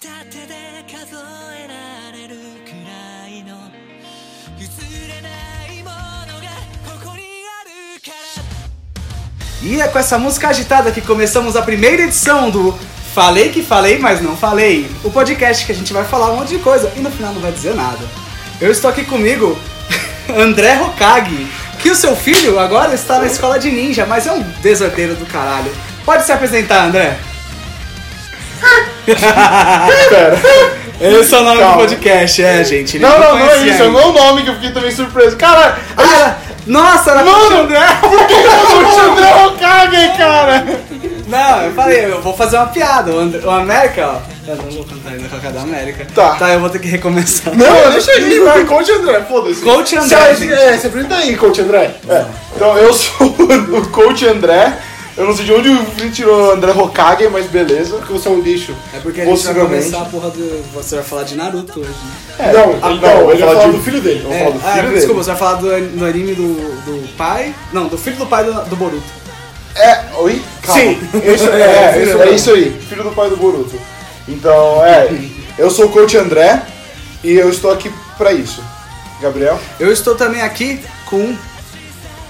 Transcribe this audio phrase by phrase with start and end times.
[0.00, 0.54] 片手で
[0.88, 1.16] 数
[1.54, 3.70] えられるくらいの
[4.58, 6.48] 譲れないものが
[6.84, 12.72] ここにあるから E é com essa música agitada que começamos a primeira edição do
[13.14, 14.90] Falei que falei, mas não falei.
[15.02, 17.40] O podcast que a gente vai falar um monte de coisa e no final não
[17.40, 18.04] vai dizer nada.
[18.60, 19.58] Eu estou aqui comigo,
[20.36, 21.46] André Hokage,
[21.80, 25.24] que o seu filho agora está na escola de ninja, mas é um desordeiro do
[25.26, 25.72] caralho.
[26.04, 27.18] Pode se apresentar, André.
[30.09, 30.39] Pera.
[31.01, 31.75] Esse é o nome Calma.
[31.75, 32.99] do podcast, é, gente.
[32.99, 33.81] Não, não, não é isso.
[33.81, 35.35] É o meu nome que eu fiquei também surpreso.
[35.35, 36.35] Caralho, Ah,
[36.67, 37.39] nossa, era Mano!
[37.39, 37.79] Coach André.
[38.01, 40.65] por que eu não te André Hokage, cara?
[41.27, 43.11] Não, eu falei, eu vou fazer uma piada.
[43.11, 44.31] O, André, o América, ó.
[44.47, 46.05] Eu não vou cantar ainda com a cara da América.
[46.13, 46.35] Tá.
[46.35, 47.55] Tá, eu vou ter que recomeçar.
[47.55, 49.61] Não, deixa aí, vai, Coach André, foda-se.
[49.61, 50.53] Coach André, gente.
[50.53, 51.91] É, se apresenta aí, Coach André.
[52.07, 52.25] É.
[52.55, 54.71] Então, eu sou o Coach André.
[55.21, 57.97] Eu não sei de onde o Felipe tirou André Hokage, mas beleza.
[57.97, 58.75] Porque você é um lixo.
[58.91, 60.63] É porque a gente vai começar a porra do.
[60.73, 61.89] Você vai falar de Naruto hoje,
[62.39, 62.51] né?
[62.53, 64.21] não, ah, ele, não, não, ele vai falar de- do filho dele.
[64.23, 65.23] Vamos É, falar do ah, filho desculpa, dele.
[65.23, 66.53] você vai falar do, do anime do,
[66.85, 67.53] do pai.
[67.71, 69.03] Não, do filho do pai do, do Boruto.
[69.75, 70.41] É, oi?
[70.63, 70.81] Calma.
[70.81, 70.99] Sim,
[71.33, 72.81] Isso, é, é, é, isso, é isso aí.
[72.89, 73.79] Filho do pai do Boruto.
[74.27, 75.07] Então, é.
[75.55, 76.63] Eu sou o Coach André
[77.23, 78.63] e eu estou aqui pra isso.
[79.21, 79.59] Gabriel?
[79.79, 81.35] Eu estou também aqui com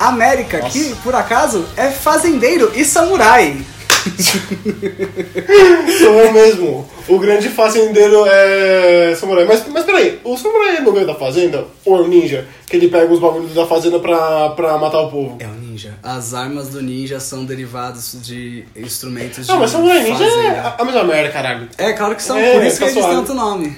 [0.08, 3.58] América, que por acaso é fazendeiro e samurai.
[6.00, 6.90] Sou eu mesmo.
[7.08, 9.46] O grande fazendeiro é samurai.
[9.46, 11.66] Mas, mas peraí, o samurai é no meio da fazenda?
[11.86, 12.48] Ou é o ninja?
[12.68, 15.38] Que ele pega os bagulhos da fazenda pra, pra matar o povo?
[15.40, 15.94] É o ninja.
[16.02, 20.84] As armas do ninja são derivados de instrumentos de Não, mas samurai ninja é a-
[20.86, 21.68] mesma merda, caralho.
[21.78, 23.76] É, claro que são, É, por isso que tá eles têm tanto nome.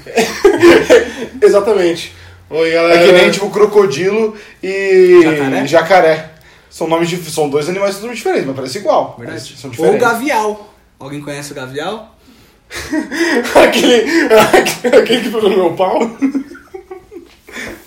[1.41, 2.13] Exatamente.
[2.55, 3.01] Oi, galera.
[3.01, 5.67] É que nem tipo crocodilo e Jacaré?
[5.67, 6.29] jacaré.
[6.69, 9.15] São nomes dif- são dois animais totalmente diferentes, mas parece igual.
[9.17, 9.41] Verdade.
[9.57, 10.01] São Ou diferentes.
[10.01, 10.73] gavial.
[10.99, 12.15] Alguém conhece o gavial?
[13.55, 14.27] aquele,
[14.97, 15.99] aquele que pegou no meu pau.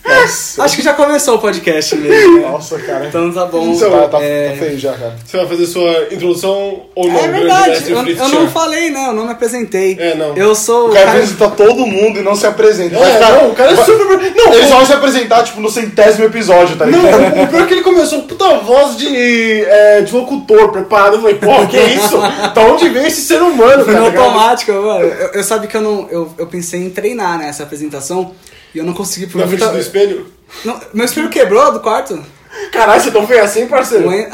[0.08, 0.62] Nossa.
[0.62, 2.40] Acho que já começou o podcast mesmo.
[2.40, 2.48] né?
[2.48, 3.06] Nossa, cara.
[3.06, 3.72] Então tá bom.
[3.72, 5.16] Isso tá, tá, É- tá feio já, cara.
[5.24, 7.16] Você vai fazer sua introdução ou não?
[7.18, 9.06] É grande verdade, eu, eu não falei, né?
[9.08, 9.96] Eu não me apresentei.
[9.98, 10.36] É, não.
[10.36, 11.18] Eu sou O cara cara...
[11.18, 12.96] apresenta todo mundo e não se apresenta.
[12.96, 14.06] É, ficar- não, o cara é super...
[14.36, 17.34] Não, Ele o- só vai se apresentar, tipo, no centésimo episódio, tá ligado?
[17.36, 21.14] Não, o pior é que ele começou com puta voz de, é, de locutor preparado.
[21.16, 22.16] Eu falei, pô, que isso?
[22.54, 23.98] Da onde veio esse ser humano, cara?
[24.00, 25.04] no automático, mano.
[25.04, 26.06] Eu, eu sabe que eu não.
[26.10, 28.32] Eu, eu pensei em treinar nessa apresentação
[28.76, 30.26] e eu não consegui Na frente do espelho?
[30.62, 32.22] Não, meu espelho quebrou do quarto?
[32.70, 34.06] Caralho, você tão feio assim, parceiro?
[34.06, 34.28] Mãe-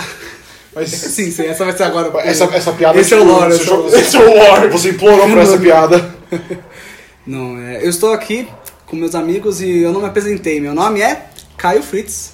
[0.75, 2.11] Mas Sim, sim, essa vai ser agora.
[2.23, 2.99] essa, essa piada...
[2.99, 3.95] Esse é o tipo, lore, esse é o lore.
[4.01, 4.69] Esse é o War.
[4.71, 6.15] Você implorou por essa piada.
[7.25, 8.49] Não, é, eu estou aqui
[8.85, 10.61] com meus amigos e eu não me apresentei.
[10.61, 11.27] Meu nome é
[11.57, 12.33] Caio Fritz,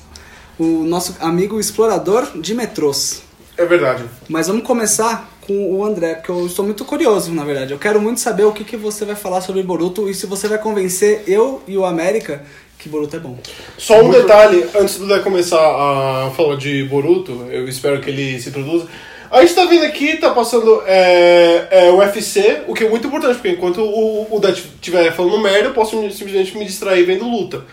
[0.59, 3.21] o nosso amigo explorador de metrôs.
[3.59, 4.05] É verdade.
[4.31, 7.73] Mas vamos começar com o André, porque eu estou muito curioso, na verdade.
[7.73, 10.47] Eu quero muito saber o que, que você vai falar sobre Boruto e se você
[10.47, 12.45] vai convencer eu e o América
[12.79, 13.37] que Boruto é bom.
[13.77, 18.39] Só um detalhe, antes do Dé começar a falar de Boruto, eu espero que ele
[18.41, 18.87] se introduza.
[19.31, 23.09] A gente tá vendo aqui, tá passando é, é, o UFC, o que é muito
[23.09, 27.29] importante, porque enquanto o, o Dé estiver falando merda, eu posso simplesmente me distrair vendo
[27.29, 27.65] luta.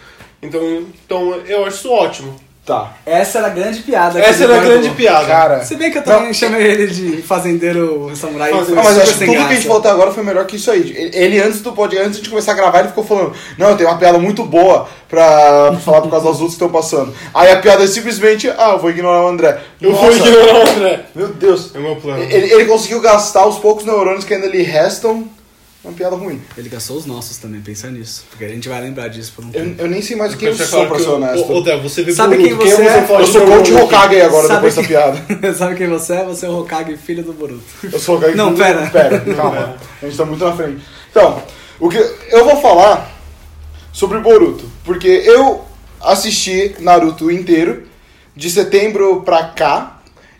[0.41, 2.35] Então, então eu acho isso ótimo.
[2.65, 2.93] Tá.
[3.05, 4.19] Essa era a grande piada.
[4.19, 5.27] Essa era a grande piada.
[5.27, 5.63] Cara...
[5.63, 8.51] Se bem que eu também chamei ele de fazendeiro samurai.
[8.51, 8.81] Fazendeiro.
[8.81, 9.61] foi Ah, mas acho que tudo que a graça.
[9.61, 10.79] gente até agora foi melhor que isso aí.
[10.97, 13.77] Ele, ele, antes do podcast, antes de começar a gravar, ele ficou falando: Não, eu
[13.77, 17.13] tenho uma piada muito boa pra, pra falar por causa das lutas que estão passando.
[17.35, 19.59] Aí a piada é simplesmente: Ah, eu vou ignorar o André.
[19.79, 21.05] Eu Nossa, vou ignorar o André.
[21.13, 21.75] Meu Deus.
[21.75, 22.23] É o meu plano.
[22.23, 25.29] Ele, ele conseguiu gastar os poucos neurônios que ainda lhe restam.
[25.85, 26.41] Uma piada ruim.
[26.57, 28.25] Ele gastou os nossos também, pensa nisso.
[28.29, 29.81] Porque a gente vai lembrar disso por um Eu, tempo.
[29.83, 31.53] eu nem sei mais quem eu sou, claro pra que ser eu- honesto.
[31.53, 33.01] Ô, Dé, você vê Sabe Boruto, quem você é?
[33.03, 33.73] fala Eu sou coach?
[33.73, 35.53] Hokage agora, Sabe depois dessa quem- piada.
[35.53, 36.23] Sabe quem você é?
[36.25, 37.63] Você é o Hokage, filho do Boruto.
[37.83, 38.35] Eu sou o Hokage.
[38.35, 38.89] Não, pera.
[38.89, 39.75] Pera, calma.
[40.01, 40.81] A gente tá muito na frente.
[41.11, 41.41] Então,
[41.79, 41.97] o que
[42.31, 43.11] eu vou falar
[43.93, 45.63] sobre Boruto, porque eu
[46.01, 47.83] assisti Naruto inteiro
[48.35, 49.94] de setembro pra cá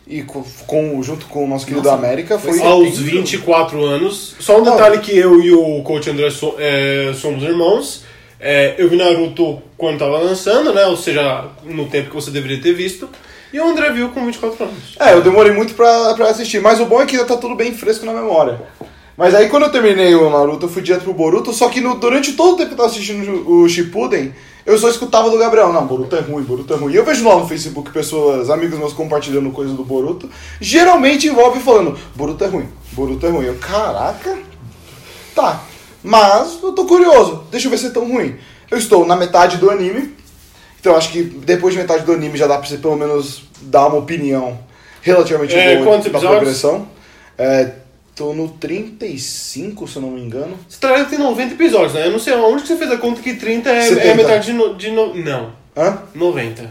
[0.06, 4.36] e com, com- junto com o nosso querido Nossa, América foi Aos 24 anos.
[4.38, 8.04] Só um detalhe que eu e o coach André so- é, somos irmãos.
[8.38, 10.86] É, eu vi Naruto quando tava lançando, né?
[10.86, 13.08] Ou seja, no tempo que você deveria ter visto.
[13.52, 14.96] E o André viu com 24 anos.
[15.00, 17.54] É, eu demorei muito pra, pra assistir, mas o bom é que ainda tá tudo
[17.54, 18.60] bem fresco na memória.
[19.16, 21.94] Mas aí quando eu terminei o Naruto, eu fui direto pro Boruto, só que no-
[21.94, 24.32] durante todo o tempo que eu tava assistindo o Shippuden,
[24.66, 26.92] eu só escutava do Gabriel, não, Boruto é ruim, Boruto é ruim.
[26.92, 30.28] E eu vejo lá no Facebook pessoas, amigos meus compartilhando coisa do Boruto,
[30.60, 33.46] geralmente envolve falando, Boruto é ruim, Boruto é ruim.
[33.46, 34.36] Eu, caraca,
[35.34, 35.62] tá,
[36.02, 38.36] mas eu tô curioso, deixa eu ver se é tão ruim.
[38.68, 40.14] Eu estou na metade do anime,
[40.80, 43.86] então acho que depois de metade do anime já dá pra você pelo menos dar
[43.86, 44.58] uma opinião
[45.00, 46.30] relativamente É, boa da episódios?
[46.30, 46.88] progressão.
[47.38, 47.70] É,
[48.16, 50.58] tô no 35, se eu não me engano.
[50.68, 52.06] Estrela tem 90 episódios, né?
[52.06, 54.00] Eu não sei onde que você fez a conta que 30 é, 70.
[54.06, 55.98] é metade de, no, de no- Não, Hã?
[56.14, 56.68] 90.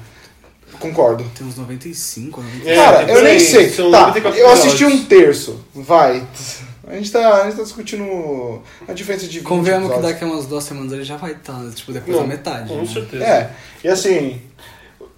[0.79, 1.23] Concordo.
[1.37, 2.69] Tem uns 95, 95.
[2.69, 3.69] É, Cara, tem eu nem sei.
[3.69, 5.01] Tá, 94 eu assisti episódios.
[5.01, 5.65] um terço.
[5.73, 6.27] Vai.
[6.87, 10.27] A gente tá, a gente tá discutindo a diferença de 20 Convenhamos que daqui a
[10.27, 12.69] umas duas semanas ele já vai estar, tipo, depois Não, da metade.
[12.69, 12.85] Com né?
[12.85, 13.23] certeza.
[13.23, 13.51] É,
[13.83, 14.41] e assim,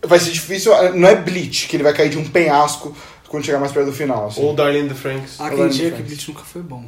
[0.05, 2.95] vai ser difícil, não é Bleach, que ele vai cair de um penhasco
[3.27, 4.27] quando chegar mais perto do final.
[4.27, 4.41] Assim.
[4.41, 5.39] Ou Darlene the Franks.
[5.39, 6.03] Há quem diga que.
[6.03, 6.83] Bleach nunca foi bom.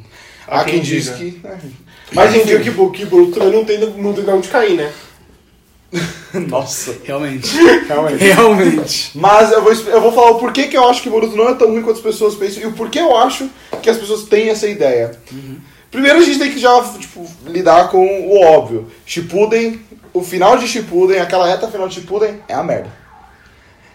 [0.46, 1.16] Há há quem quem diz diga.
[1.16, 1.46] que...
[1.46, 1.58] é.
[2.12, 4.92] Mas em dia que, que Boruto também não tem, não tem de onde cair, né?
[6.48, 7.50] Nossa, Realmente.
[7.88, 8.22] realmente.
[8.22, 9.10] Realmente.
[9.14, 11.54] Mas eu vou, eu vou falar o porquê que eu acho que Boruto não é
[11.54, 13.50] tão ruim quanto as pessoas pensam e o porquê eu acho
[13.82, 15.12] que as pessoas têm essa ideia.
[15.90, 18.86] Primeiro a gente tem que já tipo, lidar com o óbvio.
[19.04, 19.80] Shippuden,
[20.12, 22.99] o final de Shippuden, aquela reta final de Shippuden é a merda.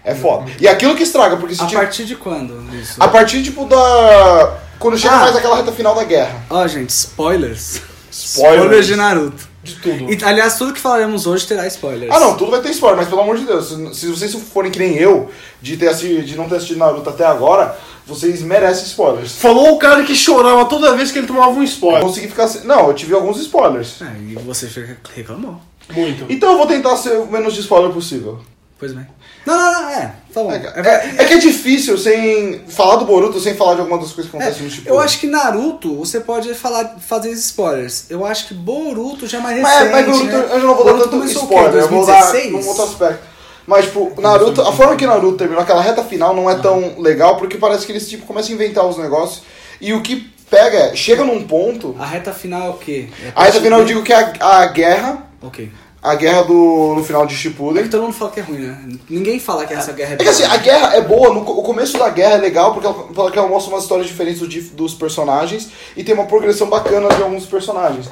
[0.06, 0.52] É foda.
[0.60, 3.02] E aquilo que estraga, porque se A tinha- partir de quando isso?
[3.02, 5.20] a partir tipo da quando chega Ah.
[5.22, 6.44] mais aquela reta final da guerra.
[6.50, 7.82] Ó, gente, spoilers.
[8.12, 8.86] Spoilers.
[8.88, 9.48] de Naruto.
[9.64, 10.14] De tudo.
[10.14, 12.14] E, aliás, tudo que falaremos hoje terá spoilers.
[12.14, 14.72] Ah, não, tudo vai ter spoiler, mas pelo amor de Deus, se, se vocês forem
[14.72, 17.76] que nem eu, de, ter assi- de não ter assistido Naruto até agora,
[18.06, 19.32] vocês merecem spoilers.
[19.34, 22.02] Falou o cara que chorava toda vez que ele tomava um Eu spoiler.
[22.04, 22.64] consegui ficar sem...
[22.64, 24.00] Não, eu tive alguns spoilers.
[24.04, 24.70] É, e você
[25.16, 25.60] reclamou.
[25.92, 26.26] Muito.
[26.30, 28.40] Então eu vou tentar ser o menos de spoiler possível.
[28.78, 29.08] Pois bem.
[29.46, 30.14] Não, não, não, é.
[30.34, 30.52] Tá bom.
[30.52, 34.12] É, é- é que é difícil sem falar do Boruto, sem falar de alguma das
[34.12, 34.94] coisas que É, acontecem no Shippuden.
[34.94, 38.06] eu acho que Naruto, você pode falar, fazer spoilers.
[38.10, 40.34] Eu acho que Boruto já é mais Mas, recente, mas Boruto, né?
[40.52, 41.78] eu já não vou dar Boruto tanto começou o spoiler, quê?
[41.80, 42.52] eu vou dar 2016?
[42.52, 43.24] num outro aspecto.
[43.66, 47.38] Mas, tipo, Naruto, a forma que Naruto terminou, aquela reta final não é tão legal,
[47.38, 49.42] porque parece que eles, tipo, começam a inventar os negócios.
[49.82, 51.96] E o que pega é, chega num ponto...
[51.98, 53.08] A reta final é o quê?
[53.24, 55.72] É A reta final eu digo que é a, a guerra, Ok.
[56.06, 57.84] A guerra do, no final de É Shippuden.
[57.84, 58.78] que todo mundo fala que é ruim, né?
[59.10, 61.64] Ninguém fala que essa guerra é É que assim, a guerra é boa, no, o
[61.64, 64.94] começo da guerra é legal porque ela, porque ela mostra umas histórias diferentes do dos
[64.94, 68.08] personagens e tem uma progressão bacana de alguns personagens.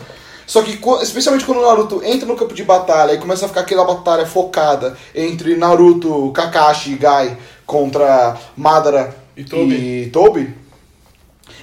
[0.45, 3.61] Só que, especialmente quando o Naruto entra no campo de batalha e começa a ficar
[3.61, 9.73] aquela batalha focada entre Naruto, Kakashi e Gai contra Madara E Tobi.
[9.75, 10.53] e Tobi,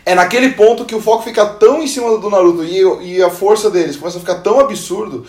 [0.07, 3.29] é naquele ponto que o foco fica tão em cima do Naruto e, e a
[3.29, 5.27] força deles começa a ficar tão absurdo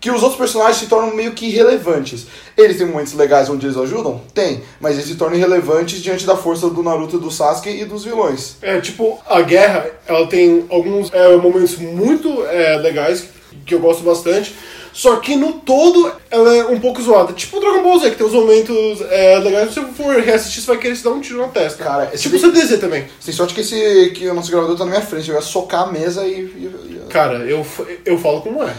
[0.00, 2.26] que os outros personagens se tornam meio que irrelevantes.
[2.56, 4.20] Eles têm momentos legais onde eles ajudam?
[4.34, 8.04] Tem, mas eles se tornam irrelevantes diante da força do Naruto, do Sasuke e dos
[8.04, 8.56] vilões.
[8.62, 13.24] É, tipo, a guerra, ela tem alguns é, momentos muito é, legais,
[13.64, 14.54] que eu gosto bastante,
[14.92, 17.32] só que no todo ela é um pouco zoada.
[17.32, 20.60] Tipo o Dragon Ball Z, que tem os momentos é, legais, se você for reassistir,
[20.62, 21.82] você vai querer se dar um tiro na testa.
[21.82, 23.06] Cara, tipo o CDZ também.
[23.24, 25.88] Tem sorte que, esse, que o nosso gravador tá na minha frente, eu ia socar
[25.88, 26.32] a mesa e...
[26.32, 27.64] e- e- Cara, eu,
[28.04, 28.72] eu falo como é.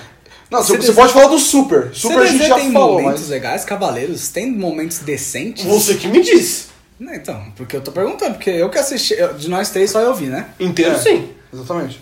[0.56, 1.90] Não, você, você pode falar do Super.
[1.94, 3.30] Super a gente já tem falou, momentos mas...
[3.30, 5.66] legais, Cavaleiros tem momentos decentes.
[5.66, 6.68] Você que me disse.
[7.00, 10.00] Não, então, porque eu tô perguntando, porque eu que assisti, eu- de nós três só
[10.00, 10.48] eu vi, né?
[10.60, 10.98] Inteiro É.
[10.98, 11.30] sim.
[11.54, 12.00] Exatamente.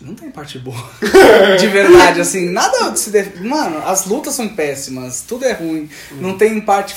[0.00, 0.76] Não tem parte boa.
[1.60, 3.36] de verdade, assim, nada se def...
[3.40, 5.88] Mano, as lutas são péssimas, tudo é ruim.
[6.12, 6.94] Não tem parte.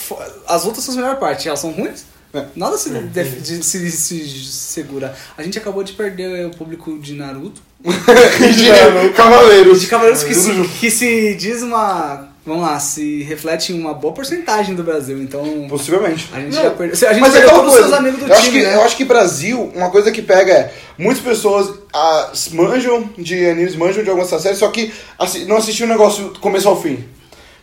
[0.47, 2.03] As lutas são a melhor parte, elas são ruins.
[2.35, 2.45] É.
[2.55, 5.15] Nada se, def- de- se, se segura.
[5.37, 7.61] A gente acabou de perder o público de Naruto.
[7.85, 9.81] de Cavaleiros.
[9.81, 12.29] De Cavaleiros que Tudo se, que se diz uma.
[12.45, 15.17] Vamos lá, se reflete em uma boa porcentagem do Brasil.
[15.19, 15.65] Então.
[15.67, 16.29] Possivelmente.
[16.31, 17.09] A gente Não, já perdeu.
[17.09, 18.63] A gente Mas é perdeu aquela todos os seus amigos do eu acho time, que,
[18.65, 18.75] né?
[18.75, 20.73] Eu acho que Brasil, uma coisa que pega é.
[20.97, 25.87] Muitas pessoas ah, manjam de animes, manjam de algumas séries, só que assi- não assistiu
[25.87, 27.03] o negócio do começo ao fim.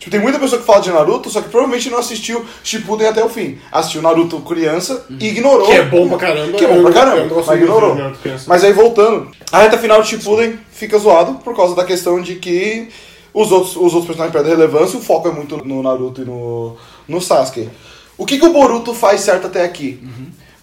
[0.03, 3.25] Tipo, tem muita pessoa que fala de Naruto, só que provavelmente não assistiu Shippuden até
[3.25, 3.57] o fim.
[3.71, 5.65] Assistiu Naruto criança e ignorou.
[5.65, 6.59] Que é bom pra caramba.
[6.59, 7.97] Que é bom pra caramba, mas ignorou.
[8.49, 12.35] Mas aí voltando, a reta final de Shippuden fica zoado por causa da questão de
[12.35, 12.89] que
[13.33, 16.77] os outros, os outros personagens perdem relevância, o foco é muito no Naruto e no,
[17.07, 17.71] no Sasuke.
[18.19, 20.03] O que, que o Boruto faz certo até aqui?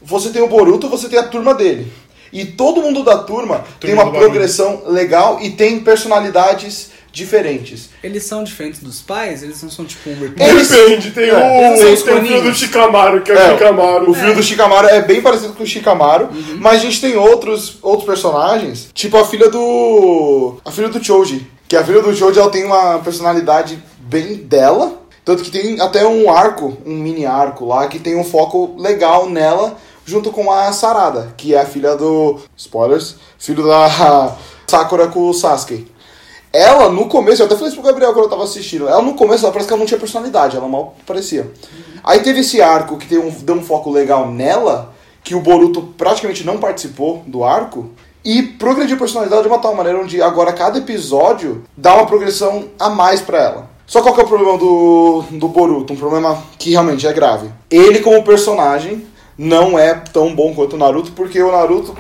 [0.02, 1.90] Você tem o Boruto, você tem a turma dele.
[2.34, 4.32] E todo mundo da turma tem Turma uma do barulho.
[4.32, 7.90] progressão legal e tem personalidades diferentes.
[8.04, 9.44] Eles são diferentes dos pais?
[9.44, 10.50] Eles não são tipo um repeat?
[10.50, 11.34] Eles- Depende, tem, É,
[11.74, 12.54] o, tem o filho do.
[12.54, 14.12] Shikamaru, que é, É, o Shikamaru.
[14.12, 17.78] O filho do Shikamaru é bem parecido com o Shikamaru, mas a gente tem outros,
[17.82, 20.58] outros personagens, tipo a filha do.
[20.66, 21.48] A filha do Choji.
[21.68, 24.98] Que a filha do Choji ela tem uma personalidade bem dela.
[25.24, 29.30] Tanto que tem até um arco, um mini arco lá, que tem um foco legal
[29.30, 32.40] nela, junto com a Sarada, que é a filha do.
[32.58, 34.36] Spoilers, filho da
[34.68, 35.86] Sakura com o Sasuke.
[36.52, 38.88] Ela, no começo, eu até falei isso pro Gabriel quando eu tava assistindo.
[38.88, 41.52] Ela, no começo, ela parece que ela não tinha personalidade, ela mal parecia.
[42.04, 45.82] Aí teve esse arco que tem um, deu um foco legal nela, que o Boruto
[45.98, 47.92] praticamente não participou do arco,
[48.26, 52.66] e progrediu a personalidade de uma tal maneira onde agora cada episódio dá uma progressão
[52.80, 53.70] a mais pra ela.
[53.86, 55.94] Só qual que é o problema do, do Boruto?
[55.94, 57.50] Um problema que realmente é grave.
[57.72, 61.96] Ele, como personagem, não é tão bom quanto o Naruto, porque o Naruto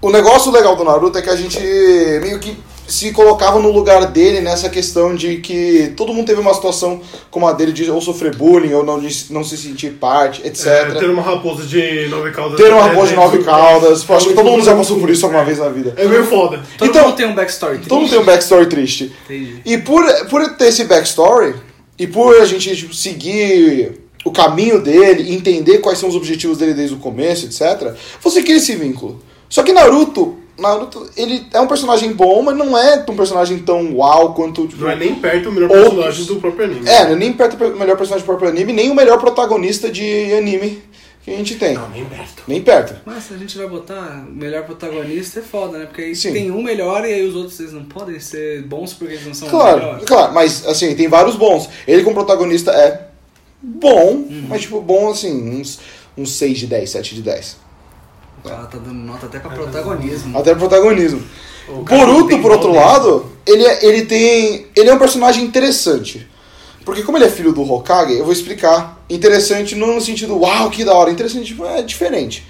[0.00, 2.56] o negócio legal do Naruto é que a gente meio que
[2.88, 7.46] se colocava no lugar dele nessa questão de que todo mundo teve uma situação como
[7.46, 10.66] a dele de ou sofrer bullying ou não, de, não se sentir parte, etc.
[10.66, 12.56] É, ter uma raposa de nove caudas.
[12.56, 14.02] Ter uma raposa de nove caudas.
[14.04, 15.92] Pô, acho que todo mundo já passou por isso alguma vez na vida.
[15.98, 16.62] É meio foda.
[16.78, 17.78] Todo Então- mundo tem um backstory.
[17.86, 19.12] Todo mundo tem um backstory triste.
[19.26, 19.60] Entendi.
[19.66, 21.54] E por, por ter esse backstory,
[21.98, 26.72] e por a gente tipo, seguir o caminho dele, entender quais são os objetivos dele
[26.72, 29.22] desde o começo, etc., você cria esse vínculo.
[29.48, 33.94] Só que Naruto, Naruto, ele é um personagem bom, mas não é um personagem tão
[33.94, 34.66] uau quanto.
[34.66, 35.88] Tipo, Não é nem perto o melhor Outros.
[35.94, 36.88] personagem do próprio anime.
[36.88, 39.88] É, não é nem perto o melhor personagem do próprio anime, nem o melhor protagonista
[39.90, 40.82] de anime
[41.24, 41.74] que a gente tem.
[41.74, 42.42] Não, nem perto.
[42.48, 42.96] Nem perto.
[43.06, 45.86] Mas se a gente vai botar o melhor protagonista é foda, né?
[45.86, 46.32] Porque aí Sim.
[46.32, 49.34] tem um melhor e aí os outros eles não podem ser bons porque eles não
[49.34, 50.04] são Claro, melhores.
[50.06, 51.68] claro, mas assim, tem vários bons.
[51.86, 53.08] Ele como protagonista é
[53.62, 54.46] bom, Uhum.
[54.48, 55.78] mas tipo, bom assim, uns,
[56.16, 57.67] uns 6 de 10, 7 de 10.
[58.44, 60.38] O cara tá dando nota até pra protagonismo.
[60.38, 61.22] Até protagonismo.
[61.68, 64.66] O Boruto, por outro lado, ele, é- ele tem.
[64.74, 66.26] Ele é um personagem interessante.
[66.84, 68.98] Porque como ele é filho do Hokage, eu vou explicar.
[69.10, 71.10] Interessante não no sentido, uau, que da hora.
[71.10, 72.46] Interessante, tipo, é diferente.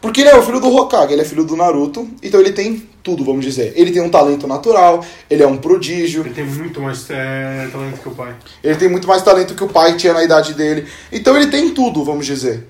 [0.00, 2.86] Porque ele é o filho do Hokage, ele é filho do Naruto, então ele tem
[3.02, 3.72] tudo, vamos dizer.
[3.76, 8.00] Ele tem um talento natural, ele é um prodígio, Ele tem muito mais é, talento
[8.00, 8.34] que o pai.
[8.62, 10.86] ele tem muito mais talento que o pai tinha na idade dele.
[11.10, 12.66] Então ele tem tudo, vamos dizer.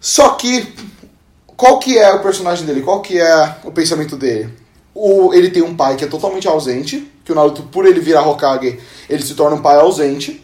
[0.00, 0.66] Só que
[1.60, 2.80] qual que é o personagem dele?
[2.80, 4.48] Qual que é o pensamento dele?
[4.94, 8.26] O, ele tem um pai que é totalmente ausente, que o Naruto, por ele virar
[8.26, 10.42] Hokage, ele se torna um pai ausente.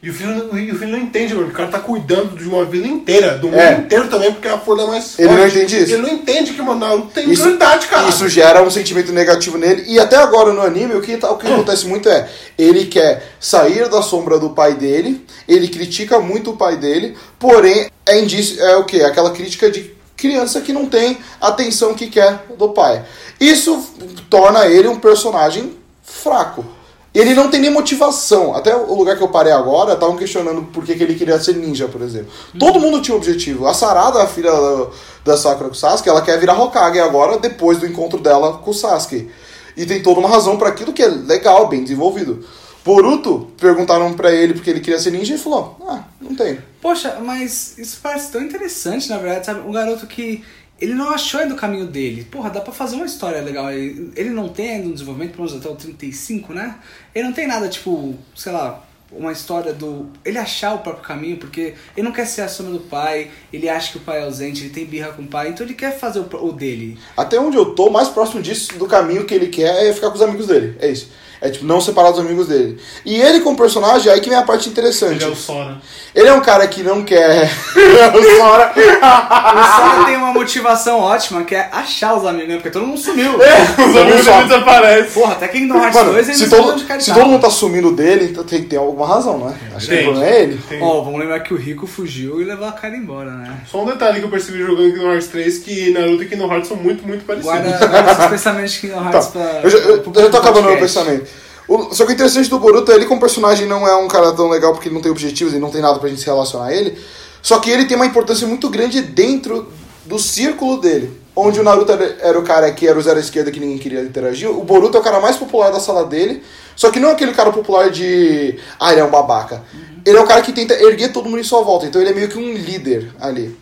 [0.00, 1.48] E o filho, e o filho não entende, mano.
[1.48, 3.74] O cara tá cuidando de uma vila inteira, do mundo É.
[3.74, 5.56] inteiro também, porque é a força mais Ele não forte.
[5.56, 5.92] entende isso.
[5.92, 8.08] Ele não entende que o Naruto tem Isso, prioridade, cara.
[8.08, 9.84] isso gera um sentimento negativo nele.
[9.86, 12.28] E até agora no anime, o que, tá- o que acontece muito é:
[12.58, 17.88] ele quer sair da sombra do pai dele, ele critica muito o pai dele, porém,
[18.06, 19.02] é indício, é o que?
[19.02, 23.04] Aquela crítica de criança que não tem a atenção que quer do pai.
[23.40, 23.84] Isso
[24.30, 26.64] torna ele um personagem fraco.
[27.12, 28.54] Ele não tem nem motivação.
[28.54, 31.56] Até o lugar que eu parei agora, estavam questionando por que, que ele queria ser
[31.56, 32.30] ninja, por exemplo.
[32.56, 33.66] Todo mundo tinha um objetivo.
[33.66, 34.86] A Sarada, a filha da,
[35.24, 38.70] da Sakura com o Sasuke, ela quer virar Hokage agora, depois do encontro dela com
[38.70, 39.28] o Sasuke.
[39.76, 42.44] E tem toda uma razão para aquilo que é legal, bem desenvolvido.
[42.84, 46.58] Boruto, perguntaram pra ele porque ele queria ser ninja e falou: Ah, não tem.
[46.80, 49.60] Poxa, mas isso parece tão interessante, na verdade, sabe?
[49.60, 50.42] Um garoto que
[50.80, 52.24] ele não achou ainda o caminho dele.
[52.24, 53.70] Porra, dá pra fazer uma história legal.
[53.70, 56.74] Ele, ele não tem ainda um desenvolvimento, pelo menos até o 35, né?
[57.14, 60.08] Ele não tem nada, tipo, sei lá, uma história do.
[60.24, 63.68] Ele achar o próprio caminho, porque ele não quer ser a sombra do pai, ele
[63.68, 65.96] acha que o pai é ausente, ele tem birra com o pai, então ele quer
[65.96, 66.98] fazer o, o dele.
[67.16, 70.16] Até onde eu tô, mais próximo disso, do caminho que ele quer, é ficar com
[70.16, 70.76] os amigos dele.
[70.80, 71.10] É isso.
[71.42, 72.78] É tipo, não separar dos amigos dele.
[73.04, 75.16] E ele como personagem, aí que vem a parte interessante.
[75.16, 75.82] Ele é o Sora.
[76.14, 77.50] Ele é um cara que não quer.
[78.14, 78.72] o Sora.
[78.72, 82.54] O Sora tem uma motivação ótima, que é achar os amigos, né?
[82.54, 83.32] Porque todo mundo sumiu.
[83.38, 85.10] Os amigos dele desaparecem.
[85.20, 87.16] Pora, até Kingdom Hearts Mano, 2 eles se todo, o cara se tá.
[87.16, 89.56] todo mundo tá sumindo dele, então tem que ter alguma razão, né?
[89.74, 90.60] Acho que o problema é ele.
[90.80, 93.56] Ó, vamos lembrar que o Rico fugiu e levou a cara embora, né?
[93.68, 96.68] Só um detalhe que eu percebi jogando Kingdom Hearts 3, que Naruto e Kingdom Hearts
[96.68, 97.52] são muito, muito parecidos.
[97.52, 99.60] Guarda, guarda de Kingdom Hearts Tá, pra.
[99.64, 101.26] eu já, eu, eu já tô acabando meu pensamento.
[101.74, 104.32] O- só que o interessante do Boruto é ele como personagem não é um cara
[104.32, 106.66] tão legal porque ele não tem objetivos e não tem nada pra gente se relacionar
[106.66, 106.98] a ele.
[107.40, 109.68] Só que ele tem uma importância muito grande dentro
[110.04, 111.20] do círculo dele.
[111.34, 114.02] Onde o Naruto era, o cara que era o zero à esquerda que ninguém queria
[114.02, 114.50] interagir.
[114.50, 116.42] O Boruto é o cara mais popular da sala dele.
[116.76, 118.58] Só que não é aquele cara popular de.
[118.78, 119.62] Ah, ele é um babaca.
[120.04, 121.86] Ele é o cara que tenta erguer todo mundo em sua volta.
[121.86, 123.56] Então ele é meio que um líder ali.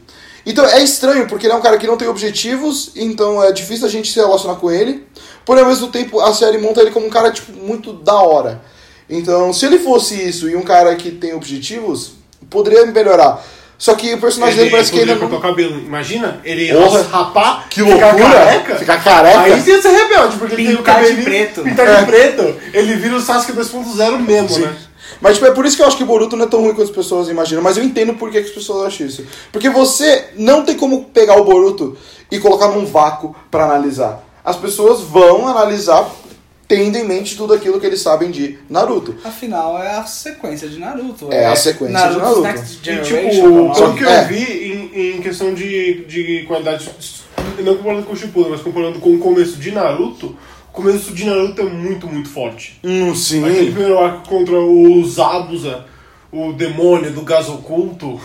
[0.50, 3.86] Então é estranho, porque ele é um cara que não tem objetivos, então é difícil
[3.86, 5.06] a gente se relacionar com ele.
[5.44, 8.60] Porém, ao mesmo tempo, a série monta ele como um cara, tipo, muito da hora.
[9.08, 12.12] Então, se ele fosse isso e um cara que tem objetivos,
[12.48, 13.44] poderia melhorar.
[13.78, 15.38] Só que o personagem dele parece que cortar não...
[15.38, 15.78] o cabelo.
[15.80, 17.02] Imagina, ele Porra.
[17.02, 18.28] rapar, Que ficar loucura!
[18.38, 18.76] careca.
[18.76, 19.40] Ficar careca.
[19.40, 21.24] Aí você ia ser rebelde, porque ele tem o Pintar de cabelinho...
[21.24, 21.62] preto.
[21.62, 21.96] Pintar É.
[22.00, 22.56] de preto.
[22.74, 24.60] Ele vira o Sasuke 2.0 mesmo, Sim.
[24.62, 24.76] né?
[25.20, 26.74] Mas tipo, é por isso que eu acho que o Boruto não é tão ruim
[26.74, 27.62] quanto as pessoas imaginam.
[27.62, 29.24] Mas eu entendo por que, as pessoas acham isso.
[29.52, 31.96] Porque você não tem como pegar o Boruto
[32.30, 34.24] e colocar num vácuo pra analisar.
[34.44, 36.08] As pessoas vão analisar
[36.66, 39.16] tendo em mente tudo aquilo que eles sabem de Naruto.
[39.24, 41.26] Afinal, é a sequência de Naruto.
[41.32, 42.40] É a sequência de Naruto.
[42.42, 43.94] Next E, tipo, pelo mal.
[43.94, 44.24] que eu É.
[44.24, 46.88] vi em, em questão de, de qualidade,
[47.64, 51.24] não comparando com o Shippuden, mas comparando com o começo de Naruto, o começo de
[51.24, 52.78] Naruto é muito, muito forte.
[52.84, 53.72] Hum, Aquele sim.
[53.72, 55.84] primeiro arco contra os Abusa,
[56.32, 58.20] o demônio do gás oculto,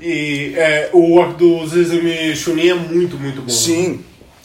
[0.00, 3.48] e é, o arco do Zezumi Chunin é muito, muito bom.
[3.48, 4.04] Sim.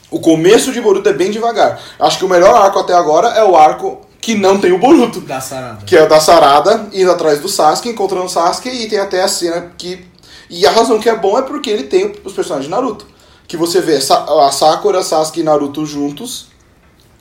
[0.10, 1.80] O começo de Boruto é bem devagar.
[2.00, 5.22] Acho que o melhor arco até agora é o arco que não tem o Boruto.
[5.22, 5.86] Da Sarada.
[5.86, 9.24] Que é o da Sarada indo atrás do Sasuke, encontrando o Sasuke, e tem até
[9.24, 10.06] a cena que.
[10.50, 13.08] E a razão que é bom é porque ele tem os personagens de Naruto.
[13.48, 16.51] que você vê a Sakura, Sasuke e Naruto juntos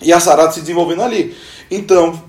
[0.00, 1.37] e a Sarada se desenvolvendo ali.
[1.71, 2.21] Então,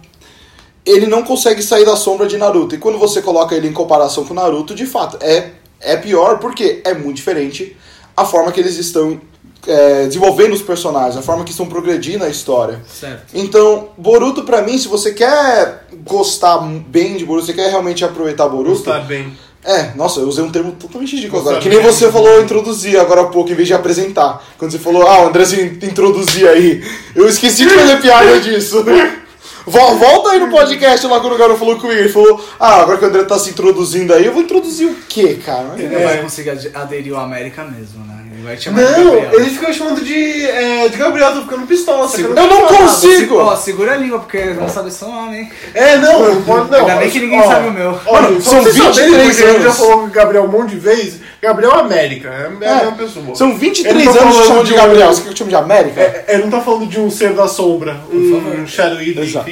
[0.85, 2.75] ele não consegue sair da sombra de Naruto.
[2.75, 6.81] E quando você coloca ele em comparação com Naruto, de fato, é, é pior porque
[6.83, 7.75] é muito diferente
[8.15, 9.19] a forma que eles estão
[9.67, 12.81] é, desenvolvendo os personagens, a forma que estão progredindo a história.
[12.87, 13.25] Certo.
[13.33, 18.47] Então, Boruto pra mim, se você quer gostar bem de Boruto, você quer realmente aproveitar
[18.47, 19.37] Boruto, Gostar bem.
[19.63, 21.59] É, nossa, eu usei um termo totalmente ridículo agora.
[21.59, 24.43] Que nem você falou introduzir agora há pouco, em vez de apresentar.
[24.57, 26.83] Quando você falou, ah, o André se introduzir aí.
[27.15, 28.83] Eu esqueci de fazer piada disso.
[29.65, 31.99] Vol- Volta aí no podcast lá quando o garoto falou comigo.
[31.99, 34.95] Ele falou, ah, agora que o André tá se introduzindo aí, eu vou introduzir o
[35.07, 35.73] quê, cara?
[35.77, 38.17] Ele não vai conseguir ad- aderir ao América mesmo, né?
[38.33, 39.33] Ele vai te chamar de Não, Gabriel.
[39.39, 42.07] ele fica chamando de, é, de Gabriel, tô ficando pistola.
[42.07, 43.37] tá Segura- Eu não consigo!
[43.37, 45.51] Ó, segura a língua, porque não sabe seu nome, hein?
[45.75, 46.79] É, não, não pode não.
[46.79, 47.99] Ainda bem que ninguém Ó, sabe o meu.
[48.07, 49.77] Olha, só são pra vocês 23 saberem, porque Ele já anos.
[49.77, 51.19] falou Gabriel um monte de vezes.
[51.41, 53.35] Gabriel América, é, é a mesma pessoa.
[53.35, 55.07] São 23 Ele tá anos falando chamando de de Gabriel.
[55.07, 56.01] Você quer que eu chame de América?
[56.01, 59.45] É, ele não tá falando de um ser da sombra, um Shadow Eater, Exato.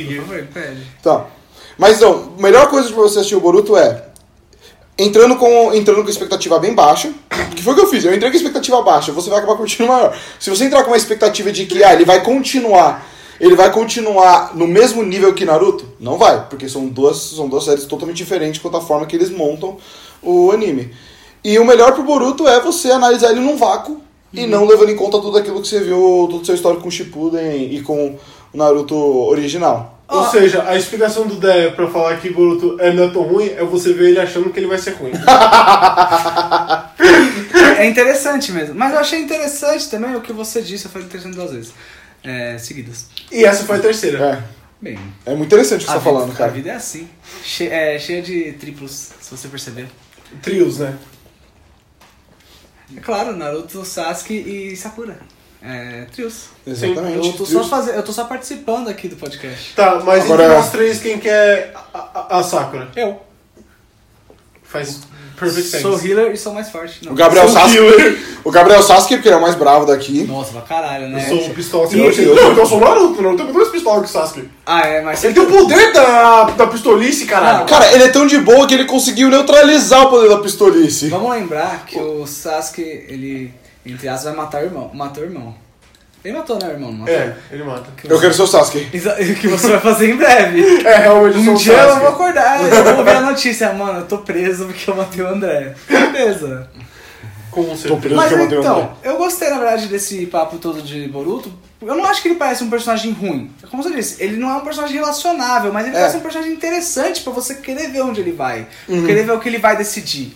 [1.02, 1.26] Tá.
[1.78, 4.10] Mas não, a melhor coisa pra você assistir o Boruto é
[5.00, 7.14] entrando com, entrando com expectativa bem baixa,
[7.56, 9.88] que foi o que eu fiz, eu entrei com expectativa baixa, você vai acabar curtindo
[9.88, 10.16] maior.
[10.38, 13.08] Se você entrar com uma expectativa de que ah, ele vai continuar,
[13.40, 17.64] ele vai continuar no mesmo nível que Naruto, não vai, porque são duas, são duas
[17.64, 19.78] séries totalmente diferentes quanto à forma que eles montam
[20.22, 20.94] o anime.
[21.42, 24.02] E o melhor pro Boruto é você analisar ele num vácuo
[24.34, 26.90] e não levando em conta tudo aquilo que você viu, todo o seu histórico com
[26.90, 28.18] o Shippuden e com
[28.54, 30.00] o Naruto original.
[30.08, 33.50] Ou seja, a explicação do Dé pra falar que Boruto é não é tão ruim
[33.50, 35.12] é você ver ele achando que ele vai ser ruim.
[37.78, 38.76] É interessante mesmo.
[38.76, 40.86] Mas eu achei interessante também o que você disse.
[40.86, 41.74] Eu falei interessante duas vezes.
[42.24, 43.06] É, seguidas.
[43.32, 44.26] e essa foi a terceira.
[44.26, 44.60] É.
[44.82, 46.52] Bem, É muito interessante o que você tá vida, falando, a cara.
[46.52, 47.08] vida é assim.
[47.44, 49.88] Che é, cheia de triplos, se você perceber.
[50.42, 50.98] Trios, né?
[52.96, 55.20] É claro, Naruto, Sasuke e Sakura.
[55.62, 56.46] É, trios.
[56.66, 57.28] Exatamente.
[57.28, 59.74] Eu tô, só faze- eu tô só participando aqui do podcast.
[59.76, 61.98] Tá, mas Agora- entre nós três, quem quer a,
[62.30, 62.88] a, a Sakura?
[62.96, 63.20] Eu.
[64.64, 65.00] Faz
[65.38, 65.82] perfect sense.
[65.82, 67.04] Sou healer e sou mais forte.
[67.04, 67.14] Não.
[67.14, 67.78] O Gabriel Sou Sasuke.
[67.78, 68.20] killer.
[68.44, 70.24] O Gabriel Sasuke, porque ele é o mais bravo daqui.
[70.26, 71.28] Nossa, pra caralho, Eu né?
[71.28, 71.90] sou o pistola.
[71.92, 72.12] E- Não, não,
[72.52, 73.32] então eu sou o Naruto, não.
[73.32, 74.50] Eu tenho dois pistolas que o Sasuke.
[74.66, 77.66] Ah, é, mas Ele tem o poder da, da pistolice, caralho.
[77.66, 81.10] Cara, ele é tão de boa que ele conseguiu neutralizar o poder da pistolice.
[81.10, 83.52] Vamos lembrar que o Sasuke, ele,
[83.92, 84.92] entre aspas, vai matar o irmão.
[84.94, 85.56] Matou o irmão.
[86.24, 86.92] Ele matou, né, o irmão?
[86.92, 87.16] Não matou?
[87.16, 87.90] É, ele mata.
[88.04, 88.90] Eu quero ser o Sasuke.
[88.94, 90.86] Exa- Que você vai fazer em breve.
[90.86, 92.00] É, realmente eu sou Um o dia eu Sasuke.
[92.02, 95.28] vou acordar, eu vou ver a notícia, mano, eu tô preso porque eu matei o
[95.30, 95.74] André.
[95.88, 96.70] Beleza.
[97.52, 97.96] Com Tô certeza.
[98.02, 98.72] preso Mas que eu matei o André.
[98.72, 101.52] então, eu gostei, na verdade, desse papo todo de Boruto.
[101.82, 103.50] Eu não acho que ele parece um personagem ruim.
[103.72, 106.00] Como você disse, ele não é um personagem relacionável, mas ele É.
[106.00, 108.68] parece um personagem interessante pra você querer ver onde ele vai.
[108.90, 109.06] Uhum.
[109.06, 110.34] Querer ver o que ele vai decidir.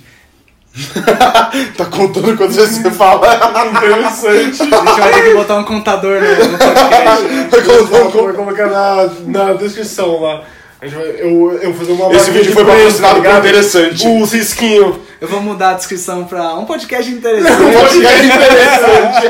[1.78, 3.28] tá contando quantas vezes você fala.
[3.68, 4.64] Interessante.
[4.74, 7.24] A gente vai ter que botar um contador no, no podcast.
[7.52, 10.42] Tá contando Vou com- colocar na, na descrição lá.
[10.82, 13.40] A gente vai, eu, eu vou fazer uma Esse vídeo de foi patrocinado tá por
[13.40, 14.08] interessante.
[14.08, 14.96] Os risquinhos.
[15.22, 17.78] Eu vou mudar a descrição pra um podcast Um interessante.
[17.78, 19.28] podcast interessante.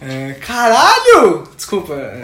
[0.00, 1.42] É, caralho!
[1.56, 1.92] Desculpa.
[1.94, 2.20] é,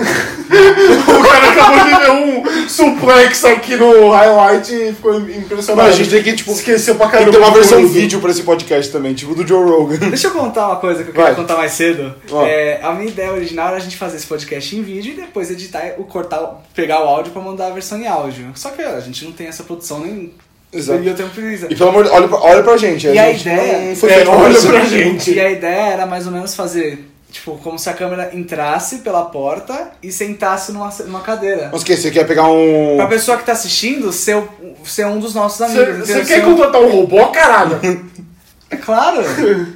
[1.10, 5.88] O cara acabou de ver um suplex aqui no highlight e ficou impressionado.
[5.88, 7.30] Não, a gente tem que, tipo, Esqueceu pra Tem caramba.
[7.32, 7.94] que ter uma versão Boruto.
[7.94, 9.96] vídeo pra esse podcast também, tipo do Joe Rogan.
[10.08, 11.24] Deixa eu contar uma coisa que eu Vai.
[11.24, 12.14] queria contar mais cedo.
[12.46, 15.50] É, a minha ideia original era a gente fazer esse podcast em vídeo e depois
[15.50, 18.52] editar, o cortar, pegar o áudio pra mandar a versão em áudio.
[18.54, 20.32] Só que a gente não tem essa produção nem.
[20.72, 21.02] Exato.
[21.02, 21.66] E eu tenho preguiça.
[21.70, 23.06] E pelo amor de olha, pra- olha pra gente.
[23.06, 25.32] E a gente ideia- não foi É, olha pra gente.
[25.32, 27.04] E a ideia era mais ou menos fazer,
[27.35, 31.68] tipo, como se a câmera entrasse pela porta e sentasse numa, numa cadeira.
[31.73, 31.97] Mas o que?
[31.97, 32.94] Você quer pegar um.
[32.97, 34.40] Pra pessoa que tá assistindo ser,
[34.85, 36.07] ser um dos nossos amigos.
[36.09, 37.81] Você quer um- contratar um robô, caralho?
[38.70, 39.23] É claro!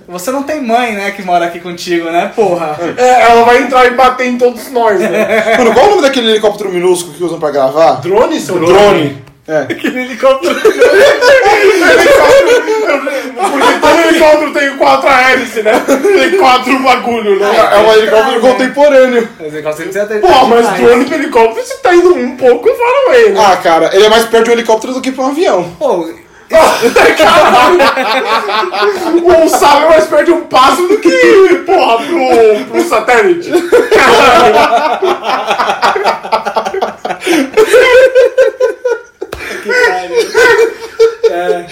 [0.08, 2.76] Você não tem mãe, né, que mora aqui contigo, né, porra?
[2.96, 5.54] É, ela vai entrar e bater em todos nós, né?
[5.56, 8.00] Mano, qual o nome daquele helicóptero minúsculo que usam pra gravar?
[8.00, 9.22] Drone, seu Drone.
[9.48, 9.60] É.
[9.72, 10.54] Aquele helicóptero.
[10.54, 10.78] Porque
[13.80, 15.82] todo helicóptero tem quatro hélices, né?
[15.86, 17.50] Tem quatro bagulho, né?
[17.72, 19.28] É um helicóptero contemporâneo.
[19.40, 23.30] Helicóptero precisa ter- Pô, mas drone pro helicóptero você tá indo um pouco far away,
[23.30, 23.40] né?
[23.52, 25.64] Ah, cara, ele é mais perto de um helicóptero do que pra um avião.
[25.78, 26.08] Pô,
[29.44, 33.50] O sábio mais perto de um pássaro do que, porra, pro, pro satélite.
[39.62, 40.78] Que pariu.
[41.30, 41.66] É.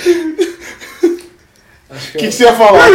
[1.90, 2.88] Acho O que, que você ia falar?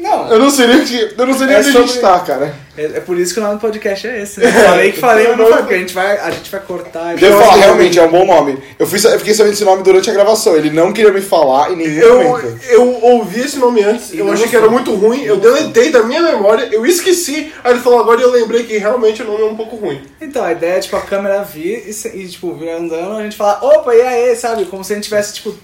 [0.00, 2.00] Não, Eu não sei nem onde, eu não sei nem É onde a sobre- gente
[2.00, 2.54] tá, cara.
[2.78, 4.40] É, é por isso que o nome do podcast é esse.
[4.40, 4.50] Né?
[4.52, 7.18] Falei que falei, mas não falei, porque a gente vai, a gente vai cortar.
[7.20, 8.58] e eu vai- falar, realmente é um bom nome.
[8.78, 10.54] Eu, fui, eu fiquei sabendo esse nome durante a gravação.
[10.56, 12.60] Ele não queria me falar em nenhum Eu, momento.
[12.70, 16.02] eu ouvi esse nome antes, eu não achei que era muito ruim, eu deletei da
[16.02, 19.42] minha memória, eu esqueci, aí ele falou agora e eu lembrei que realmente o nome
[19.42, 20.00] é um pouco ruim.
[20.20, 23.36] Então, a ideia é, tipo, a câmera vir e, e, tipo, vir andando, a gente
[23.36, 24.64] falar, opa, e aí, sabe?
[24.66, 25.54] Como se a gente tivesse, tipo,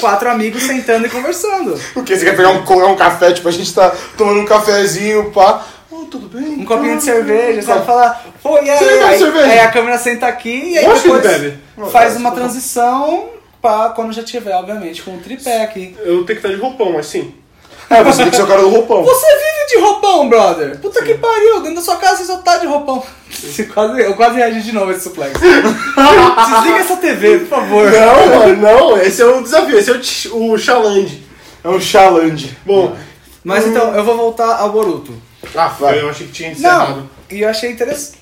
[0.00, 1.78] quatro amigos sentando e conversando.
[1.92, 5.66] Porque você quer pegar um, um café, tipo, a gente tá tomando um cafezinho, pá.
[6.12, 6.60] Tudo bem?
[6.60, 7.86] Um copinho de cerveja, sabe?
[7.86, 8.78] Falar, pô, e aí?
[8.78, 9.46] Você bebe Aí, cerveja?
[9.46, 11.58] aí a câmera senta aqui e aí ele depois bebe.
[11.90, 13.30] faz uma transição
[13.62, 15.96] pra quando já tiver, obviamente, com o tripé aqui.
[16.00, 17.32] Eu tenho que estar de roupão, mas sim.
[17.88, 19.02] É, você tem que ser o cara do roupão.
[19.02, 20.78] Você vive de roupão, brother!
[20.80, 23.02] Puta que pariu, dentro da sua casa você só tá de roupão.
[23.30, 25.32] Você quase, eu quase reagi de novo a esse suplex.
[25.40, 27.90] Desliga essa TV, por favor.
[27.90, 30.56] Não, mano, não, esse é o desafio, esse é o, o.
[31.64, 32.54] É um challenge.
[32.66, 32.94] Bom,
[33.42, 35.31] Mas então, eu vou voltar ao Boruto.
[35.54, 36.00] Ah, Vai.
[36.00, 36.96] eu achei que tinha encerrado.
[36.96, 38.18] Não, e eu achei interessante.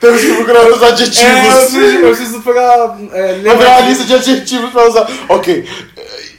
[0.00, 1.40] Temos que procurar os É, eu adjetivos.
[1.40, 2.96] preciso, eu preciso pegar.
[3.12, 5.08] É, Vamos ver uma lista de adjetivos pra usar.
[5.28, 5.64] Ok.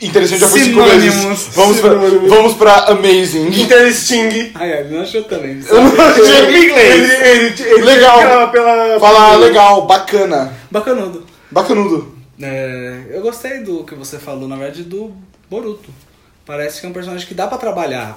[0.01, 1.47] Interessante já foi cinco vezes.
[1.55, 1.89] Vamos pra,
[2.27, 3.47] vamos pra amazing.
[3.47, 4.51] Interesting.
[4.55, 5.63] Ai, ai, não achou também.
[5.67, 7.09] Eu não achei em Ele, inglês.
[7.21, 8.51] ele, ele Legal.
[8.51, 10.53] Pela, Fala legal, bacana.
[10.69, 11.25] Bacanudo.
[11.49, 12.14] Bacanudo.
[12.41, 15.13] É, eu gostei do que você falou, na verdade, do
[15.49, 15.89] Boruto.
[16.45, 18.15] Parece que é um personagem que dá pra trabalhar.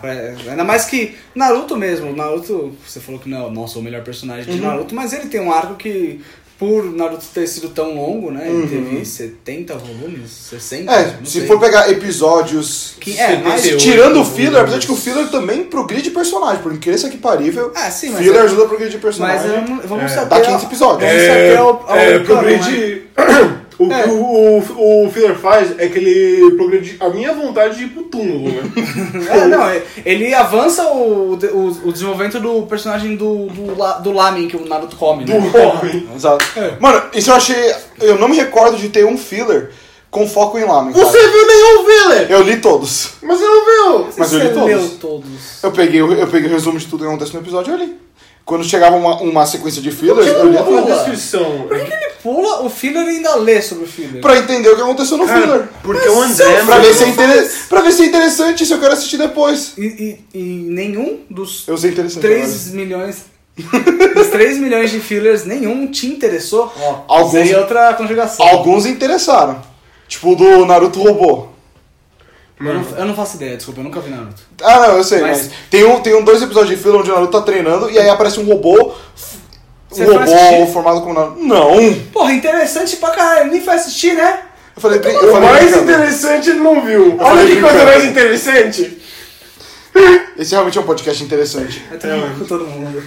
[0.50, 2.14] Ainda mais que Naruto mesmo.
[2.14, 3.50] Naruto, você falou que não é o
[3.82, 6.20] melhor personagem de Naruto, mas ele tem um arco que,
[6.58, 8.46] por Naruto ter sido tão longo, né?
[8.50, 10.92] Ele teve 70 volumes, 60.
[10.92, 11.46] É, não se sei.
[11.46, 12.96] for pegar episódios.
[13.00, 16.70] Que- é, mas- Tirando o filler, apesar de que o filler também progride personagem, por
[16.74, 17.72] incrível que parível.
[17.74, 18.18] Ah, sim, mas.
[18.18, 19.50] filler é- ajuda a progredir mas personagem.
[19.50, 20.28] eu não- vamos É, saber.
[20.28, 21.10] dá 500 episódios.
[21.10, 22.58] Vamos saber ao, ao é, cano, né?
[22.58, 23.02] progride.
[23.78, 24.02] O É.
[24.02, 27.88] que o, o, o filler faz é que ele progride a minha vontade de ir
[27.88, 28.62] pro túmulo, né?
[29.30, 34.48] É, não, é- ele avança o, o, o desenvolvimento do personagem do, do, do lamen
[34.48, 35.38] que o Naruto come, né?
[35.38, 36.08] Do homem.
[36.14, 36.44] Exato.
[36.58, 36.72] É.
[36.80, 37.72] Mano, isso eu achei.
[38.00, 39.70] Eu não me recordo de ter um filler
[40.10, 40.92] com foco em lamen.
[40.92, 41.04] cara.
[41.04, 42.30] Você viu nenhum filler!
[42.30, 43.10] Eu li todos.
[43.22, 44.08] Mas você não viu!
[44.16, 44.66] Mas eu Você li todos.
[44.68, 45.62] leu todos.
[45.62, 47.78] Eu peguei, o- eu peguei o resumo de tudo que acontece no episódio e eu
[47.86, 47.96] li.
[48.48, 50.94] Quando chegava uma, uma sequência de fillers, eu lia Uma tudo.
[50.94, 51.66] descrição.
[51.68, 54.22] Por que, que ele pula o filler e ainda lê sobre o filler?
[54.22, 55.46] Pra entender o que aconteceu no filler.
[55.46, 56.64] Cara, porque o André.
[56.64, 57.52] Pra ver, se é inter...
[57.68, 59.74] pra ver se é interessante, se eu quero assistir depois.
[59.76, 59.84] E,
[60.32, 62.22] e, e nenhum dos Eu sei interessante.
[62.22, 63.16] 3 milhões.
[64.16, 66.72] dos 3 milhões de fillers, nenhum te interessou?
[66.80, 68.46] Ó, Alguns- usei outra conjugação.
[68.46, 69.60] Alguns interessaram.
[70.08, 71.48] Tipo o do Naruto Robô.
[72.60, 74.42] Eu não, eu não faço ideia, desculpa, eu nunca vi Naruto.
[74.62, 77.10] Ah, não, eu sei, Mas- mas, tem, um, tem um dois episódios de filler onde
[77.10, 78.94] o Naruto tá treinando e aí aparece um robô.
[79.92, 80.72] Um robô assistir?
[80.72, 81.40] formado como Naruto.
[81.42, 81.94] Não!
[82.12, 84.40] Porra, interessante pra caralho, nem foi assistir, né?
[84.76, 85.90] Eu falei, eu O falei mais brincando.
[85.92, 87.16] interessante ele não viu.
[87.20, 88.98] Olha que coisa mais interessante.
[90.38, 91.82] Esse realmente é um podcast interessante.
[91.90, 93.02] Eu tô com todo mundo.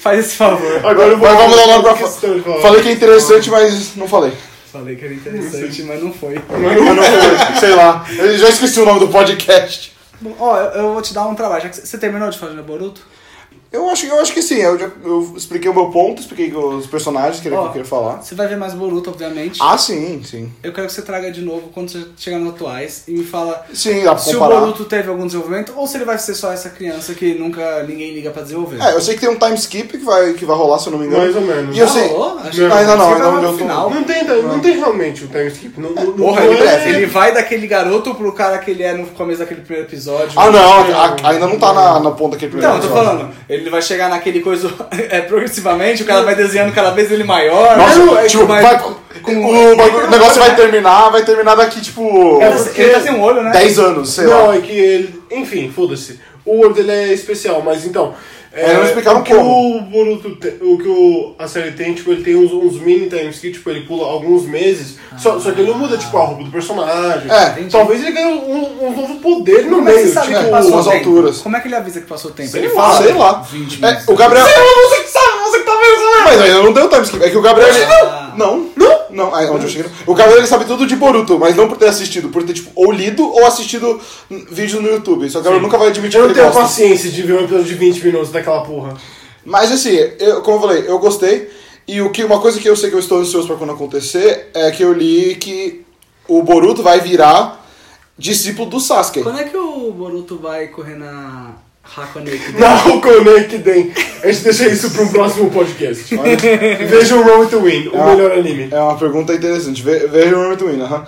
[0.00, 0.84] Faz esse favor.
[0.84, 1.28] Agora eu vou.
[1.28, 2.42] Mas vamos dar logo pra questão.
[2.60, 4.32] Falei que é interessante, mas não falei.
[4.72, 6.40] Falei que era interessante, mas não foi.
[6.48, 8.06] Mas não foi, sei lá.
[8.16, 9.92] Eu já esqueci o nome do podcast.
[10.18, 11.64] Bom, ó, eu, eu vou te dar um trabalho.
[11.64, 13.02] Já que você terminou de fazer o Boruto?
[13.72, 16.86] Eu acho, eu acho que sim, eu, já, eu expliquei o meu ponto, expliquei os
[16.86, 17.62] personagens que, Ó.
[17.62, 18.22] que eu queria falar.
[18.22, 19.58] Você vai ver mais Boruto, obviamente.
[19.62, 20.52] Ah, sim, sim.
[20.62, 23.64] Eu quero que você traga de novo quando você chegar nos atuais e me fala
[23.72, 24.60] Sim, dá pra se o comparar.
[24.60, 28.12] Boruto teve algum desenvolvimento ou se ele vai ser só essa criança que nunca ninguém
[28.12, 28.80] liga pra desenvolver.
[28.80, 30.92] É, eu sei que tem um time skip que vai, que vai rolar, se eu
[30.92, 31.22] não me engano.
[31.22, 31.74] Mais ou menos.
[31.76, 32.08] E eu Já sei.
[32.08, 32.38] rolou?
[32.40, 33.90] Acho Não, que ainda não, ainda não no deu final.
[33.90, 35.80] Não tem, não tem realmente o time skip.
[35.80, 38.92] Não, não, Porra, não ele deve, Ele vai daquele garoto pro cara que ele é
[38.92, 40.32] no começo daquele primeiro episódio.
[40.36, 43.18] Ah, não, a- ainda não tá na, na ponta daquele primeiro Então, eu tô episódio.
[43.20, 44.70] falando, ele vai chegar naquele coisa
[45.10, 47.76] é, progressivamente, o cara vai desenhando cada vez ele maior.
[47.76, 48.94] Nossa, Não, é tipo, vai- vai, com-
[49.32, 53.20] o, negócio vai terminar, vai terminar daqui, tipo, Ele tá- porque- Ele tá sem um
[53.22, 53.50] olho, né?
[53.52, 54.56] 10 anos, sei Não, lá.
[54.56, 55.22] é que ele.
[55.30, 56.20] Enfim, foda-se.
[56.44, 58.14] O Word ele é especial, mas então.
[58.54, 59.78] É, não explicaram o que como.
[59.78, 63.08] o Boruto te- o que o, a série tem, tipo, ele tem uns, uns mini
[63.08, 66.24] times que, tipo, ele pula alguns meses, só, só que ele não muda, tipo, a
[66.26, 67.30] roupa do personagem.
[67.30, 67.70] É, entendi.
[67.70, 70.90] Talvez ele ganhe um, um novo poder no Como é meio, tipo, umas tempo?
[70.90, 71.38] alturas.
[71.38, 72.48] Como é que ele avisa que passou o tempo?
[72.50, 73.02] Sei ele lá, fala.
[73.06, 73.32] sei lá.
[73.40, 74.46] 20 É, o Gabriel.
[74.46, 74.52] você
[75.02, 75.21] que sabe, você
[76.24, 77.22] Mas ainda não deu time skip.
[77.24, 77.68] É que o Gabriel.
[77.68, 78.34] ele- Ah.
[78.36, 79.34] Não, não, não.
[79.34, 79.90] Ah, onde eu cheguei.
[80.06, 82.70] O Gabriel ele sabe tudo de Boruto, mas não por ter assistido, por ter, tipo,
[82.74, 84.00] ou lido ou assistido
[84.50, 85.28] vídeos no YouTube.
[85.28, 86.62] Só que o Gabriel nunca vai admitir Eu não ele tenho gosta.
[86.62, 88.94] paciência de ver um episódio de 20 minutos daquela porra.
[89.44, 91.50] Mas assim, eu, como eu falei, eu gostei.
[91.86, 94.50] E o que, uma coisa que eu sei que eu estou ansioso pra quando acontecer
[94.54, 95.84] é que eu li que
[96.28, 97.66] o Boruto vai virar
[98.16, 99.22] discípulo do Sasuke.
[99.22, 101.50] Quando é que o Boruto vai correr na
[101.96, 102.54] Hakone Kiden?
[102.60, 103.92] Não, Konek Den.
[104.22, 106.14] A gente deixa isso pra um próximo podcast.
[106.16, 108.06] Veja o Road to Win, o Ah.
[108.14, 108.68] melhor anime.
[108.70, 109.82] É uma pergunta interessante.
[109.82, 111.06] Ve- Veja o Moment Win, aham.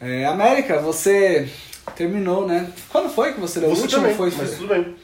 [0.00, 1.48] É, América, você
[1.96, 2.66] terminou, né?
[2.88, 3.70] Quando foi que você leu?
[3.70, 4.32] o último também, foi.
[4.36, 4.94] mas tudo bem.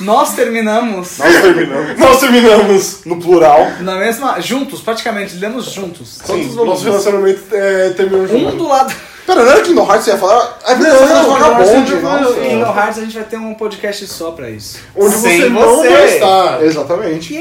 [0.00, 1.96] Nós terminamos Nós terminamos.
[2.00, 3.04] Nós terminamos.
[3.04, 3.70] No plural.
[3.80, 4.40] na mesma.
[4.40, 6.20] juntos, praticamente, lemos juntos.
[6.24, 8.54] Sim, os nosso relacionamento é, terminou junto.
[8.54, 8.94] Um do lado.
[9.26, 10.58] Pera, não era Kingdom Hearts que você ia falar?
[10.66, 11.94] É verdade, Não, não, vagabonde.
[11.94, 12.34] não, não, nossa.
[12.34, 12.42] não.
[12.42, 14.78] Kingdom Hearts a gente vai ter um podcast só pra isso.
[14.94, 15.88] Onde Sem você não você.
[15.88, 16.62] vai estar.
[16.62, 17.34] Exatamente.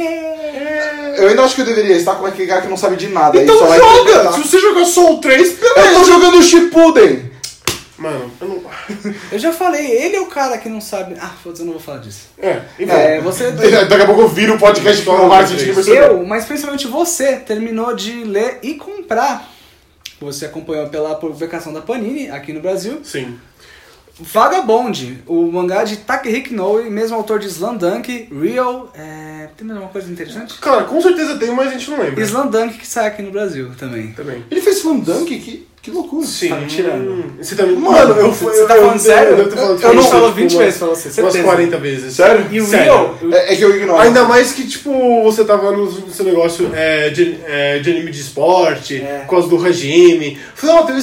[1.18, 3.42] Eu ainda acho que eu deveria estar com aquele cara que não sabe de nada.
[3.42, 4.32] Então aí só vai joga!
[4.34, 6.00] Se você jogar Soul 3, Eu beleza.
[6.00, 7.32] tô jogando Shippuden.
[7.98, 8.62] Mano, eu não...
[9.32, 11.16] Eu já falei, ele é o cara que não sabe.
[11.22, 12.22] Ah, foda-se, eu não vou falar disso.
[12.42, 12.92] É, enfim.
[12.92, 13.52] É, você.
[13.88, 15.90] Daqui a pouco eu viro o podcast de Kingdom Hearts e.
[15.92, 19.48] Eu, mas principalmente você, terminou de ler e comprar.
[20.24, 23.02] Você acompanhou pela publicação da Panini aqui no Brasil.
[23.04, 23.38] Sim.
[24.20, 28.92] Vagabond, o mangá de Takehiko Inoue, mesmo autor de Slandunk, Real.
[28.94, 29.50] É...
[29.58, 30.60] Tem mais alguma coisa interessante?
[30.60, 32.24] Cara, com certeza tem, mas a gente não lembra.
[32.24, 34.12] Slandunk que sai aqui no Brasil também.
[34.12, 34.44] Também.
[34.50, 35.40] Ele fez Slam Dunk?
[35.40, 36.26] Que, que loucura.
[36.26, 36.48] Sim.
[36.50, 37.26] Tá me tirando.
[37.38, 37.76] Você tá me...
[37.76, 39.38] Mano, eu Você fui- tá eu- falando eu- sério?
[39.38, 41.44] Eu falado Eu isso não tipo, falo 20 umas- vezes pra você, Umas certeza.
[41.44, 42.14] 40 vezes.
[42.16, 42.46] Sério?
[42.50, 42.86] E o Sério.
[42.86, 43.18] Real?
[43.34, 44.00] É, é que eu ignoro.
[44.00, 48.22] Ainda mais que, tipo, você tava no seu negócio é, de, é, de anime de
[48.22, 49.20] esporte, É.
[49.28, 50.38] por causa do regime.
[50.56, 51.02] Falei, ó, tem o Ah,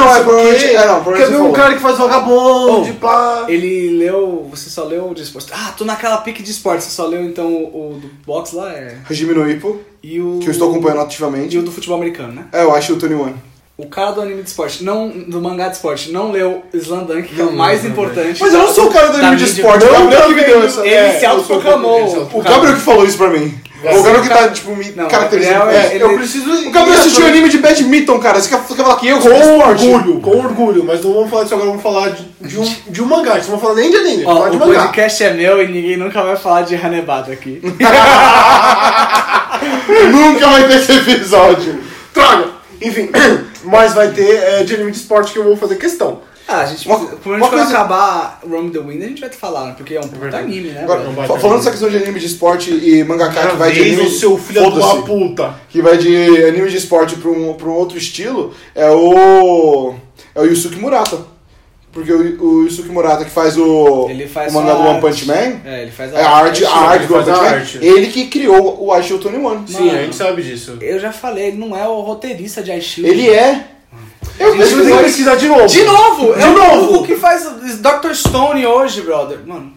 [0.00, 3.00] não, é, provavelmente- é, não, provavelmente Quer você ver um cara que faz vagabonde, Oh,
[3.00, 3.46] pá.
[3.48, 4.46] Ele leu.
[4.50, 5.48] Você só leu o de esporte.
[5.54, 6.84] Ah, tô naquela pique de esporte.
[6.84, 8.70] Você só leu então o, o do box lá?
[8.74, 8.96] É.
[9.08, 10.38] Regime no Ippo, E o.
[10.40, 11.56] que eu estou acompanhando E ativamente.
[11.58, 12.44] o do futebol americano, né?
[12.52, 13.34] É, eu acho o Tony One.
[13.78, 17.38] O cara do anime de esporte, não, do mangá de esporte, não leu Slandunk, que
[17.38, 18.40] é o mais importante.
[18.40, 20.34] Mas eu não sou o cara do anime de esporte, o Não, Gabriel não, que
[20.34, 20.80] me deu essa.
[20.80, 22.30] Ele É, se autoproclamou.
[22.32, 22.40] O.
[22.42, 23.54] Gabriel que falou isso pra mim.
[23.84, 25.58] É, o Gabriel que tá, tipo, me Não, caracterizando.
[25.58, 26.50] Gabriel é- É, ele- Eu preciso.
[26.50, 28.40] O Gabriel assistiu anime de badminton, cara.
[28.40, 31.28] Você quer, você quer falar que eu sou Com orgulho, com orgulho, mas não vamos
[31.28, 33.90] falar disso agora, vamos falar de, de um, de um mangá, não vamos falar nem
[33.90, 34.82] de anime, vamos Ó, falar de o mangá.
[34.86, 37.60] podcast é meu e ninguém nunca vai falar de Hanebata aqui.
[40.10, 41.78] Nunca vai ter esse episódio.
[42.14, 42.55] Droga!
[42.80, 43.10] Enfim,
[43.64, 46.20] mas vai ter é, de anime de esporte que eu vou fazer questão.
[46.48, 49.28] Ah, a gente, Uma- provavelmente uma quando coisa- acabar Roam the Wind a gente vai
[49.30, 49.74] te falar, né?
[49.76, 50.82] porque é um puta anime, né?
[50.84, 51.02] Agora,
[51.40, 54.02] falando dessa questão de anime de esporte e mangaka que vai de anime...
[54.02, 55.02] o seu filho uma Foda-se.
[55.06, 55.54] puta.
[55.68, 59.94] Que vai de anime de esporte pra um, pra um outro estilo é o...
[60.36, 61.18] É o Yusuke Murata.
[61.96, 64.90] Porque o, o Yusuke Murata que faz o, Ele faz o mangá só do One
[64.90, 65.00] arte.
[65.00, 65.60] Punch Man...
[65.64, 67.48] É, ele faz É a arte, a arte do One Punch a Man.
[67.48, 67.78] arte.
[67.80, 69.66] Ele que criou o Aishio Tony One.
[69.66, 69.98] Sim, Mano.
[69.98, 70.76] a gente sabe disso.
[70.78, 73.10] Eu já falei, ele não é o roteirista de iShield.
[73.10, 73.64] Ele é...
[74.38, 75.66] Eu A gente vai ter que pesquisar de novo.
[75.66, 76.34] De novo!
[76.34, 76.98] De é novo!
[76.98, 78.12] o que faz Dr.
[78.12, 79.38] Stone hoje, brother.
[79.46, 79.72] Mano,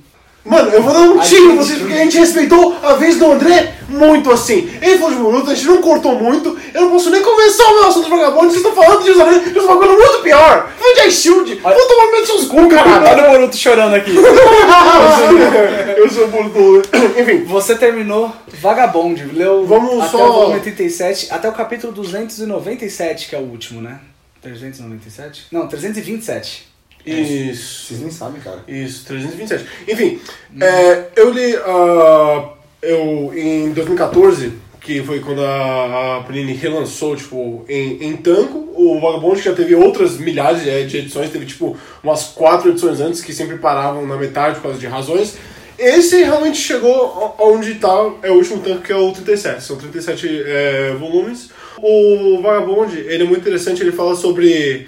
[0.46, 3.32] Mano, eu vou dar um tiro em vocês, porque a gente respeitou a vez do
[3.32, 4.70] André muito assim.
[4.82, 6.58] Ele falou de Boruto, a gente não cortou muito.
[6.74, 8.50] Eu não posso nem começar o meu assunto vagabundo.
[8.52, 10.72] Vocês estão falando de Usaré, de um bagulho muito pior.
[10.80, 11.56] Falando de iShield.
[11.56, 13.06] Vou tomar medo dos seus cu, caralho.
[13.08, 14.12] olha o Boruto chorando aqui.
[15.98, 16.82] eu sou Boruto.
[17.20, 23.28] Enfim, Você terminou Vagabond, leu Vamos até só- o volume 87, até o capítulo 297,
[23.30, 24.00] que é o último, né?
[24.42, 25.48] 397?
[25.52, 26.69] Não, 327.
[27.06, 27.86] Isso.
[27.86, 28.64] Vocês nem sabem, cara.
[28.68, 29.66] Isso, 327.
[29.88, 30.20] Enfim,
[30.60, 31.56] é, eu li.
[31.56, 32.50] ah,
[32.82, 39.00] eu, em 2014, que foi quando a, a Panini relançou, tipo, em, em tanco, o
[39.00, 43.34] Vagabond já teve outras milhares de, de edições, teve, tipo, umas quatro edições antes que
[43.34, 45.38] sempre paravam na metade por causa de razões.
[45.78, 49.64] Esse realmente chegou onde tá, é o último tanco, que é o 37.
[49.64, 51.50] São 37 é, volumes.
[51.82, 54.88] O Vagabond, ele é muito interessante, ele fala sobre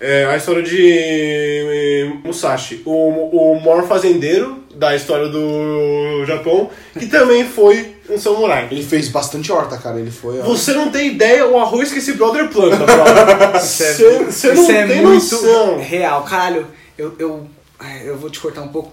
[0.00, 7.06] é, a história de eh, Musashi, o, o maior fazendeiro da história do Japão, que
[7.06, 8.68] também foi um samurai.
[8.70, 9.98] Ele fez bastante horta, cara.
[9.98, 10.38] Ele foi...
[10.38, 10.44] ó.
[10.44, 13.52] Você não tem ideia o arroz que esse brother planta, brother.
[13.60, 15.78] Você você não Isso é tem muito noção.
[15.78, 16.22] real.
[16.22, 17.46] Caralho, eu, eu,
[17.78, 18.92] ai, eu vou te cortar um pouco.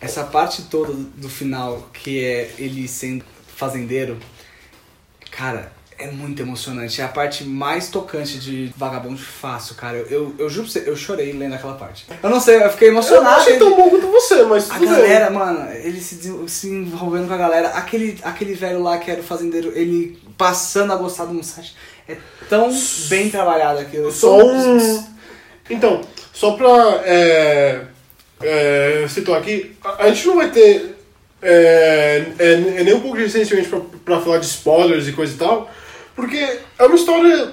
[0.00, 3.24] Essa parte toda do final, que é ele sendo
[3.56, 4.16] fazendeiro,
[5.30, 7.00] cara, é muito emocionante.
[7.00, 9.96] É a parte mais tocante de Vagabond fácil, cara.
[9.96, 12.06] Eu, eu, eu juro pra você, eu chorei lendo aquela parte.
[12.22, 13.40] Eu não sei, eu fiquei Eu não emocionado.
[13.40, 14.96] achei tão bom quanto você, mas A tudo bem.
[14.96, 17.68] galera, mano, ele se, se envolvendo com a galera.
[17.68, 21.74] Aquele, aquele velho lá que era o fazendeiro, ele passando a gostar do Musashi.
[22.08, 22.16] É
[22.48, 22.70] tão
[23.08, 24.12] bem trabalhado aquilo.
[24.12, 25.04] Só um.
[25.68, 27.82] Então, só pra é,
[28.42, 29.06] é,
[29.36, 30.96] aqui, a, a gente não vai ter
[31.42, 35.34] é, é, é nem um pouco de recentemente pra, pra falar de spoilers e coisa
[35.34, 35.70] e tal,
[36.16, 37.50] porque é uma história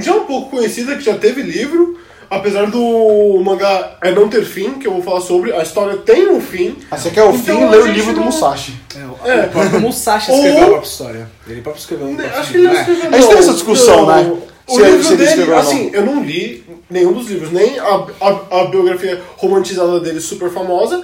[0.00, 1.98] já um pouco conhecida, que já teve livro,
[2.30, 6.28] apesar do mangá é não ter fim, que eu vou falar sobre, a história tem
[6.28, 6.76] um fim.
[6.90, 7.62] Ah, você quer o Então, fim?
[7.64, 8.74] a Lê o livro do não- Musashi.
[8.96, 9.46] É, o, É.
[9.46, 11.30] o próprio Musashi Ou- escreveu a própria história.
[11.46, 12.80] Ele próprio escreveu um próprio Acho que ele não né?
[12.80, 13.08] escreveu.
[13.10, 14.06] A gente teve essa discussão, Não.
[14.24, 14.36] né?
[14.66, 15.58] O Se ele- livro ele dele, ou não.
[15.58, 20.50] assim, eu não li nenhum dos livros, nem a, a, a biografia romantizada dele super
[20.50, 21.02] famosa,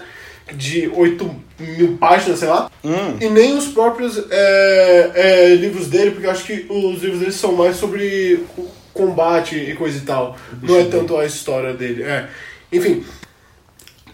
[0.52, 3.16] de 8 mil páginas, sei lá, Hum.
[3.20, 7.33] e nem os próprios é, é, livros dele, porque eu acho que os livros dele
[7.33, 10.37] são mais sobre o combate e coisa e tal.
[10.62, 12.02] Não é tanto a história dele.
[12.02, 12.28] É.
[12.72, 13.04] Enfim,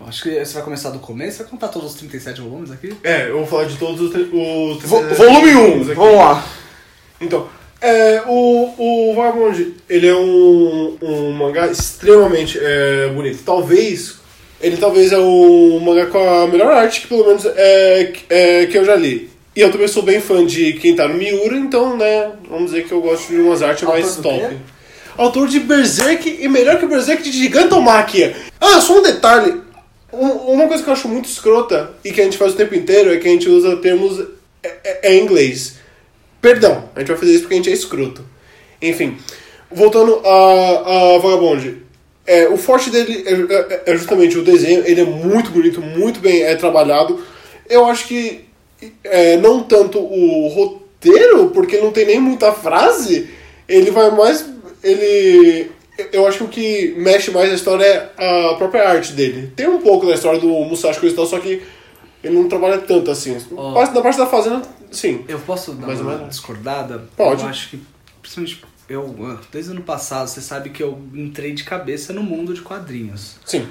[0.00, 2.94] Eu Acho que você vai começar do começo, vai contar todos os 37 volumes aqui?
[3.02, 4.14] é, eu vou falar de todos os.
[4.14, 5.94] os Vo- volume 1, aqui.
[5.94, 6.46] vamos lá.
[7.20, 7.48] Então,
[7.82, 13.42] é, o, o Vagabond, ele é um, um mangá extremamente é, bonito.
[13.44, 14.19] Talvez,
[14.60, 18.76] ele talvez é o mangá com a melhor arte que pelo menos é, é, que
[18.78, 19.28] eu já li.
[19.56, 23.00] E eu também sou bem fã de Kentaro Miura, então, né, vamos dizer que eu
[23.00, 24.38] gosto de umas artes mais top.
[24.38, 24.56] quê?
[25.16, 28.34] Autor de Berserk e melhor que Berserk de Gigantomachia.
[28.60, 29.60] Ah, só um detalhe.
[30.12, 32.74] Um- uma coisa que eu acho muito escrota e que a gente faz o tempo
[32.74, 34.18] inteiro é que a gente usa termos
[34.62, 35.76] é, é- é em inglês.
[36.40, 38.24] Perdão, a gente vai fazer isso porque a gente é escroto.
[38.80, 39.16] Enfim,
[39.70, 41.76] voltando a, a Vagabond.
[42.32, 46.20] É, o forte dele é, é- é justamente o desenho, ele é muito bonito, muito
[46.20, 47.18] bem é, trabalhado.
[47.68, 48.44] Eu acho que
[49.02, 53.28] é, não tanto o roteiro, porque não tem nem muita frase,
[53.68, 54.46] ele vai mais.
[54.82, 55.70] Ele.
[56.12, 57.84] Eu acho que o que mexe mais na história
[58.16, 59.52] é a própria arte dele.
[59.54, 61.60] Tem um pouco da história do Musashi coisa e tal, só que
[62.24, 63.36] ele não trabalha tanto assim.
[63.74, 65.24] Parte- Da parte da fazenda, sim.
[65.28, 67.04] Eu posso dar Mais uma discordada?
[67.16, 67.42] Pode.
[67.42, 67.80] Eu acho que,
[68.22, 72.52] principalmente, eu, desde o ano passado, você sabe que eu entrei de cabeça no mundo
[72.52, 73.36] de quadrinhos.
[73.46, 73.66] Sim.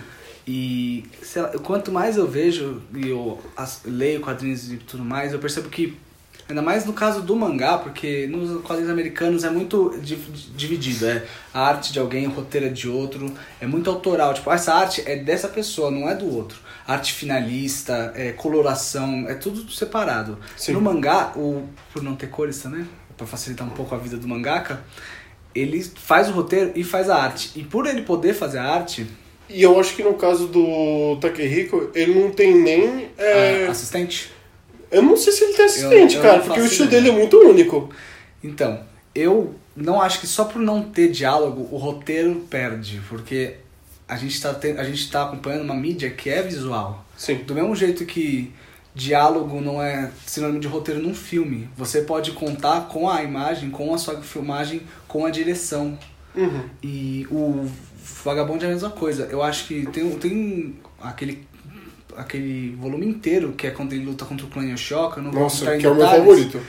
[0.47, 1.03] E
[1.35, 5.69] lá, quanto mais eu vejo e eu as- leio quadrinhos e tudo mais, eu percebo
[5.69, 5.95] que,
[6.47, 10.15] ainda mais no caso do mangá, porque nos quadrinhos americanos é muito di-
[10.55, 11.05] dividido.
[11.05, 14.33] É a arte de alguém, o roteiro é de outro, é muito autoral.
[14.33, 16.57] Tipo, essa arte é dessa pessoa, não é do outro.
[16.87, 20.39] Arte finalista, é coloração, é tudo separado.
[20.57, 20.71] Sim.
[20.71, 22.87] No mangá, o, por não ter cores também,
[23.19, 24.81] pra facilitar um pouco a vida do mangaka,
[25.53, 27.51] ele faz o roteiro e faz a arte.
[27.55, 29.05] E por ele poder fazer a arte,
[29.49, 33.09] E eu acho que no caso do Takehiko, ele não tem nem.
[33.17, 34.31] é, a- assistente.
[34.91, 37.11] Eu não sei se ele tem assistente, eu cara, não porque o estilo dele é
[37.11, 37.89] muito único.
[38.43, 38.79] Então,
[39.13, 43.55] eu não acho que só por não ter diálogo o roteiro perde, porque
[44.07, 47.03] a gente tá, ten- a gente tá acompanhando uma mídia que é visual.
[47.17, 47.35] Sim.
[47.45, 48.51] Do mesmo jeito que
[48.99, 53.93] diálogo não é sinônimo de roteiro num filme, você pode contar com a imagem, com
[53.93, 55.97] a sua filmagem, com a direção.
[56.35, 56.63] Uhum.
[56.83, 57.65] E o
[58.23, 59.27] Vagabond é a mesma coisa.
[59.31, 61.47] Eu acho que tem, tem aquele
[62.17, 65.43] aquele volume inteiro, que é quando ele luta contra o clã Yoshioka, eu não vou
[65.43, 66.59] Nossa, que é o meu favorito.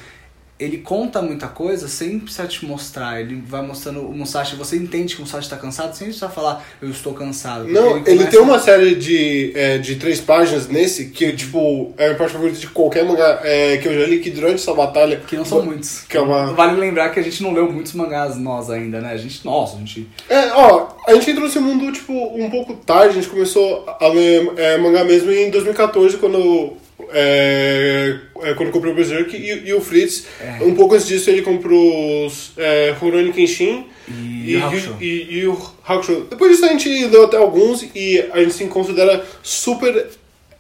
[0.61, 3.21] Ele conta muita coisa sem precisar te mostrar.
[3.21, 6.63] Ele vai mostrando o Musashi, você entende que o Musashi tá cansado sem precisar falar,
[6.83, 7.67] eu estou cansado.
[7.67, 12.05] Não, ele, começa- tem uma série de, é, de três páginas nesse, que tipo, é
[12.05, 14.75] a minha parte favorita de qualquer mangá é, que eu já li, que durante essa
[14.75, 15.23] batalha.
[15.27, 16.01] Que não são muitos.
[16.09, 16.53] Que é uma.
[16.53, 19.13] Vale lembrar que a gente não leu muitos mangás nós ainda, né?
[19.13, 20.07] A gente, nossa, a gente.
[20.29, 24.09] É, ó, a gente entrou nesse mundo, tipo, um pouco tarde, a gente começou a
[24.09, 26.75] ler é, mangá mesmo em 2014, quando.
[27.13, 30.27] É, é, quando comprou o Berserk e, e o Fritz.
[30.41, 30.63] É.
[30.63, 34.57] Um pouco antes disso ele comprou os é, Rurouni Kenshin E
[35.01, 36.27] e, e o Hakusho.
[36.31, 40.09] Depois disso a gente leu até alguns e a gente se considera super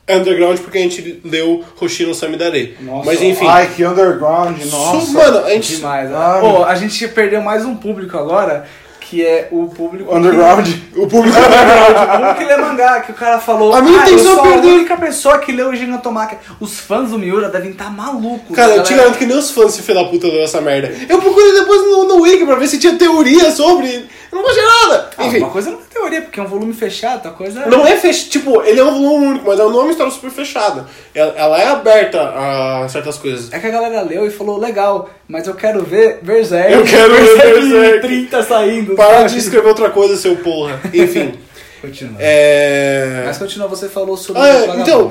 [0.09, 2.77] underground porque a gente leu Hoshino Samidare.
[2.81, 3.47] Nossa, Mas enfim.
[3.47, 5.13] Ai, que underground, nossa.
[5.13, 5.77] Mano, a gente.
[5.77, 6.13] Demais.
[6.13, 6.41] Ai.
[6.41, 8.67] Pô, a gente perdeu mais um público agora,
[9.11, 10.15] que é o público.
[10.15, 10.69] Underground.
[10.95, 13.75] O público Que, o público que lê mangá, que o cara falou.
[13.75, 16.39] A minha ah, eu intenção sou é a perder." única pessoa que leu o Gigantomachia.
[16.61, 18.55] Os fãs do Miura devem estar malucos.
[18.55, 20.95] Cara, eu te garanto que nem os fãs se filha da puta leu essa merda.
[21.09, 24.09] Eu procurei depois no, no Wiki pra ver se tinha teoria sobre.
[24.31, 25.11] Eu não achei nada.
[25.19, 27.97] Ah, Enfim, uma coisa não teoria, porque é um volume fechado, outra coisa não é
[27.97, 28.29] fech...
[28.29, 30.87] Tipo, ele é um volume único, mas não é uma história super fechada.
[31.15, 33.53] Ela, ela é aberta a certas coisas.
[33.53, 36.73] É que a galera leu e falou, legal, mas eu quero ver Berserk.
[36.73, 38.01] Eu quero ver Berserk.
[38.01, 38.95] 30 saindo.
[38.95, 39.31] Para sabe?
[39.31, 40.81] de escrever outra coisa, seu porra.
[40.93, 41.35] Enfim.
[41.81, 42.17] Continua.
[42.21, 43.23] é.
[43.25, 45.11] Mas continua, você falou sobre Ah, é, então,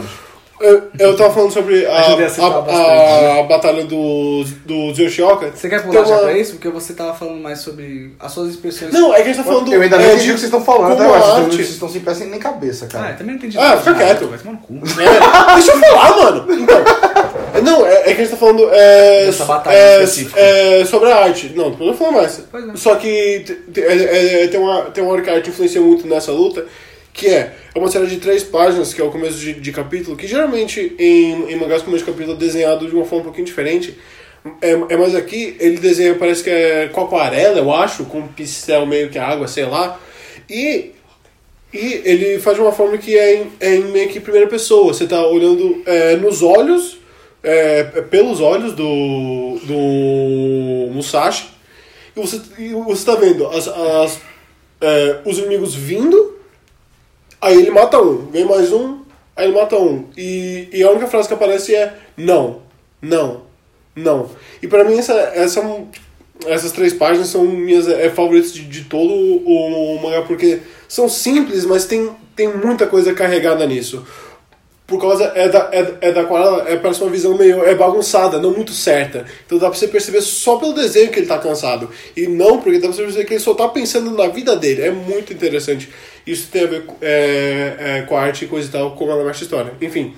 [0.60, 3.44] eu, eu tava falando sobre a, a a, bastante, a né?
[3.48, 5.52] batalha do, do Yoshioka.
[5.56, 6.54] Você quer pular já uma- pra isso?
[6.54, 8.92] Porque você tava falando mais sobre as suas expressões.
[8.94, 10.40] Não, é que a gente tá falando Eu ainda é, não entendi de o que
[10.40, 11.20] vocês estão falando, até agora.
[11.20, 13.14] a Vocês arte- vocês estão sem pé sem nem cabeça, Ah, eu cara.
[13.14, 13.58] também não entendi.
[13.58, 14.28] Ah, fica quieto.
[14.28, 14.74] Vai tomar no cu.
[14.76, 16.54] É, deixa eu falar, mano.
[16.54, 16.78] Então,
[17.56, 20.40] é, não, é, é que a gente tá falando é, Dessa batalha é, específica.
[20.40, 21.52] é, sobre a arte.
[21.56, 22.42] Não, depois eu vou falar mais.
[22.52, 22.72] Pois é.
[22.76, 25.82] Só que te- te- é, é, tem, uma, tem uma hora que a arte influencia
[25.82, 26.66] muito nessa luta,
[27.14, 30.16] que é, é uma série de três páginas, que é o começo de, de capítulo,
[30.16, 33.46] que geralmente em, em mangás começo de capítulo é desenhado de uma forma um pouquinho
[33.46, 33.98] diferente.
[34.62, 38.28] É, é mais aqui, ele desenha, parece que é com aquarela, eu acho, com um
[38.28, 40.00] pincel meio que água, sei lá.
[40.50, 40.94] E
[41.72, 44.94] e ele faz de uma forma que é em, é em meio que primeira pessoa.
[44.94, 46.98] Você tá olhando é, nos olhos,
[47.44, 51.48] é, pelos olhos do, do Musashi,
[52.16, 54.20] e você, e você tá vendo as, as,
[54.82, 56.39] é, os inimigos vindo,
[57.42, 59.00] aí ele mata um, vem mais um,
[59.36, 60.06] aí ele mata um.
[60.18, 62.62] E, e a única frase que aparece é não,
[63.02, 63.42] não,
[63.96, 64.30] não.
[64.62, 65.62] E pra mim essa, essa,
[66.46, 71.08] essas três páginas são minhas é, favoritas de, de todo o, o mangá, porque são
[71.08, 72.10] simples, mas tem
[72.40, 74.06] tem muita coisa carregada nisso.
[74.88, 76.22] Por causa é da, é, é da
[76.68, 79.26] é, parece uma visão meio é bagunçada, não muito certa.
[79.46, 81.90] Então dá pra você perceber só pelo desenho que ele tá cansado.
[82.16, 84.82] E não porque dá pra você perceber que ele só tá pensando na vida dele.
[84.82, 85.90] É muito interessante.
[86.26, 89.12] Isso tem a ver com- é, é, com a arte e coisa e tal, como
[89.12, 89.74] ela mexe a história.
[89.82, 90.14] Enfim.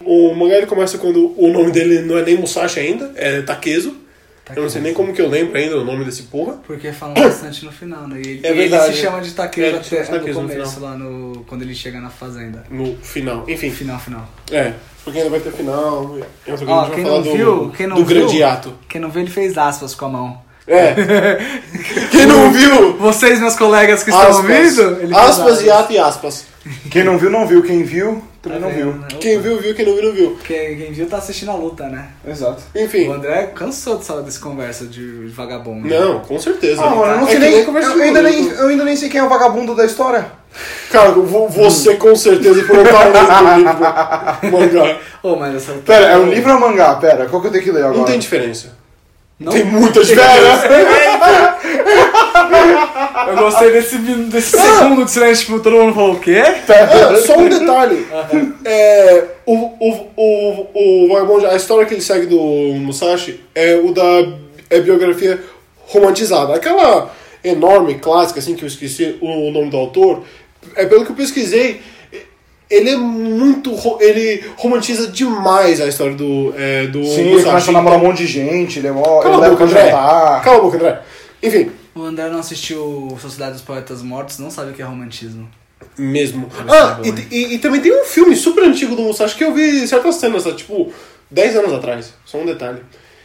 [0.00, 3.96] O mangá ele começa quando o nome dele não é nem Musashi ainda, é Takezo.
[4.54, 6.54] Eu não sei nem como que eu lembro ainda o nome desse porra.
[6.64, 8.20] Porque falam bastante no final, né?
[8.24, 8.94] E ele, É e ele verdade.
[8.94, 10.90] se chama de É, Takezo ele chama até no Takezo no começo, final.
[10.90, 12.64] lá no, quando ele chega na fazenda.
[12.70, 13.44] No final.
[13.48, 14.28] Enfim, Final, final.
[14.52, 14.72] é.
[15.02, 16.16] Porque ainda vai ter final.
[16.66, 18.72] Ó, quem não do, viu, quem não do viu, grande ato.
[18.88, 20.42] Quem não viu, ele fez aspas com a mão.
[20.68, 20.94] É.
[22.10, 22.96] quem não viu?
[22.98, 24.78] Vocês, meus colegas que estão Aspas.
[24.78, 26.44] ouvindo, aspas e ato e aspas.
[26.90, 27.62] Quem não viu, não viu.
[27.62, 29.00] Quem viu, também Tá não vendo, viu.
[29.00, 29.06] né?
[29.20, 29.72] Quem viu, viu.
[29.76, 30.38] Quem não viu, não viu.
[30.44, 32.08] Quem, quem viu tá assistindo a luta, né?
[32.26, 32.60] Exato.
[32.74, 33.06] Enfim.
[33.08, 35.86] O André cansou dessa, dessa conversa de vagabundo.
[35.86, 36.82] Não, com certeza.
[36.82, 37.64] Ah, mano, eu não É sei que nem.
[37.64, 40.26] conversa Eu de ainda nem, eu ainda nem sei quem é o vagabundo da história.
[40.90, 42.92] Cara, vo- você com certeza lendo o livro
[44.50, 44.98] mangá.
[45.22, 45.72] Ô, mas essa.
[45.84, 46.94] Pera, é um livro ou mangá?
[46.96, 47.98] Pera, qual que eu tenho que ler agora?
[47.98, 48.72] Não tem diferença.
[49.38, 49.52] Não?
[49.52, 50.66] Tem muita diferença.
[53.28, 56.42] Eu gostei desse, desse segundo de silêncio, tipo, todo mundo falou o quê?
[56.42, 58.06] Ah, só um detalhe.
[58.64, 63.92] É, o, o, o, o Vagabond, a história que ele segue do Musashi é o
[63.92, 64.02] da
[64.70, 65.42] é biografia
[65.86, 66.54] romantizada.
[66.54, 67.10] Aquela
[67.44, 70.22] enorme, clássica, assim, que eu esqueci o nome do autor.
[70.74, 71.80] É pelo que eu pesquisei,
[72.70, 73.72] ele é muito.
[74.00, 78.18] Ele romantiza demais a história do, é, do Sim, ele começa a namorar um monte
[78.18, 79.90] de gente, ele, é mó, Cala ele a boca, André.
[79.90, 81.02] Cala a boca, André.
[81.42, 85.48] Enfim, O André não assistiu Sociedade dos Poetas Mortos, não sabe o que é romantismo.
[85.98, 86.48] Mesmo.
[86.68, 87.14] Ah, e, hein?
[87.30, 90.44] e- e também tem um filme super antigo do Musashi que eu vi certas cenas,
[90.44, 90.52] tá?
[90.52, 90.90] tipo,
[91.30, 92.12] 10 anos atrás.
[92.24, 92.80] Só um detalhe.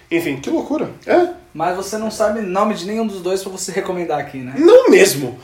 [0.10, 0.90] Enfim, Que loucura.
[1.08, 4.54] é, Mas você não sabe nome de nenhum dos dois pra você recomendar aqui, né?
[4.58, 5.40] não mesmo.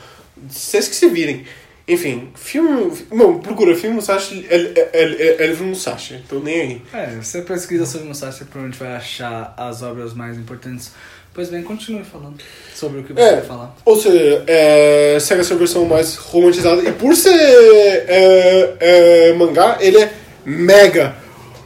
[0.48, 1.44] Vocês que se virem.
[1.88, 2.92] Enfim, filme.
[3.10, 6.82] Não, procura filme Musashi, é, livro Musashi, tô nem aí.
[6.92, 10.92] É, você pesquisa sobre Musashi, provavelmente vai achar as obras mais importantes.
[11.32, 12.36] Pois bem, continue falando
[12.74, 13.76] sobre o que você É, vai falar.
[13.84, 16.82] ou seja, é, segue essa versão mais romantizada.
[16.82, 20.12] E por ser é, é, mangá, ele é
[20.44, 21.14] mega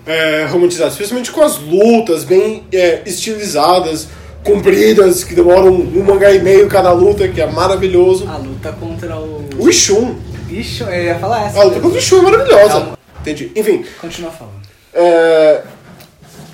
[0.07, 0.91] é, romantizado.
[0.93, 4.09] Especialmente com as lutas bem é, estilizadas,
[4.45, 8.29] compridas, que demoram um mangá e meio cada luta, que é maravilhoso.
[8.29, 9.45] A luta contra o.
[9.59, 10.17] O Ishun.
[10.51, 11.61] Ixi, eu ia falar essa.
[11.61, 12.69] A luta contra o Ishun é maravilhosa.
[12.69, 12.99] Calma.
[13.21, 13.53] Entendi.
[13.55, 14.55] Enfim, Continua falando.
[14.95, 15.61] é,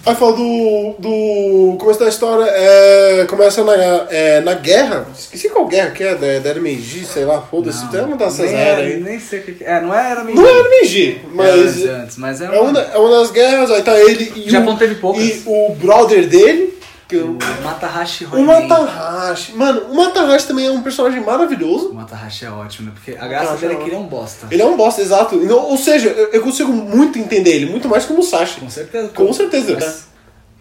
[0.07, 3.74] Aí fala do, do começo da história, é, começa na,
[4.09, 8.01] é, na guerra, esqueci qual guerra que é, da, da Meiji, sei lá, foda-se, tem
[8.01, 9.01] uma dessas eras é, aí.
[9.01, 9.80] nem sei o que é.
[9.82, 10.41] Não era Meiji.
[10.41, 12.80] Não era Meiji, Era mas antes, mas é é uma, uma...
[12.80, 15.22] é uma das guerras, aí tá ele e O Japão teve poucas.
[15.22, 16.78] e o brother dele,
[17.09, 18.44] que O Matahashi o.
[18.44, 19.54] Matahashi.
[19.56, 21.88] Mano, o Matahashi também é um personagem maravilhoso.
[21.88, 22.92] O Matahashi é ótimo, né?
[22.94, 24.46] Porque a graça dele é é que ele é um bosta.
[24.50, 25.36] Ele é um bosta, exato.
[25.36, 28.61] Então, ou seja, eu, eu consigo muito entender ele, muito mais que o Musashi.
[28.61, 29.09] Com certeza.
[29.09, 29.72] Com certeza.
[29.74, 30.09] Mas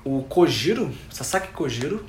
[0.05, 2.05] o Kojiro, Sasaki Kojiro,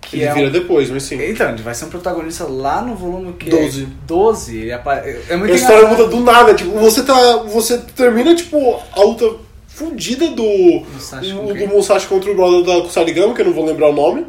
[0.00, 0.52] que Ele é vira um...
[0.52, 1.22] depois, mas sim.
[1.22, 3.84] Então, ele vai ser um protagonista lá no volume que 12.
[3.84, 4.56] é 12.
[4.56, 5.20] Ele apare...
[5.28, 7.36] É muito a história muda do nada, tipo, você tá.
[7.44, 9.43] Você termina, tipo, a luta
[9.74, 10.44] fudida do.
[10.92, 14.26] Musashi do, Musashi contra o brother da Kusarigama, que eu não vou lembrar o nome.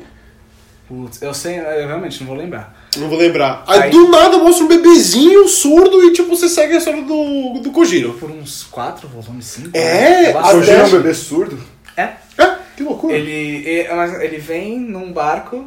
[0.88, 2.76] Putz, eu sei, eu realmente não vou lembrar.
[2.98, 3.64] Não vou lembrar.
[3.68, 7.60] Aí, Aí- do nada mostra um bebezinho surdo e tipo, você segue a história do,
[7.60, 8.14] do Kojiro.
[8.14, 9.70] Por uns 4 volumes, 5.
[9.76, 11.60] É, O Até- Kojiro é um bebê surdo?
[11.98, 12.04] É.
[12.38, 13.16] É, que loucura.
[13.16, 13.32] Ele,
[13.68, 15.66] ele, mas ele vem num barco,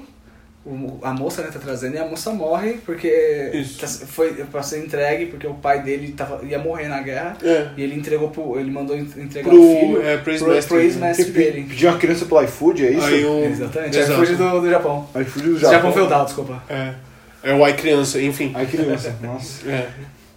[1.02, 3.78] a moça né, tá trazendo, e a moça morre porque Isso.
[3.80, 7.36] tá- foi pra ser entregue, porque o pai dele tava, ia morrer na guerra.
[7.42, 7.68] É.
[7.76, 8.58] E ele entregou pro.
[8.58, 11.24] Ele mandou en- entregar Pro, o filho é, pro ex-mestre.
[11.26, 11.66] Pe- dele.
[11.68, 13.06] Pedir uma criança pelo iFood, é isso?
[13.06, 13.44] Aí o.
[13.44, 13.96] Exatamente.
[13.96, 14.18] É Exato.
[14.20, 15.08] fugir do, do Japão.
[15.20, 15.76] iFood do Japão.
[15.76, 15.92] Japão.
[15.92, 16.62] feudal, desculpa.
[16.68, 16.94] É.
[17.42, 18.50] É o Ai Criança, enfim.
[18.54, 19.68] Ai, criança, nossa.
[19.70, 19.88] É.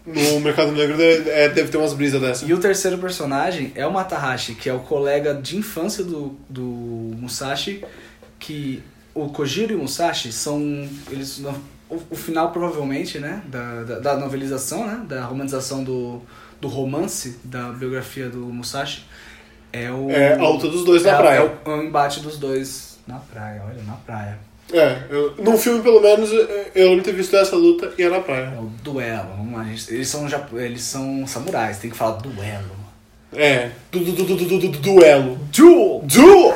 [0.06, 2.46] No mercado negro deve, é, deve ter umas brisas dessa.
[2.46, 6.64] E o terceiro personagem é o Matahashi, que é o colega de infância do, do
[7.20, 7.84] Musashi,
[8.40, 8.82] que
[9.14, 10.60] o Kojiro e o Musashi são.
[11.10, 11.44] Eles,
[11.90, 13.42] o, o final, provavelmente, né?
[13.48, 15.04] Da, da, da novelização, né?
[15.08, 16.22] Da romantização do,
[16.60, 19.06] do romance da biografia do Musashi.
[19.74, 20.10] É o.
[20.10, 21.38] É a luta dos dois na é, praia.
[21.40, 24.40] É o, é o embate dos dois na praia, olha, na praia.
[24.74, 28.04] É, eu, no filme, pelo menos, eu eu lembro de ter visto essa luta e
[28.04, 28.54] era na praia.
[28.56, 29.68] É o duelo, vamos lá.
[29.68, 32.81] Eles são, eles são samurais, tem que falar duelo.
[33.34, 33.72] É.
[33.92, 35.40] Du, du, du, duelo.
[35.52, 36.02] Duel!
[36.04, 36.56] Duel!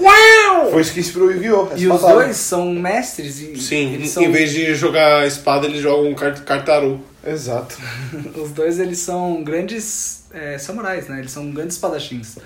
[0.00, 0.70] Uau!
[0.70, 1.76] Foi isso que inspirou o Yu-Gi-Oh!
[1.76, 3.56] E os dois são mestres e.
[3.56, 4.22] Sim, em, são...
[4.22, 7.00] em vez de jogar espada, eles jogam cart cartaru.
[7.26, 7.76] Exato.
[8.40, 11.18] os dois eles são grandes é, samurais, né?
[11.18, 12.38] Eles são grandes espadachins.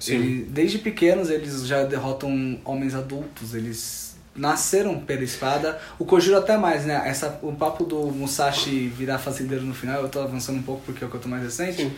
[0.00, 0.20] Sim.
[0.20, 5.78] E desde pequenos eles já derrotam homens adultos, eles nasceram pela espada.
[6.00, 7.00] O Kojiro até mais, né?
[7.06, 11.04] Essa, o papo do Musashi virar fazendeiro no final, eu tô avançando um pouco porque
[11.04, 11.84] é o que eu tô mais recente.
[11.84, 11.92] Sim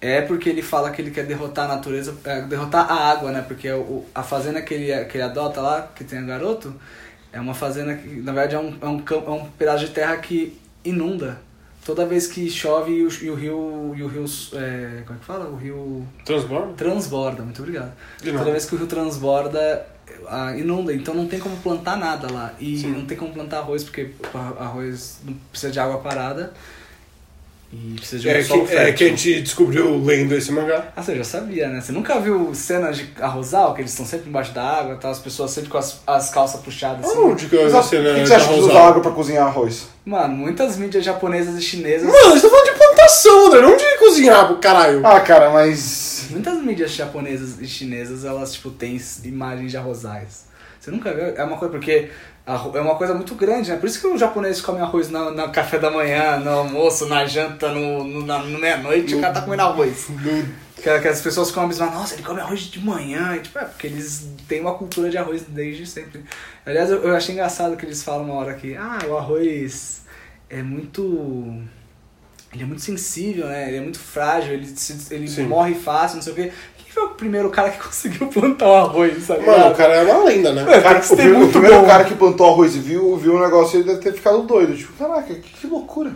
[0.00, 3.44] é porque ele fala que ele quer derrotar a natureza, é, derrotar a água, né?
[3.46, 6.72] Porque o, a fazenda que ele, que ele adota lá, que tem o garoto,
[7.32, 10.16] é uma fazenda que, na verdade, é um, é um, é um pedaço de terra
[10.18, 11.40] que inunda.
[11.84, 13.94] Toda vez que chove e o, e o rio.
[13.96, 15.48] E o rio é, como é que fala?
[15.48, 16.72] O rio Transborda?
[16.74, 17.92] transborda, muito obrigado.
[18.22, 19.86] Toda vez que o rio transborda,
[20.56, 22.54] inunda, então não tem como plantar nada lá.
[22.60, 22.92] E Sim.
[22.92, 24.10] não tem como plantar arroz, porque
[24.60, 26.52] arroz não precisa de água parada
[27.70, 30.90] e precisa de um É solo que, é que a gente descobriu lendo esse mangá.
[30.96, 31.82] Ah, você já sabia, né?
[31.82, 35.10] Você nunca viu cenas de arrozal, que eles estão sempre embaixo da água, tá?
[35.10, 37.18] as pessoas sempre com as, as calças puxadas assim.
[37.18, 39.10] Onde que eu Mas, vi cena que, que de você acha que usa água pra
[39.10, 39.88] cozinhar arroz?
[40.04, 42.06] Mano, muitas mídias japonesas e chinesas.
[42.08, 45.06] Mano, você tá falando de plantação, André, não de cozinhar, caralho.
[45.06, 46.28] Ah, cara, mas.
[46.30, 50.48] Muitas mídias japonesas e chinesas, elas, tipo, têm imagens de arrozais.
[50.80, 51.24] Você nunca viu?
[51.36, 52.08] É uma coisa, porque
[52.74, 53.76] é uma coisa muito grande, né?
[53.76, 57.26] Por isso que os japoneses comem arroz no, no café da manhã, no almoço, na
[57.26, 60.06] janta, no, no, na- no meia-noite, o cara tá comendo arroz.
[60.76, 63.34] Que, que as pessoas comem e falam, nossa, ele come arroz de manhã.
[63.36, 66.24] E, tipo, é, porque eles têm uma cultura de arroz desde sempre.
[66.64, 70.02] Aliás, eu, eu achei engraçado que eles falam uma hora aqui, ah, o arroz
[70.48, 71.60] é muito.
[72.54, 73.68] Ele é muito sensível, né?
[73.68, 75.42] Ele é muito frágil, ele, se- ele Sim.
[75.46, 76.52] morre fácil, não sei o quê.
[76.98, 79.46] Foi o primeiro cara que conseguiu plantar o arroz, sabe?
[79.46, 80.62] Mano, o cara é uma lenda, né?
[80.68, 81.86] É, Cara, tem que o, primeiro- muito o primeiro bom.
[81.86, 84.76] cara que plantou arroz e viu, viu o negócio, ele deve ter ficado doido.
[84.76, 86.10] Tipo, caraca, que, que loucura.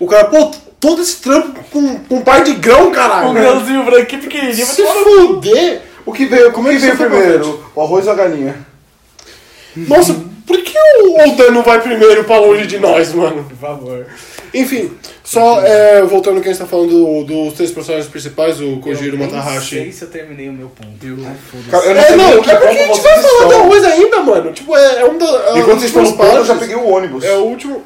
[0.00, 3.28] O cara, pô, todo esse trampo com, com um par de grão, caralho.
[3.28, 5.82] Um grãozinho branquinho pequenininho, Se fuder.
[6.06, 7.64] O que veio, como é que que veio primeiro?
[7.74, 8.56] O arroz ou a galinha?
[9.76, 10.14] Nossa,
[10.46, 13.44] por que o Oda não vai primeiro pra longe de nós, mano?
[13.44, 14.06] Por favor.
[14.54, 14.92] Enfim,
[15.24, 18.76] só é, voltando ao que a gente tá falando do- dos três personagens principais, o
[18.78, 19.76] Kojiro eu nem Matahashi.
[19.76, 20.88] sei se eu terminei o meu ponto.
[21.02, 21.70] Ai, foda-se.
[21.70, 24.52] Cara, eu não É, não, é porque a gente vai falar da coisa ainda, mano.
[24.52, 25.26] Tipo, é, é um da.
[25.26, 27.24] é Enquanto uma vocês no ponto, eu já peguei o ônibus.
[27.24, 27.82] É o último.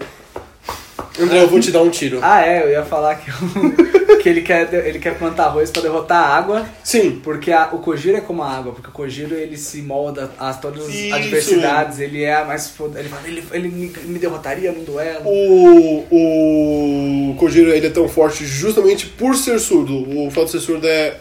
[1.21, 2.19] André, eu vou te dar um tiro.
[2.23, 5.83] Ah, é, eu ia falar que, o- que ele, quer, ele quer plantar arroz pra
[5.83, 7.21] derrotar a água, Sim.
[7.23, 10.53] porque a- o Kojiro é como a água, porque o Kojiro ele se molda a
[10.55, 11.15] todas as Isso.
[11.15, 12.99] adversidades, ele é a mais foda.
[12.99, 15.23] Ele, fala, ele, ele me, me derrotaria num duelo.
[15.27, 19.95] O, o Kojiro ele é tão forte justamente por ser surdo.
[20.27, 21.17] O fato de ser surdo é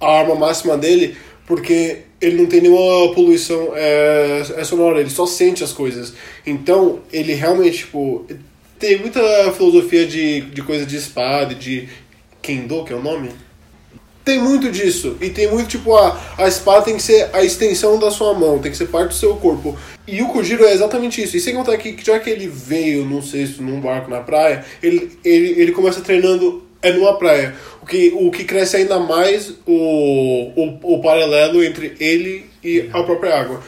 [0.00, 1.16] a arma máxima dele,
[1.46, 6.14] porque ele não tem nenhuma poluição é, é sonora, ele só sente as coisas.
[6.46, 8.26] Então, ele realmente, tipo,
[8.84, 11.88] tem muita filosofia de, de coisa de espada, de
[12.42, 13.30] Kendo, que é o nome.
[14.22, 15.16] Tem muito disso.
[15.22, 18.58] E tem muito, tipo, a, a espada tem que ser a extensão da sua mão,
[18.58, 19.74] tem que ser parte do seu corpo.
[20.06, 21.34] E o Kojiro é exatamente isso.
[21.34, 24.62] E sem contar que, que já que ele veio num cesto, num barco na praia,
[24.82, 27.54] ele, ele, ele começa treinando é numa praia.
[27.80, 33.02] O que, o que cresce ainda mais o, o, o paralelo entre ele e a
[33.02, 33.62] própria água.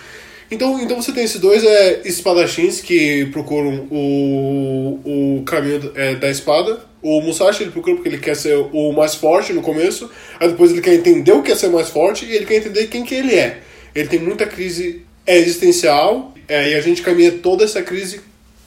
[0.51, 5.01] Então, então você tem esses dois é, espadachins que procuram o,
[5.39, 6.81] o caminho é, da espada.
[7.03, 10.73] O Musashi ele procura porque ele quer ser o mais forte no começo, aí depois
[10.73, 13.15] ele quer entender o que é ser mais forte e ele quer entender quem que
[13.15, 13.61] ele é.
[13.95, 18.21] Ele tem muita crise existencial é, e a gente caminha toda essa crise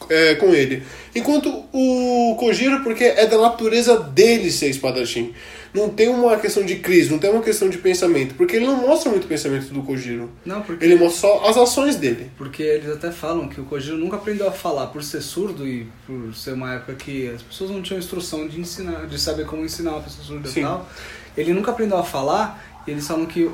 [0.10, 0.84] é, com ele.
[1.16, 5.34] Enquanto o Kojiro, porque é da natureza dele ser espadachim.
[5.74, 8.76] Não tem uma questão de crise, não tem uma questão de pensamento, porque ele não
[8.78, 10.30] mostra muito o pensamento do Kojiro.
[10.46, 12.32] Não, porque, Ele mostra só as ações dele.
[12.38, 15.88] porque eles até falam que o Kojiro nunca aprendeu a falar por ser surdo e
[16.08, 19.64] por ser uma época que as pessoas não tinham instrução de ensinar, de saber como
[19.64, 20.62] ensinar uma pessoa surda Sim.
[20.62, 20.90] e tal.
[21.38, 23.50] Ele nunca aprendeu a falar e eles falam que.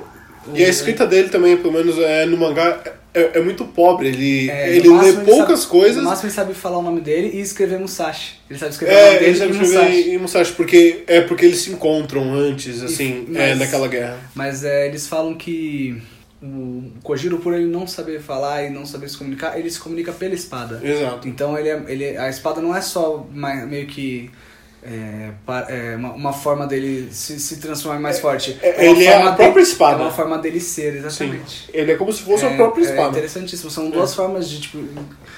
[0.47, 2.79] O- E a escrita dele também, pelo menos é, no mangá,
[3.13, 4.09] é, é muito pobre.
[4.09, 5.97] Ele, É, ele lê poucas sabe- coisas.
[6.03, 8.35] No máximo ele sabe falar o nome dele e escrever Musashi.
[8.49, 10.09] Ele sabe escrever o É, nome dele ele sabe e escrever Musashi.
[10.09, 14.19] em Musashi, porque, é porque eles se encontram antes, assim, mas- é, naquela guerra.
[14.35, 16.01] Mas é, eles falam que
[16.43, 20.11] o Kojiro, por ele não saber falar e não saber se comunicar, ele se comunica
[20.11, 20.79] pela espada.
[20.83, 21.27] Exato.
[21.27, 24.29] Então ele, é- ele a espada não é só meio que
[24.87, 25.31] é,
[25.69, 28.57] é, uma, uma forma dele se, se transformar mais forte.
[28.61, 29.99] é- ele é a própria dele- espada.
[30.01, 30.97] É uma forma dele ser, Sim.
[30.99, 31.69] exatamente.
[31.73, 33.09] Ele é como se fosse é, a própria É espada.
[33.09, 33.69] interessantíssimo.
[33.71, 34.77] São duas formas de, tipo...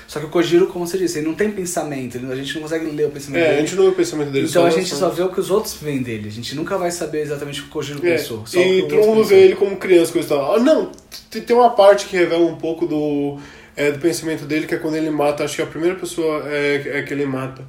[0.08, 2.18] Só que o Kojiro, como você disse, ele não tem pensamento.
[2.32, 3.62] A gente não consegue ler o pensamento É, a dele.
[3.68, 4.48] gente não o pensamento dele.
[4.50, 6.28] Então a gente só vê o que os outros veem dele.
[6.28, 8.44] A gente nunca vai saber exatamente o que o Kojiro É, pensou.
[8.54, 10.56] E todo mundo vê ele como criança, coisa e tal.
[10.56, 10.92] Ah, não,
[11.30, 13.38] tem uma parte que revela um pouco do,
[13.76, 17.00] é, do pensamento dele, que é quando ele mata, acho que a primeira pessoa é,
[17.00, 17.64] é que ele mata.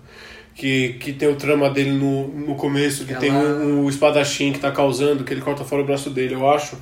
[0.59, 4.53] Que, que tem o trama dele no, no começo, que Ela- tem o, o espadachim
[4.53, 6.77] que tá causando, que ele corta fora o braço dele, eu acho.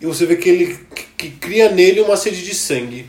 [0.00, 0.76] E você vê que ele
[1.16, 3.06] que, cria nele uma sede de sangue.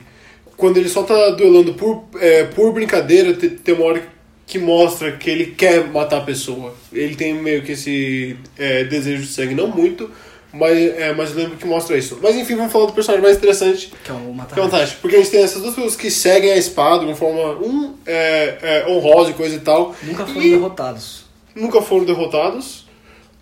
[0.56, 4.08] Quando ele só tá duelando por, é, por brincadeira, te- tem uma hora
[4.46, 6.76] que mostra que ele quer matar a pessoa.
[6.94, 10.10] Ele tem meio que esse é, desejo de sangue, não muito,
[10.58, 12.18] Mas, é, mas eu lembro que mostra isso.
[12.22, 14.62] Mas enfim, vamos falar do personagem mais interessante, Que é o que é o Matahashi.
[14.62, 14.96] Matahashi.
[15.02, 17.94] Porque a gente tem essas duas pessoas que seguem a espada de uma forma um,
[18.06, 19.94] é, é, honrosa e coisa e tal.
[20.04, 21.26] Nunca foram e derrotados.
[21.56, 22.86] nunca foram derrotados.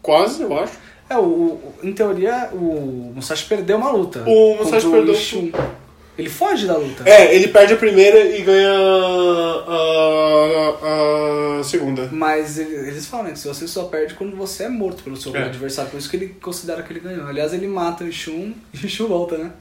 [0.01, 0.73] Quase, eu acho.
[1.09, 4.23] É, o, o- em teoria, o Musashi perdeu uma luta.
[4.25, 5.15] O Musashi perdeu-.
[6.17, 7.03] Ele foge da luta.
[7.09, 8.69] É, ele perde a primeira e ganha
[9.67, 12.09] a, a segunda.
[12.11, 15.15] Mas ele- eles falam né, que se você só perde quando você é morto pelo
[15.17, 15.43] seu É.
[15.43, 15.89] adversário.
[15.91, 17.27] Por isso que ele considera que ele ganhou.
[17.27, 19.51] Aliás, ele mata o Shun e o Shun volta, né?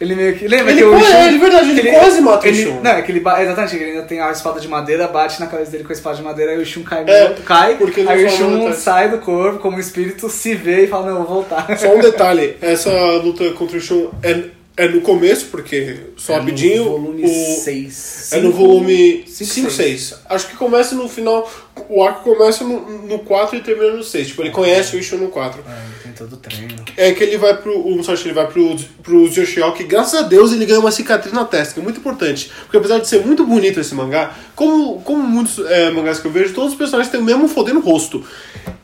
[0.00, 0.48] Ele meio que.
[0.48, 1.06] Lembra Ele que o Shun.
[1.14, 2.80] é, de verdade, ele que quase mata o ele, Shun.
[2.82, 3.20] Não, é que ele.
[3.20, 6.16] Exatamente, ele ainda tem a espada de madeira, bate na cabeça dele com a espada
[6.16, 7.76] de madeira, aí o Shun cai É, cai.
[7.76, 8.74] porque ele aí o Shun nada.
[8.74, 11.78] sai do corpo como espírito, se vê e fala: Não, eu vou voltar.
[11.78, 12.90] Só um detalhe, essa
[13.22, 16.84] luta contra o Shun é, é no começo, porque só É rapidinho.
[16.84, 18.32] No volume o, 6.
[18.32, 20.14] É no volume 5, 5, 6.
[20.30, 21.50] Acho que começa no final.
[21.90, 24.28] O arco começa no, no 4 e termina no 6.
[24.28, 25.60] Tipo, ele conhece o Ishu no 4.
[25.60, 26.74] É, ele tem todo o treino.
[26.96, 27.78] É que ele vai pro.
[27.80, 31.44] O Musashi ele vai pro, pro Yoshioka graças a Deus ele ganha uma cicatriz na
[31.44, 32.50] testa, que é muito importante.
[32.62, 36.32] Porque apesar de ser muito bonito esse mangá, como, como muitos é, mangás que eu
[36.32, 38.24] vejo, todos os personagens têm o mesmo fodendo rosto.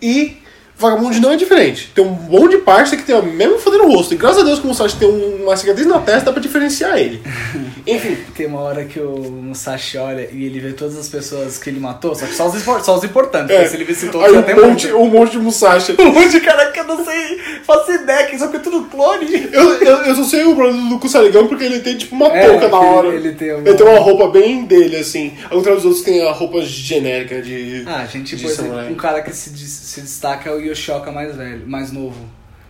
[0.03, 0.37] E.
[0.79, 1.91] Vagabond não é diferente.
[1.95, 4.15] Tem um monte de parça que tem o mesmo fodendo rosto.
[4.15, 6.41] E graças a Deus que o Musashi tem um- uma cicatriz na testa, dá pra
[6.41, 7.21] diferenciar ele.
[7.87, 11.71] Enfim, Tem uma hora que o Musashi olha e ele vê todas as pessoas que
[11.71, 13.51] ele matou, só que só os, só os importantes.
[13.55, 13.67] É.
[13.67, 14.37] Se ele visse todos, Aí um
[14.69, 14.97] monte, muito.
[14.99, 15.97] um monte de Musashi.
[15.99, 18.85] Um monte de cara que eu não sei, faço ideia, que só que é tudo
[18.85, 19.49] clone.
[19.53, 22.47] Eu, eu, eu só sei o brother do Kusarigama porque ele tem tipo uma É,
[22.47, 23.09] touca da ele- hora.
[23.09, 25.33] ele tem uma- ele tem uma roupa bem dele, assim.
[25.45, 27.83] Ao contrário dos outros tem a roupa genérica de.
[27.87, 28.93] Ah, gente, de por exemplo, samurai.
[28.93, 32.17] um cara que se, se destaca é o Yoshioka mais velho, mais novo.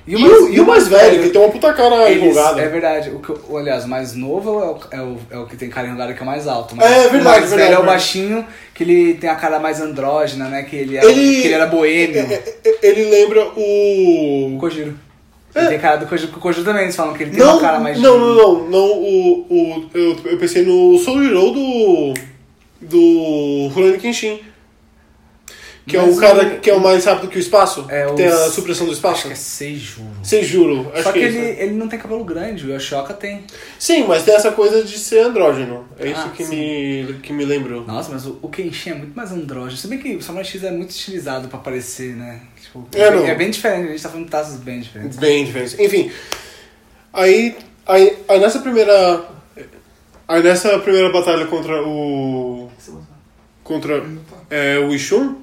[0.06, 2.62] E, o, e o mais velho, que tem uma puta cara Eles- enrugada.
[2.62, 3.10] É verdade.
[3.10, 5.86] O que, aliás, o mais novo é o, é, o, é o que tem cara
[5.86, 6.74] enrugada, que é o mais alto.
[6.80, 9.58] É, é o verdade, mais verdade, velho é o baixinho, que ele tem a cara
[9.60, 10.62] mais andrógena, né?
[10.62, 12.16] Que ele, era, Ele- que ele era boêmio.
[12.20, 14.54] É, é, é, ele lembra o.
[14.54, 14.98] O Kojiro.
[15.54, 16.32] Ele tem cara do Kojiro.
[16.34, 17.44] O Kojiro também, eles falam que ele tem É.
[17.44, 18.00] Não, uma cara mais...
[18.00, 22.14] não, não, não, não, o, o, eu, eu pensei no Soujiro do.
[22.80, 24.40] do Rurouni Kenshin.
[25.88, 27.86] Que é Mas o cara que é o mais rápido que o espaço.
[27.88, 29.26] É o- tem a supressão do Acho espaço.
[29.26, 30.06] que é Seijuro.
[30.22, 31.60] Sem juro, acho Só que, é ele, isso.
[31.62, 33.44] ele não tem cabelo grande, o Yoshoka tem.
[33.78, 35.88] Sim, mas tem essa coisa de ser andrógeno.
[35.98, 36.56] É isso Ah, que, sim.
[37.06, 37.84] me, que me lembrou.
[37.86, 39.76] Nossa, mas o, o Kenshin é muito mais andrógeno.
[39.78, 42.40] Se bem que o Samurai X é muito estilizado pra parecer, né?
[42.62, 43.26] Tipo, É, não.
[43.26, 45.16] é bem diferente, a gente tá falando de taças bem diferentes.
[45.18, 45.82] Bem diferente.
[45.82, 46.10] Enfim,
[47.12, 49.24] aí, aí, aí nessa primeira.
[50.26, 52.68] Aí nessa primeira batalha contra o.
[53.64, 54.04] Contra
[54.50, 55.36] é, o Ishun.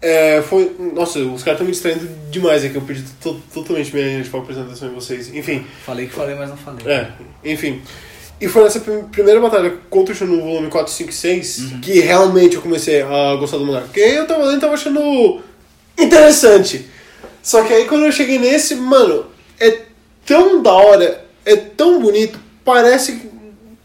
[0.00, 0.76] É, foi.
[0.94, 2.76] Nossa, os caras estão me distraindo demais aqui.
[2.76, 5.34] Eu perdi to- totalmente minha de foco apresentação em vocês.
[5.34, 6.86] Enfim, Falei que falei, mas não falei.
[6.86, 7.08] é,
[7.44, 7.82] enfim.
[8.40, 11.58] E foi nessa prim- primeira batalha contra o Ishun no volume 4, 5 e 6
[11.58, 11.80] Uhum.
[11.80, 13.80] que realmente eu comecei a gostar do mangá.
[13.80, 15.40] Porque eu tava lendo e tava achando
[15.98, 16.86] interessante.
[17.42, 19.26] Só que aí quando eu cheguei nesse, mano,
[19.58, 19.80] é
[20.24, 23.28] tão da hora, é tão bonito, parece que.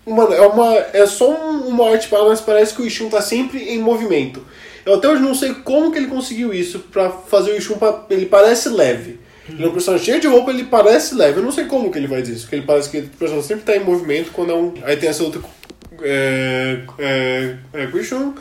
[0.05, 3.21] Mano, é, uma, é só um- uma arte para, mas parece que o Ishun tá
[3.21, 4.45] sempre em movimento.
[4.85, 7.77] Eu até hoje não sei como que ele conseguiu isso pra fazer o Ishun.
[7.77, 9.19] pa- Ele parece leve.
[9.49, 11.39] Ele é um personagem cheio de roupa, ele parece leve.
[11.39, 13.63] Eu não sei como que ele faz isso, porque ele parece que o personagem sempre
[13.65, 14.73] tá em movimento quando é um.
[14.83, 15.41] Aí tem essa outra.
[16.01, 16.79] É.
[16.99, 17.55] É.
[17.73, 18.33] É com o Ishun.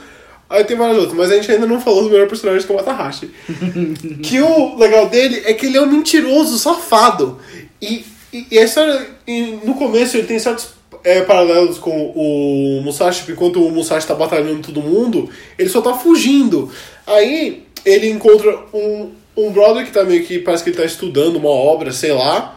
[0.48, 2.74] Aí tem várias outras, mas a gente ainda não falou do melhor personagem que é
[2.74, 3.30] o Matahashi.
[4.22, 7.38] que o legal dele é que ele é um mentiroso safado.
[7.80, 10.74] E, e, e a história, e no começo, ele tem certos
[11.04, 15.28] é, paralelos com o Musashi, enquanto o Musashi tá batalhando todo mundo,
[15.58, 16.70] ele só tá fugindo.
[17.06, 21.36] Aí ele encontra um, um brother que tá meio que parece que ele tá estudando
[21.36, 22.56] uma obra, sei lá.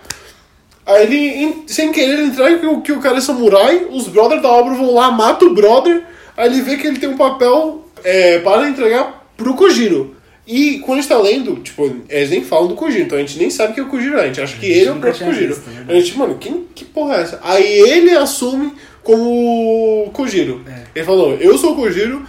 [0.85, 4.41] Aí ele, em- sem querer, ele entrega que que o cara é samurai, os brothers
[4.41, 6.03] da obra vão lá, matam o brother,
[6.37, 10.15] aí ele vê que ele tem um papel é, para entregar pro Kojiro.
[10.47, 13.37] E quando a gente tá lendo, tipo, eles nem falam do Kojiro, então a gente
[13.39, 15.47] nem sabe que é o Kojiro, a gente acha que ele é o próprio Kojiro.
[15.55, 15.85] visto, né?
[15.87, 17.39] A gente, mano, quem, que porra é essa?
[17.43, 18.73] Aí ele assume
[19.03, 20.61] como Kojiro.
[20.67, 20.83] É.
[20.95, 22.25] Ele falou, eu sou o Kojiro,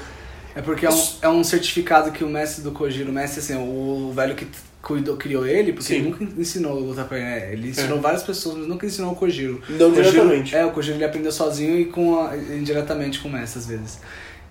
[0.55, 3.55] É porque é um, é um certificado que o mestre do Kojiro, o mestre, assim,
[3.57, 4.47] o velho que
[4.81, 5.95] cuidou, criou ele, porque Sim.
[5.95, 5.99] É.
[5.99, 7.27] ele nunca ensinou lutar pra ele.
[7.27, 7.53] né?
[7.53, 9.61] Ele ensinou várias pessoas, mas nunca ensinou o Kojiro.
[9.69, 10.57] Não o Kojiro, diretamente.
[10.57, 13.99] É, o Kojiro ele aprendeu sozinho e com a- indiretamente com o mestre, às vezes.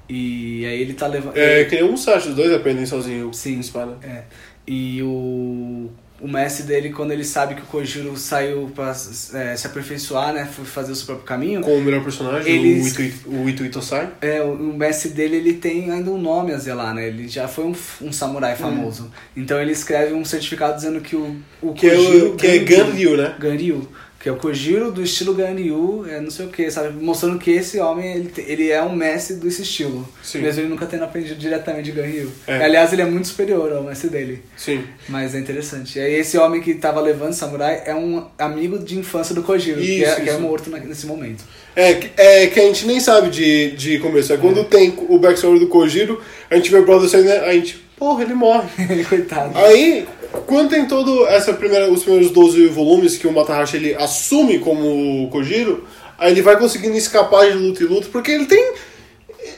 [0.07, 1.35] E aí ele tá levando.
[1.37, 3.59] é, que nem o Musashi, os dois aprendem sozinho Sim.
[3.59, 3.97] espada.
[4.03, 4.23] É.
[4.67, 5.89] E o,
[6.21, 8.89] o mestre dele, quando ele sabe que o Kojiro saiu pra
[9.33, 10.45] é, se aperfeiçoar, né?
[10.51, 11.61] Foi fazer o seu próprio caminho.
[11.61, 14.09] Com o melhor personagem, Eles- o Itu, o Itu Itosai.
[14.21, 17.07] É, o, o mestre dele, ele tem ainda um nome a zelar, né?
[17.07, 19.11] Ele já foi um, um samurai famoso.
[19.35, 22.57] Então ele escreve um certificado dizendo que o, o Que é, Kojiro o, que é
[22.59, 23.35] Ganryu, né?
[23.39, 23.87] Ganryu,
[24.25, 26.89] Que é o Kojiro do estilo Ganryu, é não sei o que, sabe?
[26.99, 30.03] Mostrando que esse homem, ele, ele é um mestre desse estilo.
[30.23, 30.39] Sim.
[30.39, 32.31] Mesmo ele nunca tendo aprendido diretamente de Ganryu.
[32.47, 32.63] É.
[32.65, 34.41] Aliás, ele é muito superior ao mestre dele.
[34.57, 34.83] Sim.
[35.07, 35.99] Mas é interessante.
[35.99, 39.43] E aí esse homem que tava levando o samurai é um amigo de infância do
[39.43, 40.41] Kojiro, que, é, Isso, que é isso.
[40.41, 41.43] morto na- nesse momento.
[41.75, 44.33] É, que- é que a gente nem sabe de, de começo.
[44.33, 46.19] É quando tem o backstory do Kojiro,
[46.49, 48.69] a gente vê o brother saindo, a gente, porra, ele morre.
[49.07, 49.55] Coitado.
[49.55, 50.07] Aí,
[50.45, 55.29] quando tem todo essa primeira, os primeiros 12 volumes que o Matahashi ele assume como
[55.29, 55.85] Kojiro,
[56.17, 58.73] aí ele vai conseguindo escapar de luta e luta, porque ele tem.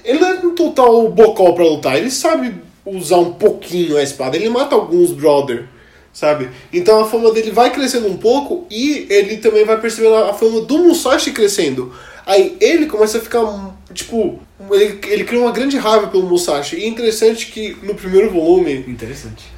[0.03, 2.53] Ele é um total bocó pra lutar, ele sabe
[2.85, 5.65] usar um pouquinho a espada, ele mata alguns brother,
[6.13, 6.49] sabe?
[6.71, 10.61] Então a fama dele vai crescendo um pouco e ele também vai percebendo a fama
[10.61, 11.93] do Musashi crescendo.
[12.25, 13.41] Aí ele começa a ficar,
[13.93, 14.39] tipo,
[14.71, 16.75] ele, ele cria uma grande raiva pelo Musashi.
[16.75, 19.56] E é interessante que no primeiro volume, Interessante.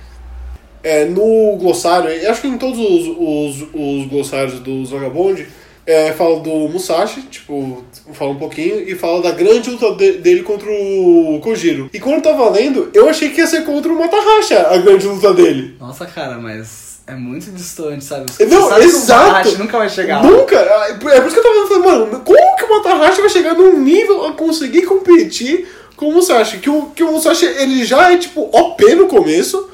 [0.83, 5.45] É, no glossário, eu acho que em todos os, os, os glossários do Vagabond,
[5.85, 10.43] é, fala do Musashi, tipo, fala um pouquinho, e fala da grande luta de- dele
[10.43, 11.89] contra o Kojiro.
[11.93, 15.07] E quando eu tava lendo, eu achei que ia ser contra o Matahashi a grande
[15.07, 15.75] luta dele.
[15.79, 18.25] Nossa, cara, mas é muito distante, sabe?
[18.47, 19.57] Não, sabe exato.
[19.57, 20.23] Nunca vai chegar.
[20.23, 20.55] Nunca!
[20.57, 23.79] É por isso que eu tava falando, mano, como que o Matahashi vai chegar num
[23.81, 26.59] nível a conseguir competir com o Musashi?
[26.59, 29.68] Que o, que o Musashi, ele já é, tipo, OP no começo,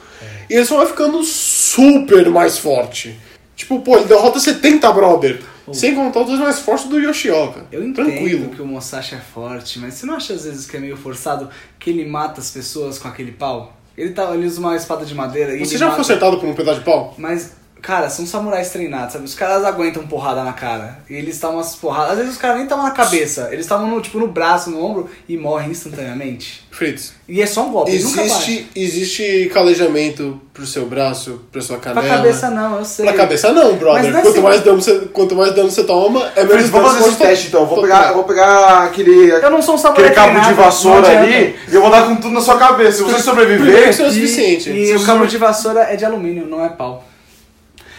[0.50, 3.18] e ele só vai ficando super mais forte.
[3.56, 5.42] Tipo, pô, ele derrota 70 brother.
[5.74, 7.66] Sem contar os dois mais fortes do Yoshioka.
[7.72, 8.50] Eu entendo Tranquilo.
[8.50, 11.50] que o Musashi é forte, mas você não acha às vezes que é meio forçado
[11.80, 13.76] que ele mata as pessoas com aquele pau?
[13.98, 15.96] Ele, tá, ele usa uma espada de madeira e Você já mata...
[15.96, 17.16] foi acertado por um pedaço de pau?
[17.18, 17.54] Mas,
[17.86, 19.26] cara, são samurais treinados, sabe?
[19.26, 20.98] Os caras aguentam porrada na cara.
[21.10, 22.14] E eles estavam umas porradas.
[22.14, 23.50] Às vezes os caras nem estavam na cabeça.
[23.52, 26.66] Eles estavam no, tipo, no braço, no ombro e morrem instantaneamente.
[26.72, 31.94] Fritz, E é só um golpe, existe, existe calejamento pro seu braço, pra sua Pra
[31.94, 32.18] canela?
[32.18, 33.06] cabeça não, eu sei.
[33.06, 34.04] Pra cabeça não, brother.
[34.04, 36.54] Mas não é quanto, assim- mais dano você, quanto mais dano você toma, é menos
[36.54, 37.62] Fritz, vamos dano fazer esse teste então.
[37.62, 41.08] Eu vou pegar, vou pegar aquele, Eu não sou um samurai aquele cabo de vassoura
[41.20, 42.98] ali e eu vou dar com tudo na sua cabeça.
[42.98, 44.70] Se você sobreviver, isso é o E, suficiente.
[44.72, 47.04] e Se o cabo de vassoura é de alumínio, não é pau.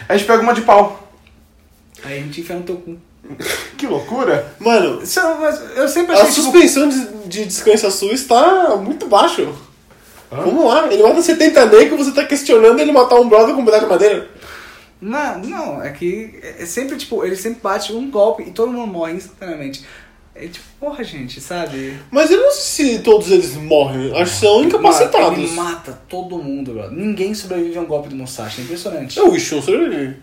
[0.07, 1.07] A gente pega uma de pau.
[2.03, 2.97] Aí a gente enfia no teu cu.
[3.77, 4.53] Que loucura.
[4.59, 8.75] Mano, Isso, é- mas eu sempre a achei tipo, suspensão de, de descanso sua está
[8.77, 9.53] muito baixo.
[10.29, 13.65] Vamos lá, ele mata 70 negros, você tá questionando ele matar um brother com um
[13.65, 14.27] pedaço de madeira?
[14.99, 18.91] Não, não, é que é sempre, tipo, ele sempre bate um golpe e todo mundo
[18.91, 19.85] morre instantaneamente.
[20.39, 21.99] É tipo, porra, gente, sabe?
[22.11, 25.39] Mas eu não sei se todos eles morrem, acho que são incapacitados.
[25.39, 26.91] Ele mata todo mundo, bro.
[26.91, 29.17] Ninguém sobrevive a um golpe do Musashi, é impressionante.
[29.17, 30.17] É o Ishun sobrevive.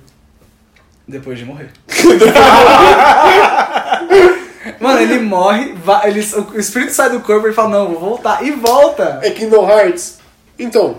[1.07, 1.71] Depois de morrer.
[4.81, 8.45] Mano, ele morre, vai, ele, o espírito sai do corpo e fala, não, vou voltar.
[8.45, 9.21] E volta!
[9.23, 10.19] É Kingdom Hearts.
[10.59, 10.97] Então,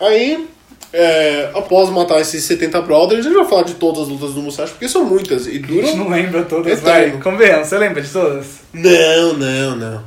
[0.00, 0.48] aí,
[0.92, 4.40] é, após matar esses 70 brothers, a gente vai falar de todas as lutas do
[4.42, 7.12] Musashi, porque são muitas e A gente duram não lembra todas, Eterno.
[7.12, 7.22] vai.
[7.22, 8.46] Convenhamos, você lembra de todas?
[8.72, 10.04] Não, não, não.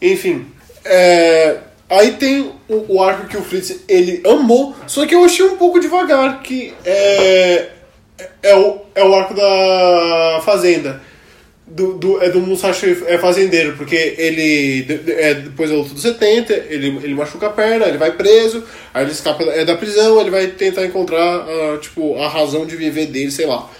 [0.00, 0.46] Enfim,
[0.84, 1.56] é,
[1.90, 5.56] aí tem o, o arco que o Fritz ele amou, só que eu achei um
[5.56, 7.68] pouco devagar, que é,
[8.42, 11.00] é, o, é o arco da fazenda.
[11.66, 16.52] Do, do, é do Musashi é fazendeiro, porque ele, é, depois da luta dos 70,
[16.68, 18.62] ele, ele machuca a perna, ele vai preso,
[18.92, 21.46] aí ele escapa é da prisão, ele vai tentar encontrar
[21.80, 23.70] tipo, a razão de viver dele, sei lá.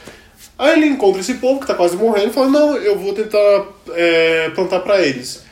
[0.59, 3.67] Aí ele encontra esse povo que tá quase morrendo e fala, não, eu vou tentar
[3.91, 5.43] é, plantar pra eles.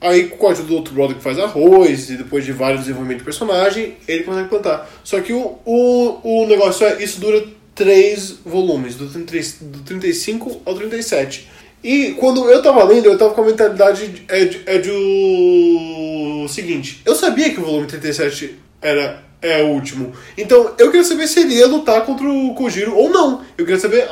[0.00, 3.20] Aí com a ajuda do outro brother que faz arroz, e depois de vários desenvolvimentos
[3.20, 4.90] de personagem, ele consegue plantar.
[5.04, 10.62] Só que o, o, o negócio é, isso dura três volumes, do, 30 do 35
[10.64, 11.48] ao 37.
[11.86, 14.90] E quando eu tava lendo, eu tava com a mentalidade de- é, de, é de
[14.90, 20.12] o seguinte, eu sabia que o volume 37 era é o último.
[20.36, 23.42] Então eu queria saber se ele ia lutar contra o Kojiro ou não.
[23.56, 24.08] Eu queria saber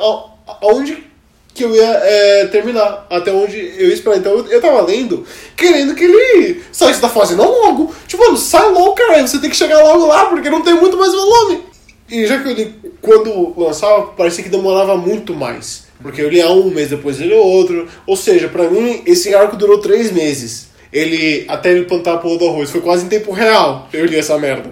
[0.61, 1.03] aonde
[1.53, 4.17] que eu ia é, terminar, até onde eu ia esperar.
[4.19, 5.25] Então eu, eu tava lendo,
[5.57, 7.93] querendo que ele saísse da fazenda logo.
[8.07, 10.95] Tipo, mano, sai logo, cara, você tem que chegar logo lá, porque não tem muito
[10.97, 11.63] mais volume.
[12.09, 15.84] E já que eu li, quando lançava, parecia que demorava muito mais.
[16.01, 17.87] Porque eu lia um, mês depois eu li outro.
[18.05, 20.69] Ou seja, pra mim, esse arco durou três meses.
[20.91, 24.17] Ele, até ele plantar a porra do arroz, foi quase em tempo real eu li
[24.17, 24.71] essa merda.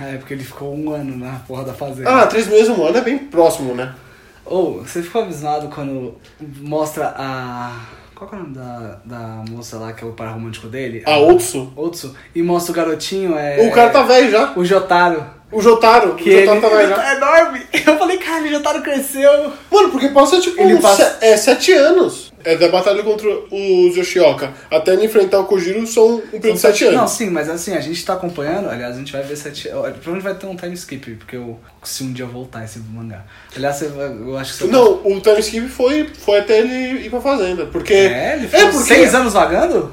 [0.00, 2.10] É, porque ele ficou um ano na porra da fazenda.
[2.10, 3.94] Ah, três meses, um ano é bem próximo, né?
[4.44, 6.16] Ou, você ficou avisado quando
[6.60, 7.80] mostra a.
[8.14, 11.02] Qual que é o nome da, da moça lá que é o par romântico dele?
[11.06, 11.72] A Otsu.
[11.74, 12.14] Otsu.
[12.34, 13.66] E mostra o garotinho, é.
[13.66, 14.52] O cara tá velho já.
[14.56, 15.24] O Jotaro.
[15.54, 16.14] O Jotaro.
[16.14, 16.96] Que o ele, Jotaro tá velho ele já.
[16.96, 17.62] tá enorme.
[17.86, 19.52] Eu falei, cara, o Jotaro cresceu.
[19.70, 22.32] Mano, porque passa tipo Ele passa- se- é, sete anos.
[22.44, 26.60] é da batalha contra os Yoshioka até ele enfrentar o Kojiro são um período de
[26.60, 27.00] sete anos.
[27.00, 29.68] Não, sim, mas assim, a gente tá acompanhando, aliás, a gente vai ver sete.
[29.68, 33.24] Provavelmente vai ter um time skip, porque eu, se um dia eu voltar esse mangá.
[33.56, 34.66] Aliás, eu acho que você.
[34.70, 37.66] Não, o time skip foi, foi até ele ir pra fazenda.
[37.66, 37.94] Porque.
[37.94, 39.92] É, ele ficou porque- seis anos vagando?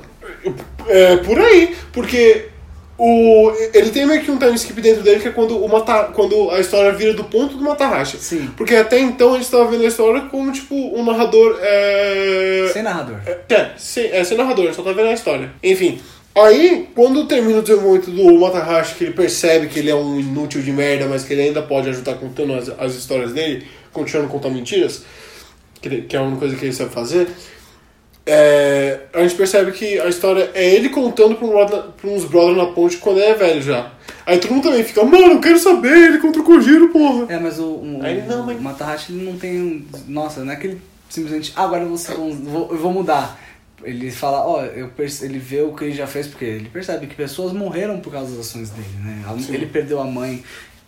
[0.88, 1.76] É, por aí.
[1.94, 2.48] Porque
[3.04, 6.12] o, ele tem meio que um time skip dentro dele que é quando, o Mata,
[6.14, 8.18] quando a história vira do ponto do Matahashi.
[8.20, 8.52] Sim.
[8.56, 11.58] Porque até então a gente tava vendo a história como, tipo, um narrador.
[11.64, 13.18] É, Sem narrador.
[13.26, 15.52] é, sem, é, sem narrador, ele só tá vendo a história.
[15.64, 16.00] Enfim.
[16.36, 20.62] Aí, quando termina o desenvolvimento do Matahashi, que ele percebe que ele é um inútil
[20.62, 24.32] de merda, mas que ele ainda pode ajudar contando as, as histórias dele, continuando a
[24.32, 25.04] contar mentiras,
[25.82, 27.28] que, que é a única coisa que ele sabe fazer,
[28.34, 31.52] é, a gente percebe que a história é ele contando pra, um
[31.92, 33.92] pra uns brothers na ponte quando ele é velho já.
[34.26, 37.26] Aí todo mundo também fica, mano, eu quero saber, ele contra o Kojiro, porra.
[37.28, 39.60] É, mas o, o, Aí ele, não, mas- o Matahashi ele não tem.
[39.62, 41.52] um- Nossa, não é que ele simplesmente.
[41.58, 43.38] Ah, agora eu vou, vou, eu vou mudar.
[43.84, 47.08] Ele fala, ó, eu perce- ele vê o que ele já fez, porque ele percebe
[47.08, 49.24] que pessoas morreram por causa das ações dele, né?
[49.26, 50.44] A- Ele perdeu a mãe,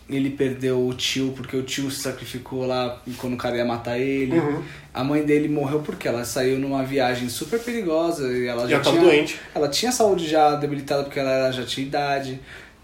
[0.09, 3.97] ele perdeu o tio, porque o tio se sacrificou lá quando o cara ia matar
[3.97, 4.37] ele.
[4.37, 4.61] Uhum.
[4.93, 8.91] A mãe dele morreu porque ela saiu numa viagem super perigosa e ela já, Já
[8.91, 9.01] tinha.
[9.01, 9.39] doente.
[9.55, 12.39] Ela tinha saúde já debilitada porque ela já tinha idade.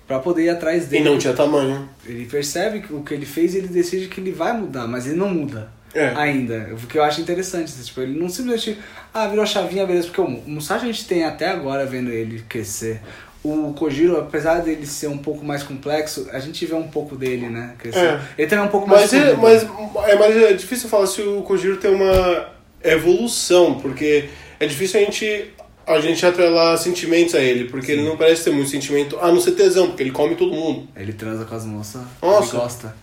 [0.08, 1.04] Pra poder ir atrás E dele.
[1.04, 1.88] não tinha tamanho.
[2.04, 5.16] Ele percebe o que ele fez e ele decide que ele vai mudar, mas ele
[5.18, 6.08] não muda É.
[6.16, 6.70] ainda.
[6.74, 7.66] O que eu acho interessante.
[7.66, 8.80] assim, Tipo, ele não simplesmente.
[9.14, 10.08] Ah, virou a chavinha, beleza.
[10.08, 13.02] Porque o Musashi a gente tem até agora vendo ele crescer.
[13.42, 17.48] O Kojiro, apesar dele ser um pouco mais complexo, a gente vê um pouco dele,
[17.48, 17.74] né?
[17.86, 18.20] É.
[18.38, 19.12] Ele também é um pouco mais.
[19.12, 19.64] Mas é, mas,
[20.10, 22.50] é, mas é difícil falar se o Kojiro tem uma
[22.84, 24.28] evolução, porque
[24.60, 25.54] é difícil a gente,
[25.88, 29.40] a gente atrelar sentimentos a ele, porque ele não parece ter muito sentimento, a não
[29.40, 30.88] ser tesão, porque ele come todo mundo.
[30.96, 32.02] Ele transa com as moças.
[32.22, 32.56] Nossa.
[32.56, 32.96] Ele gosta.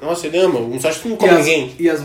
[0.00, 0.60] Nossa, ele ama.
[0.76, 1.74] Acha que não E come as, ninguém.
[1.78, 2.00] e as?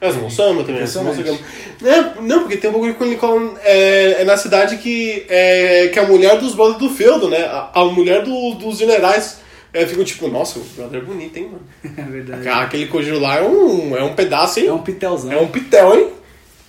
[0.00, 0.82] É, as moças amam também.
[0.82, 0.94] As.
[0.94, 5.88] Não, não, porque tem um bagulho com ele com, é, é na cidade que é,
[5.92, 7.44] que a mulher dos brothers do feudo, né?
[7.44, 9.40] A, a mulher do- dos generais.
[9.70, 11.66] É, ficam tipo, nossa, o brother é bonito, hein, mano?
[11.98, 12.48] É verdade.
[12.48, 14.68] Aquele Kojiro lá é um, é um pedaço, hein?
[14.68, 15.30] É um pitelzão.
[15.30, 16.08] É um pitel, hein?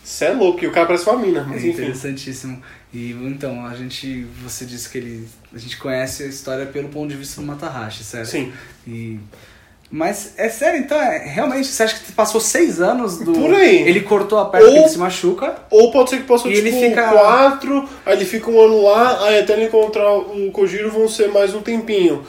[0.04, 1.82] Você é louco, e o cara parece uma mina, mas É enfim.
[1.84, 2.62] interessantíssimo.
[2.94, 4.26] E então, a gente.
[4.44, 5.28] Você disse que ele.
[5.54, 8.28] A gente conhece a história pelo ponto de vista do Matahashi, certo?
[8.28, 8.52] Sim.
[8.86, 9.18] E.
[9.92, 13.34] Mas é sério, então, é, realmente, você acha que passou seis anos do.
[13.34, 13.88] Por aí.
[13.88, 15.56] Ele cortou a perna Ou- que ele se machuca.
[15.72, 19.24] Ou pode ser que passou tipo ele fica- quatro, aí ele fica um ano lá,
[19.26, 22.24] aí até ele encontrar o Kojiro vão ser mais um tempinho.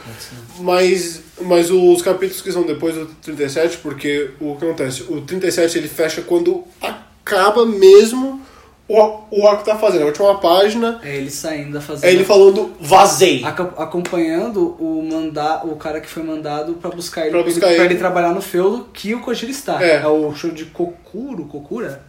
[0.58, 5.02] Mas, mas os capítulos que são depois do 37, porque o que acontece?
[5.08, 8.40] O 37 ele fecha quando acaba mesmo
[8.92, 10.02] o, que tá fazendo.
[10.02, 12.06] A última página É ele saindo da fazenda.
[12.08, 13.42] é ele falando vazei.
[13.44, 17.84] acompanhando o manda o cara que foi mandado pra buscar ele, Pra buscar ele, pra
[17.84, 17.94] ele.
[17.94, 19.82] ele trabalhar no feudo que o Kojiro está.
[19.84, 20.06] É.
[20.06, 22.02] o show de Kokuro, Kokura?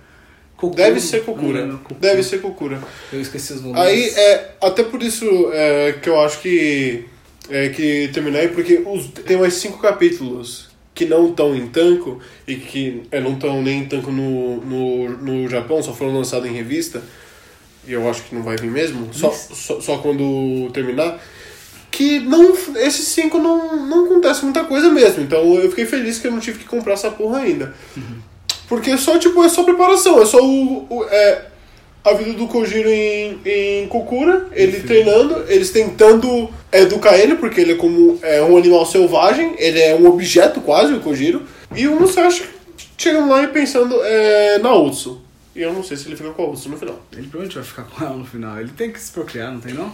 [0.75, 1.67] Deve ser Não Kokura.
[1.67, 1.99] Kokuro.
[1.99, 2.79] Deve ser Kokura.
[3.11, 3.81] Eu esqueci os nomes.
[3.81, 7.05] Aí, é, até por isso é, que eu acho que,
[7.49, 10.69] é, que terminei, porque os, tem mais cinco capítulos
[11.01, 15.09] que não estão em tanco e que é, não estão nem em tanco no, no,
[15.17, 17.01] no Japão, só foram lançados em revista,
[17.87, 21.19] e eu acho que não vai vir mesmo, só, só, só quando terminar.
[21.89, 26.27] Que não, esses cinco não, não acontece muita coisa mesmo, então eu fiquei feliz que
[26.27, 27.73] eu não tive que comprar essa porra ainda.
[28.69, 31.45] Porque é só, tipo, é só preparação, é só o, o- é,
[32.03, 37.73] a vida do Kojiro em, em Kokura, ele treinando, eles tentando educar ele, porque ele
[37.73, 41.43] é como é um animal selvagem, ele é um objeto quase, o Kojiro.
[41.75, 42.43] E o Musashi
[42.97, 45.21] chegando lá e pensando é, na Utsu.
[45.55, 46.99] E eu não sei se ele fica com a Utsu no final.
[47.11, 48.59] Ele provavelmente vai ficar com ela no final.
[48.59, 49.91] Ele tem que se procriar, não tem não?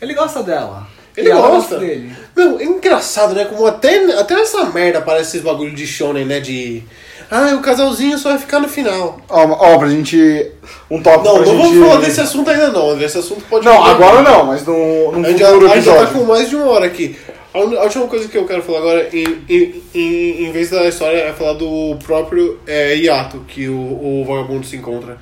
[0.00, 0.86] Ele gosta dela.
[1.16, 1.78] Ele ela gosta.
[1.78, 2.12] dele.
[2.36, 3.44] Meu, é engraçado, né?
[3.44, 6.40] Como até, até essa merda parece esses bagulho de shonen, né?
[6.40, 6.82] De.
[7.30, 9.20] Ah, o casalzinho só vai ficar no final.
[9.28, 10.50] Ó, ó, pra gente.
[10.90, 11.62] Um tópico Não, pra não gente.
[11.74, 13.04] vamos falar desse assunto ainda não, André.
[13.06, 15.84] Esse assunto pode Não, agora não, mas no, num A gente, já, futuro a gente
[15.84, 16.18] tá episódio.
[16.18, 17.16] com mais de uma hora aqui.
[17.54, 20.86] A, a última coisa que eu quero falar agora, em, em, em, em vez da
[20.88, 23.76] história, é falar do próprio é, hiato que o,
[24.20, 25.16] o vagabundo se encontra.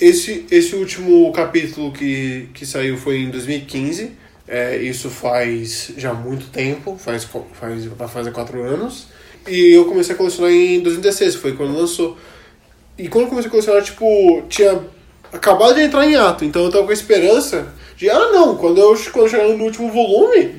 [0.00, 4.10] Esse, esse último capítulo que, que saiu foi em 2015.
[4.46, 9.06] É, isso faz já muito tempo, faz, faz, fazer quatro anos.
[9.46, 12.16] E eu comecei a colecionar em 2016, foi quando lançou.
[12.96, 14.80] E quando eu comecei a colecionar, tipo, tinha
[15.32, 18.78] acabado de entrar em ato, então eu tava com a esperança de, ah não, quando
[18.80, 20.54] eu, quando eu chegar no último volume,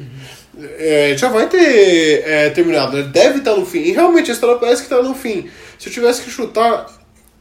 [0.78, 3.04] é, já vai ter é, terminado, né?
[3.04, 3.80] deve estar no fim.
[3.80, 5.50] E realmente a história parece que tá no fim.
[5.80, 6.88] Se eu tivesse que chutar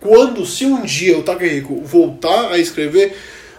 [0.01, 3.17] quando, se um dia o Takehiko voltar a escrever,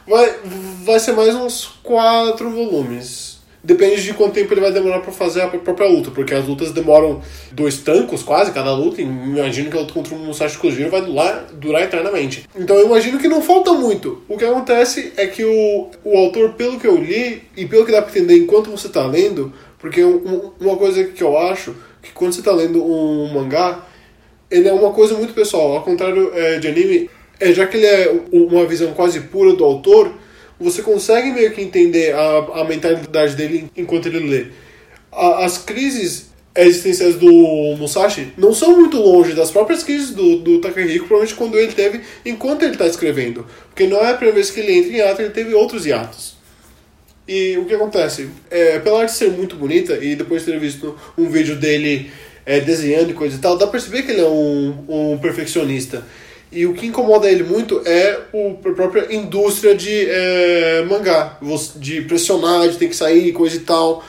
[0.07, 0.35] vai,
[0.83, 3.34] vai ser mais uns quatro volumes.
[3.65, 6.71] Depende de quanto tempo ele vai demorar pra fazer a própria luta, porque as lutas
[6.71, 7.19] demoram
[7.51, 11.01] dois tancos quase cada luta, e imagino que a luta contra o Musashi Kojiro vai
[11.01, 12.47] durar, durar eternamente.
[12.55, 14.21] Então eu imagino que não falta muito.
[14.29, 17.91] O que acontece é que o, o autor, pelo que eu li, e pelo que
[17.91, 22.11] dá pra entender enquanto você tá lendo, porque um- uma coisa que eu acho, que
[22.13, 23.83] quando você tá lendo um mangá,
[24.51, 27.09] ele é uma coisa muito pessoal, ao contrário é, de anime,
[27.39, 30.11] é, já que ele é uma visão quase pura do autor,
[30.59, 34.45] você consegue meio que entender a, a mentalidade dele enquanto ele lê.
[35.11, 37.29] A- as crises existenciais do
[37.77, 42.01] Musashi não são muito longe das próprias crises do, do Takahiko, provavelmente quando ele teve
[42.25, 43.45] enquanto ele está escrevendo.
[43.67, 46.35] Porque não é a primeira vez que ele entra em ato, ele teve outros hiatos.
[47.27, 48.29] E o que acontece?
[48.51, 52.11] É, apesar de ser muito bonita, e depois de ter visto um vídeo dele
[52.45, 56.03] é, desenhando e coisa e tal, dá pra perceber que ele é um, um perfeccionista.
[56.55, 61.37] E o que incomoda ele muito é o, a própria indústria de é, mangá,
[61.75, 64.01] de pressionar, de ter que sair, coisa e tal.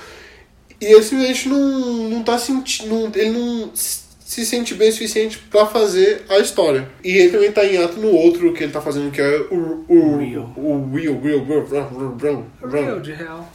[0.81, 3.11] E ele simplesmente não, não tá sentindo.
[3.19, 6.89] Ele não se sente bem o suficiente pra fazer a história.
[7.03, 9.85] E ele também tá em ato no outro que ele tá fazendo, que é o.
[9.89, 10.53] O Real.
[10.57, 13.53] O Real, Real, Real, Real, Real, Real, de real.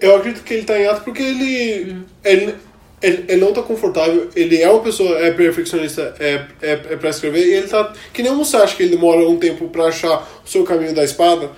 [0.00, 2.54] eu acredito que ele tá em ato porque ele, ele,
[3.02, 7.10] ele, ele não tá confortável, ele é uma pessoa, é perfeccionista, é, é, é pra
[7.10, 7.92] escrever, e ele tá.
[8.12, 11.02] Que nem o Musashi, que ele demora um tempo pra achar o seu caminho da
[11.02, 11.50] espada.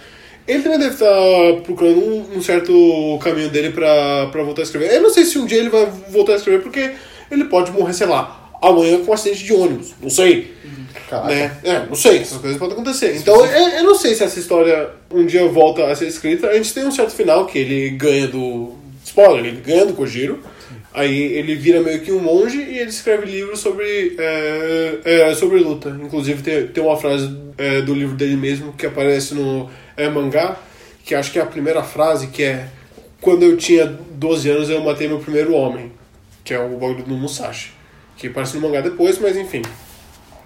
[0.46, 4.92] Ele também deve estar procurando um, um certo caminho dele pra, pra voltar a escrever.
[4.92, 6.92] Eu não sei se um dia ele vai voltar a escrever, porque
[7.30, 9.94] ele pode morrer, sei lá, amanhã com um acidente de ônibus.
[10.02, 10.52] Não sei.
[11.08, 11.28] Caraca.
[11.28, 11.56] Né?
[11.64, 13.16] É, não sei, essas coisas podem acontecer.
[13.16, 16.48] Então, eu, eu não sei se essa história um dia volta a ser escrita.
[16.48, 18.74] A gente tem um certo final que ele ganha do.
[19.04, 20.40] Spoiler, ele ganha do Kojiro.
[20.94, 25.58] Aí ele vira meio que um monge e ele escreve livros sobre, é, é, sobre
[25.58, 25.88] luta.
[26.00, 30.56] Inclusive tem, tem uma frase é, do livro dele mesmo que aparece no é, mangá,
[31.04, 32.68] que acho que é a primeira frase, que é
[33.20, 35.90] Quando eu tinha 12 anos eu matei meu primeiro homem,
[36.44, 37.72] que é o bagulho do Musashi.
[38.16, 39.62] Que aparece no mangá depois, mas enfim.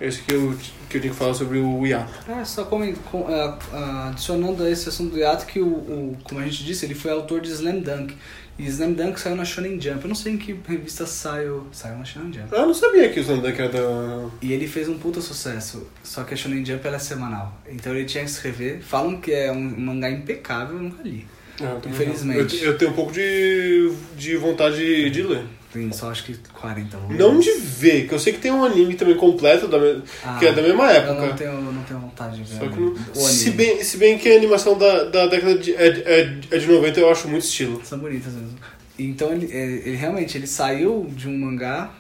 [0.01, 0.55] Esse que eu,
[0.89, 2.11] que eu tinha que falar sobre o Yato.
[2.29, 2.83] Ah, só com-
[3.29, 6.87] ah, ah, adicionando a esse assunto do Yato, que o, o- como a gente disse,
[6.87, 8.15] ele foi autor de Slam Dunk.
[8.59, 10.03] E Slam Dunk saiu na Shonen Jump.
[10.03, 11.67] Eu não sei em que revista saiu.
[11.71, 12.53] Saiu na Shonen Jump.
[12.53, 14.29] Eu não sabia que o Slandank era da.
[14.43, 15.87] E ele fez um puta sucesso.
[16.03, 17.57] Só que a Shonen Jump ela é semanal.
[17.69, 18.81] Então ele tinha que escrever.
[18.83, 21.25] Falam que é um mangá impecável, eu nunca li.
[21.61, 22.57] Ah, eu Infelizmente.
[22.57, 25.45] Eu, eu tenho um pouco de, de vontade de ler.
[25.73, 27.19] Tem só acho que 40 volumes.
[27.19, 30.03] Não de ver, que eu sei que tem um anime também completo, da me-
[30.39, 31.13] que é da mesma época.
[31.13, 32.59] Ah, Eu não tenho, não tenho vontade de ver.
[32.59, 35.89] Só que não- se, bem, se bem que a animação da, da década de, é,
[35.89, 37.83] é, é de 90 eu acho muito estilo.
[37.85, 38.57] São bonitas mesmo.
[38.99, 41.93] Então ele, ele, ele realmente ele saiu de um mangá,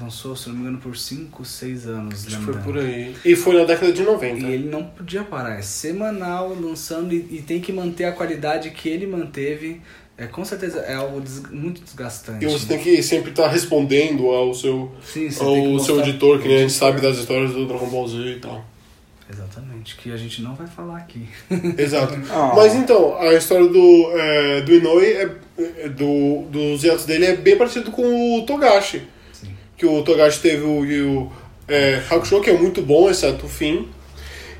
[0.00, 2.26] lançou, se não me engano, por 5, 6 anos.
[2.26, 2.64] Acho que foi lembrando.
[2.64, 3.14] por aí.
[3.26, 4.46] E foi na década de 90.
[4.46, 8.70] E ele não podia parar, é semanal, lançando e, e tem que manter a qualidade
[8.70, 9.82] que ele manteve.
[10.16, 12.44] É, com certeza é algo des- muito desgastante.
[12.44, 16.46] E você tem que sempre estar respondendo ao seu, Sim, que ao seu editor, que
[16.48, 18.64] nem a gente sabe das histórias do Dragon Ball Z e tal.
[19.30, 21.26] Exatamente, que a gente não vai falar aqui.
[21.78, 22.14] Exato.
[22.30, 22.52] Ah.
[22.54, 25.30] Mas então, a história do, é, do Inoue, é,
[25.84, 29.02] é, do, dos hiatos dele é bem parecido com o Togashi.
[29.32, 29.48] Sim.
[29.76, 30.82] Que o Togashi teve o,
[31.22, 31.32] o
[31.66, 33.88] é, Hakusho, que é muito bom, exceto o fim.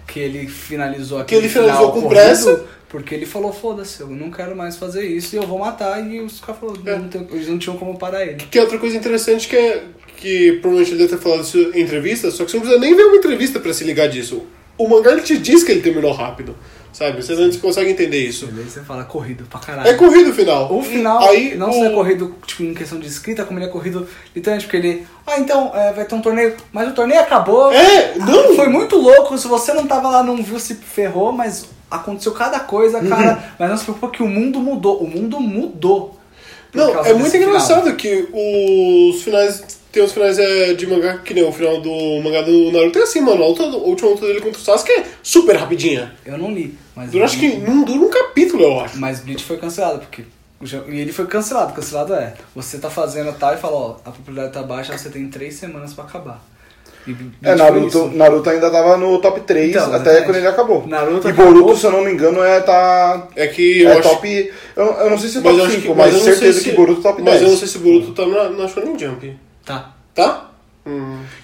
[0.06, 2.64] que ele finalizou Que aquele ele finalizou final com corrido, pressa.
[2.92, 6.06] Porque ele falou, foda-se, eu não quero mais fazer isso e eu vou matar.
[6.06, 6.98] E os caras falaram, É.
[6.98, 8.36] não tem- eles não tinham como parar ele.
[8.50, 9.82] Que é outra coisa interessante que é
[10.18, 12.94] que provavelmente ele deve ter falado isso em entrevista, só que você não precisa nem
[12.94, 14.42] ver uma entrevista pra se ligar disso.
[14.78, 16.54] O mangá ele te diz que ele terminou rápido,
[16.92, 17.22] sabe?
[17.22, 18.44] Você não consegue entender isso.
[18.44, 19.88] E daí você fala, corrido pra caralho.
[19.88, 20.72] É corrido o final.
[20.72, 21.72] O final, Aí, não o...
[21.72, 25.06] só é corrido tipo, em questão de escrita, como ele é corrido literalmente, porque ele.
[25.26, 26.54] Ah, então, é, vai ter um torneio.
[26.72, 27.72] Mas o torneio acabou.
[27.72, 28.54] É, não.
[28.54, 29.36] Foi muito louco.
[29.38, 33.54] Se você não tava lá, não viu, se ferrou, mas aconteceu cada coisa, cara.
[33.58, 34.98] Mas não se preocupa que o mundo mudou.
[35.02, 36.18] O mundo mudou.
[36.72, 37.48] Não, é muito final.
[37.48, 39.82] engraçado que os finais.
[39.92, 42.98] Tem os finais é, de mangá que nem o final do mangá do Naruto.
[42.98, 43.44] É assim, mano.
[43.44, 46.14] A, luta, a última luta dele contra o Sasuke é super rapidinha.
[46.24, 47.10] Eu não li, mas.
[47.10, 48.98] Dura, acho que não dura um capítulo, eu acho.
[48.98, 50.24] Mas Bleach foi cancelado, porque.
[50.88, 51.74] E ele foi cancelado.
[51.74, 52.32] Cancelado é.
[52.54, 55.92] Você tá fazendo tal e fala, ó, a popularidade tá baixa, você tem três semanas
[55.92, 56.42] pra acabar.
[57.06, 58.10] E É, Naruto, isso.
[58.14, 60.86] Naruto ainda tava no top 3 Então, até quando ele acabou.
[60.86, 61.52] Naruto e acabou.
[61.52, 64.08] Boruto, se eu não me engano, é, tá, É que eu é acho.
[64.08, 64.52] top.
[64.76, 66.60] Eu, eu não sei se é mas top 5, que- mas, eu não sei certeza
[66.60, 67.42] se- que Boruto top Mas 10.
[67.42, 69.36] eu não sei se Boruto tá na, na Shonen Jump.
[69.64, 69.94] Tá.
[70.14, 70.51] Tá?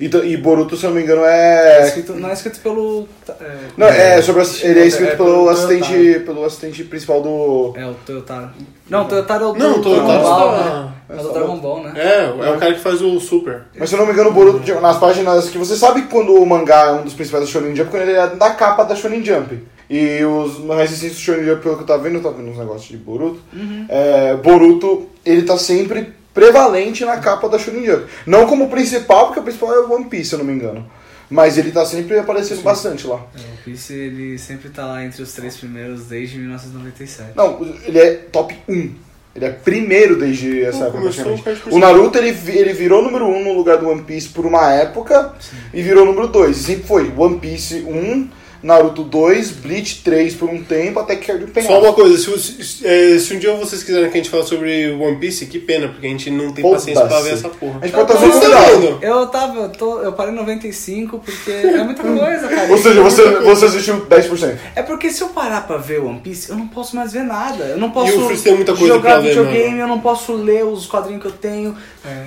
[0.00, 1.86] E, t- e Boruto, se eu não me engano, É é.
[1.86, 3.06] escrito- não é escrito pelo.
[3.40, 4.42] é, Não, é sobre.
[4.42, 6.20] as- Ele é escrito É, pelo pelo assistente.
[6.26, 7.72] Pelo assistente principal do.
[7.76, 8.50] É o Toyotaro.
[8.90, 10.92] Não, o Toyotaro é o do Não, o Toyotaro Dragon Ball, né?
[11.08, 11.92] É o do Dragon Ball, né?
[11.96, 13.62] É, é o cara que faz o Super.
[13.78, 16.44] Mas se eu não me engano, o Boruto, nas páginas que você sabe quando o
[16.44, 19.24] mangá é um dos principais da Shonen Jump, quando ele é da capa da Shonen
[19.24, 19.56] Jump.
[19.90, 22.50] E os mais recentes do Shonen Jump, pelo que eu tava vendo, eu tava vendo
[22.50, 23.40] uns negócios de Boruto.
[23.88, 28.06] É, Boruto, ele tá sempre prevalente na capa da Shonen Jump.
[28.24, 30.88] Não como principal, porque o principal é o One Piece, se eu não me engano.
[31.28, 33.20] Mas ele tá sempre aparecendo bastante lá.
[33.36, 37.32] É, o Piece ele sempre tá lá entre os três primeiros desde 1997.
[37.36, 38.94] Não, ele é top 1.
[39.34, 41.42] Ele é primeiro desde essa Pô, época, praticamente.
[41.70, 45.34] O Naruto, ele, ele virou número 1 no lugar do One Piece por uma época
[45.74, 46.56] e virou número 2.
[46.56, 48.28] E sempre foi One Piece 1,
[48.62, 51.78] Naruto 2, Bleach 3 por um tempo, até que caiu de Só penhasco.
[51.78, 54.90] uma coisa, se, se- é, se um dia vocês quiserem que a gente fale sobre
[54.92, 56.92] One Piece, que pena, porque a gente não tem Foda-se.
[56.92, 57.78] paciência pra ver essa porra.
[57.80, 58.80] A gente pode estar estão convidado.
[58.80, 58.98] vendo?
[59.02, 62.70] Eu tava, eu, tô, eu parei em 95 porque é muita coisa, cara.
[62.70, 64.56] Ou seja, É você, você assistiu 10%.
[64.74, 67.64] É porque se eu parar pra ver One Piece, eu não posso mais ver nada.
[67.64, 69.80] Eu não posso E jogar ver, videogame, mano.
[69.82, 71.76] eu não posso ler os quadrinhos que eu tenho.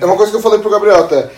[0.00, 1.28] É uma coisa que eu falei pro Gabriel até.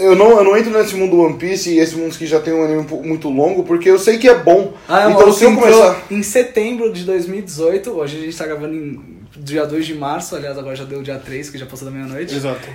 [0.00, 2.54] Eu não, eu não entro nesse mundo One Piece e esse mundo que já tem
[2.54, 4.72] um anime muito longo, porque eu sei que é bom.
[4.88, 6.06] Ah, é, então se eu começar.
[6.10, 10.56] em setembro de 2018, hoje a gente tá gravando em dia 2 de março, aliás
[10.58, 12.34] agora já deu o dia 3, que já passou da meia-noite.
[12.34, 12.68] Exato.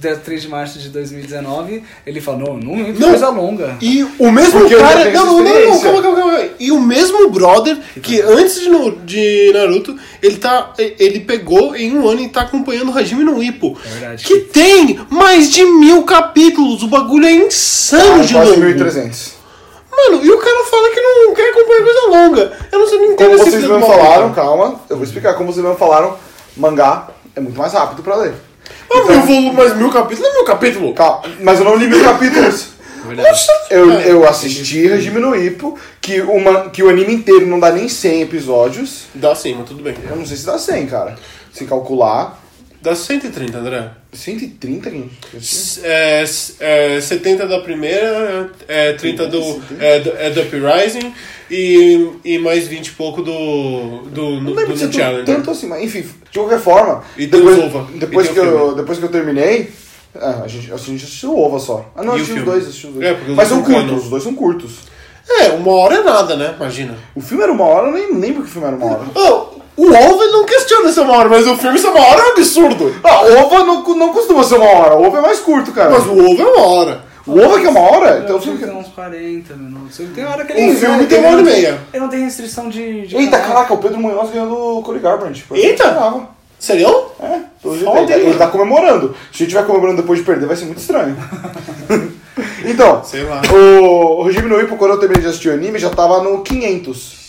[0.00, 3.08] Dia 3 de março de 2019, ele falou, não, não, Não.
[3.10, 3.76] coisa longa.
[3.80, 5.10] E o mesmo Porque cara.
[5.10, 6.48] Não, não, não, calma, calma, calma.
[6.60, 8.70] E o mesmo brother que antes de,
[9.04, 10.72] de Naruto, ele tá.
[10.78, 13.76] Ele pegou em um ano e tá acompanhando o Hajime no Ippo.
[13.84, 14.24] É verdade.
[14.24, 16.82] Que tem mais de mil capítulos.
[16.82, 18.60] O bagulho é insano Ah, de longo.
[18.60, 19.41] 1.300.
[19.94, 22.58] Mano, e o cara fala que não quer acompanhar coisa longa.
[22.72, 25.34] Eu não sei nem Como entender esse vocês mesmo falaram, calma, eu vou explicar.
[25.34, 26.16] Como vocês mesmo falaram,
[26.56, 28.34] mangá é muito mais rápido pra ler.
[28.90, 30.94] Ah, mas eu vou mais mil capítulos, é mil capítulo.
[30.94, 32.68] Calma, mas eu não li mil capítulos.
[33.04, 33.46] Verdade.
[33.68, 37.88] Eu, eu assisti Regime no Ippo, que, uma, que o anime inteiro não dá nem
[37.88, 39.06] 100 episódios.
[39.14, 39.96] Dá sim, mas tudo bem.
[40.08, 41.16] Eu não sei se dá 100, cara.
[41.52, 42.40] Se calcular,
[42.82, 43.90] Dá 130, André.
[44.12, 45.80] 130, gente.
[45.84, 46.24] É,
[46.60, 51.12] é, 70 da primeira, é, 30 do, é, do, é do Uprising
[51.50, 55.24] e, e mais 20 e pouco do, do, Não do, tu- Challenger.
[55.24, 57.88] tanto assim, mas enfim, de qualquer forma, E depois, Ova.
[57.94, 59.70] depois, E que eu, depois que eu terminei,
[60.14, 61.90] ah, a, gente, a gente assistiu o Ova só.
[61.96, 63.06] Ah, não, assisti os dois, assisti os dois.
[63.06, 64.72] É, mas são curtos, os dois são curtos.
[65.40, 66.52] É, uma hora é nada, né?
[66.56, 66.98] Imagina.
[67.14, 69.06] O filme era uma hora, eu nem lembro que o filme era uma hora.
[69.14, 71.90] Oh, o Ovo ele não questiona se é uma hora, mas o filme se é
[71.90, 72.94] uma hora é um absurdo.
[73.02, 75.90] Ah, o Ova não, não costuma ser uma hora, o Ova é mais curto, cara.
[75.90, 77.04] Mas o Ovo é uma hora.
[77.26, 78.20] O Ova que é uma hora?
[78.24, 78.64] Então o filme que...
[78.66, 80.00] tem uns 40 minutos.
[80.14, 81.80] Tem hora que Um ele filme ele tem uma hora e meia.
[81.92, 83.06] Ele não tem restrição de.
[83.06, 83.54] de Eita, canal.
[83.54, 85.44] caraca, o Pedro Munhoz ganhou do Cody Garbrandt.
[85.52, 85.88] Eita!
[86.14, 86.26] o.
[86.58, 87.06] Serião?
[87.20, 89.08] É, Foda, ele, tá- ele tá comemorando.
[89.08, 91.16] Se a gente estiver comemorando depois de perder, vai ser muito estranho.
[92.64, 93.42] então, Sei lá.
[93.52, 96.40] o, o Regime no Ippo, quando eu terminei de assistir o anime, já tava no
[96.42, 97.21] 500.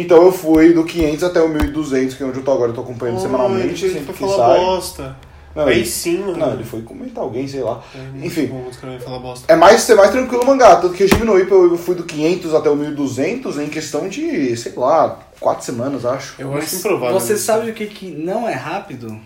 [0.00, 2.70] Então eu fui do 500 até o 1200, que é onde eu tô agora.
[2.70, 4.64] Eu tô acompanhando semanalmente, Ele sempre foi que falar sai.
[4.64, 5.16] bosta.
[5.56, 6.36] Não, Aí ele- sim, mano.
[6.36, 7.82] Não, ele foi comentar alguém, sei lá.
[7.92, 8.70] É, Enfim, Bom,
[9.04, 9.52] falar bosta.
[9.52, 10.76] é mais ser mais tranquilo o mangá.
[10.76, 14.56] Tanto que Regime no Ippo eu fui do 500 até o 1200 em questão de,
[14.56, 16.36] sei lá, 4 semanas, acho.
[16.40, 17.18] Eu acho improvável.
[17.18, 17.44] Você isso.
[17.44, 19.18] sabe o que, que não é rápido?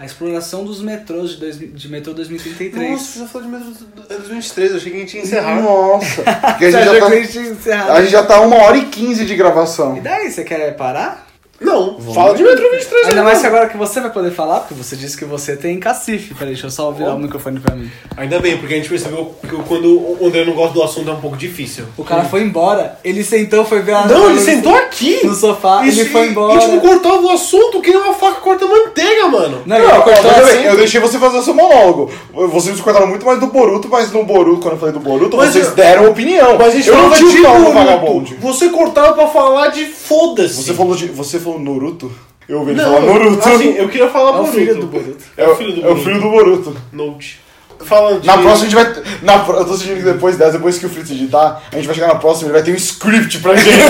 [0.00, 2.90] A exploração dos metrôs de, dois, de metrô 2033.
[2.90, 3.70] Nossa, você já falou de Metro
[4.08, 5.60] 2023, eu achei que a gente ia encerrar.
[5.60, 8.86] Nossa, porque a gente, já que a tá, a gente já tá 1 hora e
[8.86, 9.98] 15 de gravação.
[9.98, 11.29] E daí, você quer parar?
[11.60, 14.72] Não, fala de Metro 23 Ainda mais que agora que você vai poder falar, porque
[14.74, 16.32] você disse que você tem cacife.
[16.34, 17.90] Peraí, deixa eu só virar o microfone pra mim.
[18.16, 21.12] Ainda bem, porque a gente percebeu que quando o André não gosta do assunto é
[21.12, 21.84] um pouco difícil.
[21.98, 25.20] O cara foi embora, ele sentou, foi ver a Não, ele no- sentou aqui!
[25.24, 26.54] no sofá, Isso, ele foi e- embora.
[26.54, 29.62] E tipo, cortava o assunto que nem uma faca corta manteiga, mano.
[29.66, 30.64] Não, Não, ele ó, cortou veja bem, assim.
[30.66, 32.10] eu deixei você fazer o seu monólogo.
[32.32, 35.50] Vocês cortaram muito mais do Boruto, mas no Boruto, quando eu falei do Boruto, Mas
[35.52, 36.56] vocês eu- deram opinião.
[36.58, 37.84] Mas a gente eu não falava tive de falar no Naruto.
[37.84, 38.36] vagabundo.
[38.40, 40.54] Você cortava pra falar de foda-se.
[40.62, 42.10] Você falou, de, você falou Naruto?
[42.48, 43.48] Eu ouvi ele falar Naruto.
[43.48, 44.52] assim, eu queria falar É o Boruto.
[44.52, 45.24] filho do Boruto.
[45.36, 46.04] É o filho do É o Boruto.
[46.04, 46.76] filho do Boruto.
[46.92, 47.40] Note.
[47.82, 48.26] Fala de...
[48.26, 49.02] Na próxima a gente vai.
[49.22, 51.94] Na, eu tô sentindo que depois dessa, depois que o Fritz editar, a gente vai
[51.94, 53.70] chegar na próxima e ele vai ter um script pra gente.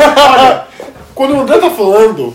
[0.00, 0.64] Olha,
[1.14, 2.34] quando o André tá falando,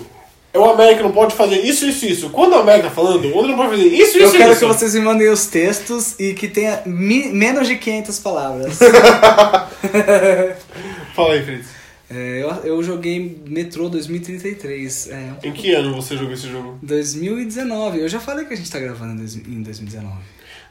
[0.53, 2.29] é o América não pode fazer isso, isso, isso.
[2.29, 4.59] Quando o América tá falando, o André não pode fazer isso, Eu isso, quero isso.
[4.59, 8.77] que vocês me mandem os textos e que tenha mi- menos de 500 palavras.
[11.15, 11.67] Fala aí, Fritz.
[12.09, 15.09] É, eu, eu joguei Metrô 2033.
[15.09, 16.77] É, Em que ano você jogou esse jogo?
[16.83, 17.99] 2019.
[17.99, 20.17] Eu já falei que a gente tá gravando em dois- em 2019.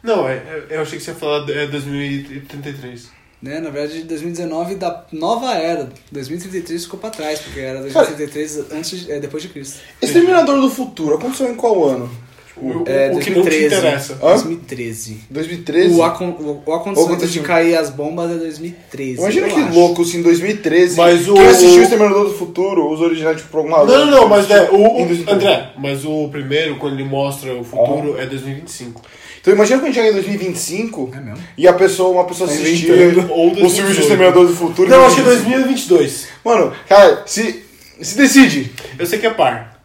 [0.03, 3.09] Não, é, é- eu achei que você ia falar é 2033.
[3.43, 3.61] Né?
[3.61, 5.91] Na verdade, 2019 da nova era.
[6.11, 9.81] 2033 ficou pra trás, porque era 2033 antes, é, depois de Cristo.
[10.01, 12.11] Exterminador do Futuro, aconteceu em qual ano?
[12.57, 13.67] O, É, o que não te 2013.
[13.67, 14.15] interessa.
[14.23, 14.31] Hã?
[14.35, 15.19] 2013.
[15.29, 15.95] 2013?
[15.97, 19.19] O, acon o, o acontecimento de cair as bombas é 2013.
[19.21, 19.75] Imagina que acho.
[19.75, 20.97] louco se em 2013.
[20.97, 24.07] Mas o- Quem assistiu o Exterminador do Futuro, os originais, tipo, por alguma Não, não,
[24.07, 25.25] não, mas é, o, 2013.
[25.29, 29.03] André, mas o primeiro, quando ele mostra o futuro, é 2025.
[29.41, 31.39] Então imagina quando a gente chega em 2025 É mesmo?
[31.59, 34.01] e a pessoa, uma pessoa Tá assistir o filme de 2018.
[34.01, 34.89] Exterminador do Futuro.
[34.89, 36.29] Não, acho que é 2022.
[36.45, 37.63] Mano, cara, se,
[38.01, 38.71] se decide.
[38.99, 39.81] Eu sei que é par.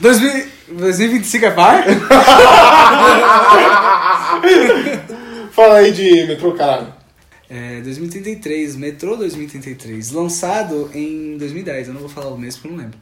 [0.00, 1.84] 2000 2025 é par?
[5.52, 6.92] Fala aí de metrô, caralho.
[7.48, 10.10] É, 2033, Metrô 2033.
[10.10, 12.98] Lançado em 2010, eu não vou falar o mês porque eu não lembro.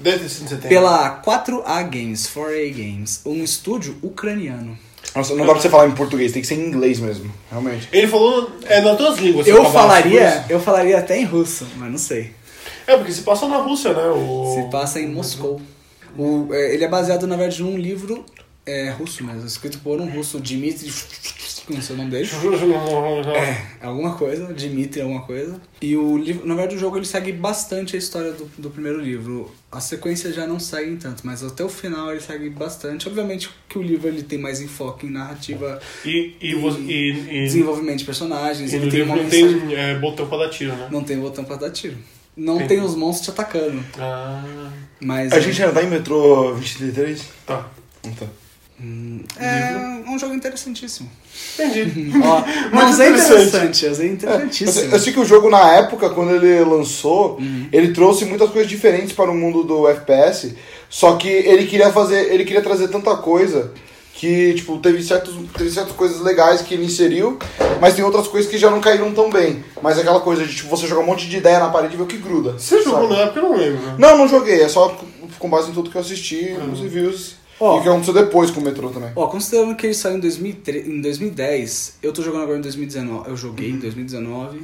[0.00, 0.68] Deve ter sido em setembro.
[0.68, 4.78] Pela 4A Games, 4A Games, um estúdio ucraniano.
[5.14, 7.30] Nossa, não dá pra você falar em português, tem que ser em inglês mesmo.
[7.50, 7.88] Realmente.
[7.92, 9.46] Ele falou é, nas duas línguas.
[9.46, 12.32] Eu falaria, eu falaria até em russo, mas não sei.
[12.86, 14.08] É, porque se passa na Rússia, né?
[14.08, 14.54] O...
[14.54, 15.60] Se passa em Moscou.
[16.18, 18.24] O, é, ele é baseado, na verdade, num livro
[18.66, 20.92] é, russo mesmo, escrito por um russo, Dmitry.
[21.68, 22.28] Não sei o nome dele.
[23.80, 25.60] É, alguma coisa, Dimitri alguma coisa.
[25.80, 29.00] E o livro, na verdade o jogo ele segue bastante a história do, do primeiro
[29.00, 29.50] livro.
[29.70, 33.08] A sequência já não segue tanto, mas até o final ele segue bastante.
[33.08, 37.98] Obviamente que o livro ele tem mais enfoque em narrativa, E, e, e, e, desenvolvimento
[37.98, 39.60] de personagens, e ele tem livro uma não mensagem.
[39.60, 40.88] tem é, botão pra dar tiro, né?
[40.90, 41.96] Não tem botão pra dar tiro.
[42.42, 42.68] Não Entendi.
[42.68, 43.84] tem os monstros te atacando.
[43.98, 44.42] Ah,
[44.98, 47.22] Mas A gente ainda tá em metrô 2033?
[47.46, 47.66] tá.
[48.02, 48.26] Não tá.
[49.38, 49.76] é
[50.08, 51.10] um jogo interessantíssimo.
[51.58, 52.10] Entendi.
[52.24, 52.42] Ó,
[52.74, 53.48] não usei interessante.
[53.48, 54.92] interessante, eu usei Eu sei, interessantíssimo.
[54.94, 57.68] eu sei que o jogo, na época, quando ele lançou, Uhum.
[57.70, 60.54] ele trouxe muitas coisas diferentes para o mundo do FPS,
[60.88, 63.72] só que ele queria fazer, ele queria trazer tanta coisa
[64.20, 67.38] que, tipo, teve, certos, teve certas coisas legais que ele inseriu,
[67.80, 69.64] mas tem outras coisas que já não caíram tão bem.
[69.80, 72.02] Mas aquela coisa de, tipo, você jogar um monte de ideia na parede e ver
[72.02, 72.52] o que gruda.
[72.58, 73.40] Você jogou na época?
[73.40, 73.80] Eu não lembro.
[73.80, 73.94] né?
[73.98, 74.94] Não, não joguei, é só
[75.38, 76.66] com base em tudo que eu assisti, Uhum.
[76.66, 77.76] nos reviews, Ó.
[77.76, 79.10] e o que aconteceu depois com o metrô também.
[79.16, 83.30] Ó, considerando que ele saiu em, 2003, em 2010, eu tô jogando agora em 2019.
[83.30, 83.76] Eu joguei Uhum.
[83.76, 84.60] em 2019.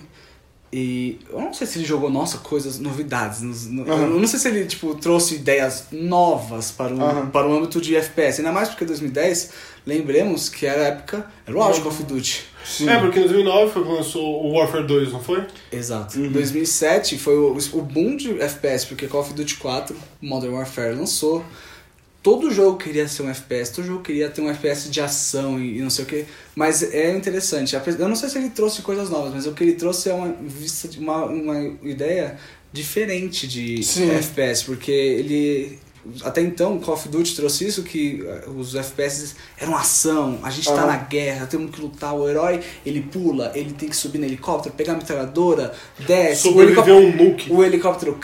[0.72, 3.40] E eu não sei se ele jogou, nossa, coisas, novidades.
[3.66, 4.02] no- Aham.
[4.02, 7.26] Eu não sei se ele, tipo, trouxe ideias novas para o, Aham.
[7.30, 8.40] para o âmbito de FPS.
[8.40, 9.50] Ainda mais porque 2010,
[9.86, 12.44] lembremos que era a época, era o auge Call of Duty.
[12.64, 12.88] Sim.
[12.88, 15.46] É, porque em 2009 foi quando lançou o Warfare 2, não foi?
[15.70, 16.18] Exato.
[16.18, 16.32] Uhum.
[16.32, 21.44] 2007 foi o, o boom de FPS, porque Call of Duty 4, Modern Warfare lançou.
[22.26, 25.80] Todo jogo queria ser um FPS, todo jogo queria ter um FPS de ação e,
[25.80, 26.24] não sei o que.
[26.56, 27.76] Mas é interessante.
[27.76, 30.34] Eu não sei se ele trouxe coisas novas, mas o que ele trouxe é uma
[30.42, 32.36] vista de uma, uma ideia
[32.72, 34.10] diferente de Sim.
[34.10, 35.78] FPS, porque ele.
[36.24, 40.66] Até então, Call of Duty trouxe isso, que eh, os FPS eram ação, a gente
[40.66, 40.86] tá Aham.
[40.86, 44.74] na guerra, temos que lutar, o herói, ele pula, ele tem que subir no helicóptero,
[44.74, 45.72] pegar a metralhadora,
[46.04, 47.52] desce, o Sobreviveu helicóptero, um nuke.
[47.52, 48.18] o helicóptero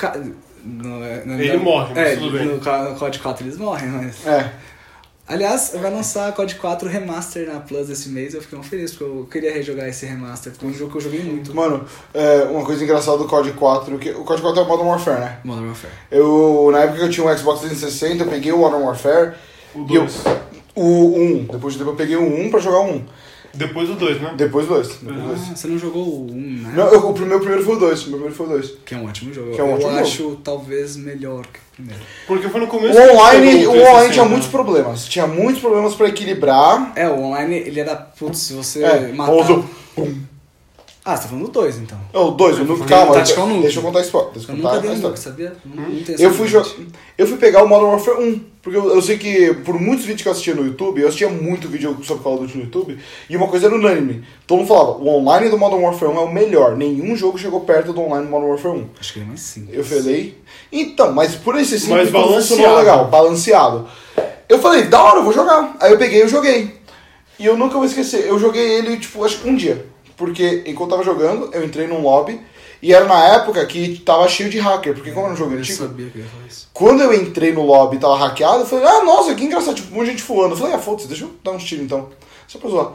[0.64, 2.46] não é- não é- Ele morre, mas é, tudo bem.
[2.46, 4.26] No, no COD 4 eles morrem, mas...
[4.26, 4.50] É.
[5.28, 9.04] Aliás, vai lançar COD 4 Remaster na Plus esse mês, eu fiquei muito feliz, porque
[9.04, 11.54] eu queria rejogar esse Remaster, porque é um jogo que eu joguei muito.
[11.54, 14.88] Mano, é, uma coisa engraçada do COD 4, que o COD 4 é o Modern
[14.88, 15.38] Warfare, né?
[15.44, 15.92] Modern Warfare.
[16.10, 19.34] Eu, na época que eu tinha um Xbox 360, eu peguei o Modern Warfare.
[19.74, 20.24] O e eu- 2.
[20.74, 21.44] o 1.
[21.52, 23.04] Depois de tempo eu peguei o 1 pra jogar o 1.
[23.54, 24.34] Depois do 2, né?
[24.36, 24.88] Depois o 2.
[25.02, 25.40] Depois o 2.
[25.50, 26.72] Ah, você não jogou o 1, né?
[26.74, 28.00] Não, eu- o meu primeiro foi o 2.
[28.06, 28.72] O meu primeiro foi o 2.
[28.84, 29.52] Que é um ótimo jogo.
[29.52, 32.00] Que é um eu ótimo acho talvez melhor que o primeiro.
[32.26, 32.98] Porque foi no O começo.
[32.98, 34.30] online, que o online 360, tinha né?
[34.30, 35.04] muitos problemas.
[35.06, 36.92] Tinha muitos problemas pra equilibrar.
[36.96, 39.32] É, o online ele era, putz, se você É, matar...
[39.32, 39.64] ou
[39.98, 40.18] o-
[41.04, 41.98] Ah, você tá falando do 2 então.
[42.12, 43.14] É, o 2, o Nuke, calma.
[43.14, 43.62] Tactical Nuke.
[43.62, 44.30] Deixa eu contar a história.
[44.32, 45.52] Deixa Eu eu nunca dei um look, sabia?
[45.64, 46.48] Não, não tenho Eu fui,
[47.18, 50.22] eu fui pegar o Modern Warfare 1, porque eu, eu sei que por muitos vídeos
[50.22, 52.96] que eu assistia no YouTube, eu assistia muito vídeo sobre Call of Duty no YouTube,
[53.28, 54.22] e uma coisa era unânime.
[54.46, 57.62] Todo mundo falava, o online do Modern Warfare 1 é o melhor, nenhum jogo chegou
[57.62, 58.88] perto do online do Modern Warfare 1.
[59.00, 59.76] Acho que ele é mais simples.
[59.76, 60.38] Eu falei,
[60.70, 62.76] então, mas por esse simples, Mas balanceado.
[62.76, 63.88] legal, balanceado.
[64.48, 65.74] Eu falei, da hora, eu vou jogar.
[65.80, 66.80] Aí eu peguei e eu joguei.
[67.40, 69.90] E eu nunca vou esquecer, eu joguei ele, tipo, acho que um dia.
[70.22, 72.40] Porque enquanto eu tava jogando, eu entrei num lobby,
[72.80, 75.58] e era na época que tava cheio de hacker, porque como era um jogo Eu
[75.58, 76.68] antigo, sabia que eu ia falar isso.
[76.72, 79.92] quando eu entrei no lobby e tava hackeado, eu falei, ah, nossa, que engraçado, tipo,
[79.92, 80.52] um monte de gente voando.
[80.52, 82.08] Eu falei, ah, foda-se, deixa eu dar uns tiros então.
[82.46, 82.92] Só pra zoar.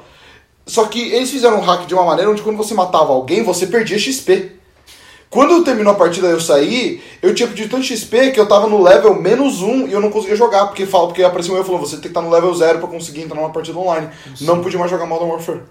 [0.66, 3.68] Só que eles fizeram um hack de uma maneira onde quando você matava alguém, você
[3.68, 4.54] perdia XP.
[5.30, 8.68] Quando terminou a partida e eu saí, eu tinha pedido tanto XP que eu tava
[8.68, 11.82] no level menos um e eu não conseguia jogar, porque fala, porque apareceu eu falando,
[11.82, 14.10] você tem que estar no level zero pra conseguir entrar numa partida online.
[14.42, 15.62] Não podia mais jogar Modern Warfare.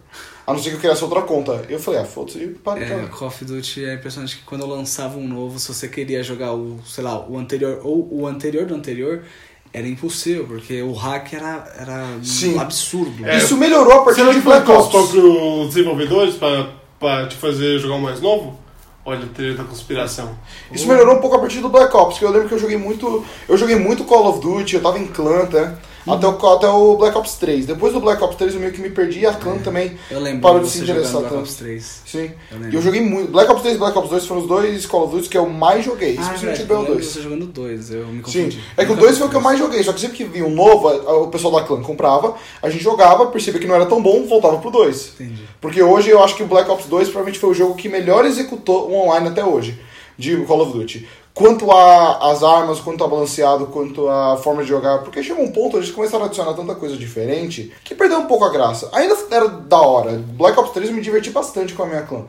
[0.46, 1.64] A não ser que eu criasse outra conta.
[1.68, 2.84] Eu falei, ah, foda-se, e parei.
[2.84, 3.06] É, cara.
[3.08, 6.54] Call of Duty é impressionante que quando eu lançava um novo, se você queria jogar
[6.54, 9.24] o, sei lá, o anterior ou o anterior do anterior,
[9.72, 12.54] era impossível, porque o hack era, era Sim.
[12.54, 13.26] um absurdo.
[13.26, 14.90] É, Isso melhorou a partir Você de Black os Ops.
[14.90, 18.58] próprios desenvolvedores pra, pra te fazer jogar um mais novo?
[19.04, 20.36] Olha, a teoria da conspiração.
[20.72, 22.76] Isso melhorou um pouco a partir do Black Ops, que eu lembro que eu joguei
[22.76, 23.24] muito.
[23.48, 25.76] Eu joguei muito Call of Duty, eu tava em clã, tá?
[26.06, 27.66] Até, o, até o Black Ops 3.
[27.66, 30.20] Depois do Black Ops 3 eu meio que me perdi e a clã também Eu
[30.20, 31.40] lembro parou de se interessar Black tanto.
[31.40, 32.02] Ops 3.
[32.06, 32.30] Sim.
[32.50, 32.78] Eu E lembro.
[32.78, 33.32] eu joguei muito.
[33.32, 35.48] Black Ops 3 e Black Ops 2 foram os dois Call of Duty que eu
[35.48, 36.16] mais joguei.
[36.18, 37.02] Ah, Especialmente o de BO2.
[37.02, 38.60] você jogando dois, eu me Sim, confundi.
[38.76, 40.16] é que o Nunca 2 vi foi o que eu mais joguei, só que sempre
[40.16, 40.88] que vinha um novo,
[41.24, 44.58] o pessoal da clã comprava, a gente jogava, percebia que não era tão bom, voltava
[44.58, 45.12] pro 2.
[45.20, 45.42] Entendi.
[45.60, 48.24] Porque hoje eu acho que o Black Ops 2 provavelmente foi o jogo que melhor
[48.24, 49.76] executou o online até hoje,
[50.16, 51.06] de Call of Duty.
[51.36, 55.76] Quanto as armas, quanto a balanceado, quanto a forma de jogar, porque chegou um ponto,
[55.76, 58.88] eles começaram a adicionar tanta coisa diferente, que perdeu um pouco a graça.
[58.90, 62.24] Ainda era da hora, Black Ops 3 eu me diverti bastante com a minha clã.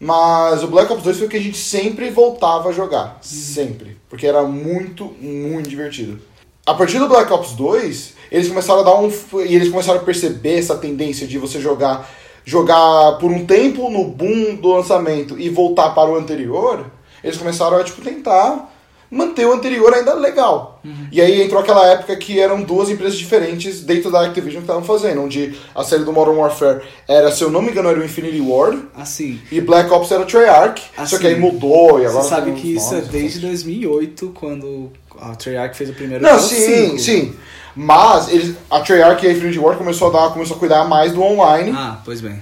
[0.00, 3.18] Mas o Black Ops 2 foi o que a gente sempre voltava a jogar.
[3.20, 3.98] Sempre.
[4.08, 6.18] Porque era muito, muito divertido.
[6.64, 9.12] A partir do Black Ops 2, eles começaram a dar um.
[9.44, 12.10] E eles começaram a perceber essa tendência de você jogar.
[12.46, 16.86] Jogar por um tempo no boom do lançamento e voltar para o anterior.
[17.22, 18.70] Eles começaram a tipo, tentar
[19.10, 20.80] manter o anterior ainda legal.
[21.12, 24.82] E aí entrou aquela época que eram duas empresas diferentes dentro da Activision que estavam
[24.82, 28.04] fazendo, onde a série do Modern Warfare era, se eu não me engano, era o
[28.04, 28.82] Infinity Ward.
[28.96, 32.28] Assim, E Black Ops era o Treyarch, só Assim, que aí mudou e agora você
[32.30, 34.90] sabe que isso é nomes, desde 2008, quando
[35.20, 36.98] a Treyarch fez o primeiro Não, sim, 5.
[36.98, 37.34] sim.
[37.76, 41.12] Mas eles, a Treyarch e a Infinity Ward começou a dar, começou a cuidar mais
[41.12, 42.40] do online Ah, pois bem.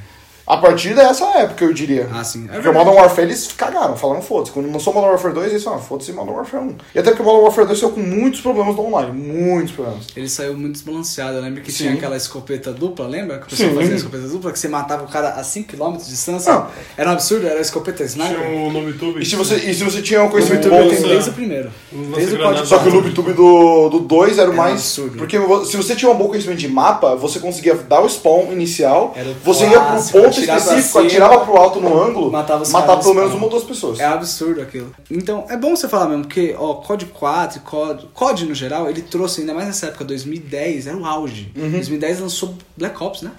[0.54, 2.08] A partir dessa época, eu diria.
[2.12, 2.46] Ah, sim.
[2.50, 2.72] É porque o.
[2.72, 4.52] Modern Warfare eles cagaram, falaram foda-se.
[4.52, 6.74] Quando lançou Modern Warfare 2, eles falaram foda-se Modern Warfare 1.
[6.94, 10.06] E até porque o Modern Warfare 2 saiu com muitos problemas do online, muitos problemas.
[10.16, 11.36] Ele saiu muito desbalanceado.
[11.36, 11.84] Eu lembro que Sim.
[11.84, 13.38] tinha aquela escopeta dupla, lembra?
[13.38, 13.76] Que o pessoal Sim.
[13.76, 16.52] fazia a escopeta dupla, que você matava o cara a 5km de distância.
[16.52, 16.68] Ah.
[16.96, 18.48] Era um absurdo, era a escopeta Tinha sniper.
[18.50, 19.20] um no YouTube.
[19.22, 20.88] E se você, e se você tinha um O conhecimento YouTube bom...
[20.88, 21.70] tem lança- desde o primeiro.
[22.16, 23.00] Desde o código Só que o 4.
[23.00, 24.72] LoopTube do, do 2 era o um mais.
[24.74, 25.16] absurdo.
[25.18, 25.36] Porque
[25.66, 29.28] se você tinha um bom conhecimento de mapa, você conseguia dar o spawn inicial, Era
[29.30, 33.14] o você ia pro ponto específico, cima, atirava pro alto no ângulo, matava matava pelo
[33.14, 33.98] no menos uma ou duas pessoas.
[33.98, 34.94] É absurdo aquilo.
[35.10, 39.02] Então, é bom você falar mesmo, porque, ó, COD 4, COD, COD no geral, ele
[39.02, 41.52] trouxe, ainda mais nessa época, 2010, era o auge.
[41.56, 41.70] Uhum.
[41.70, 43.32] 2010 lançou Black Ops, né?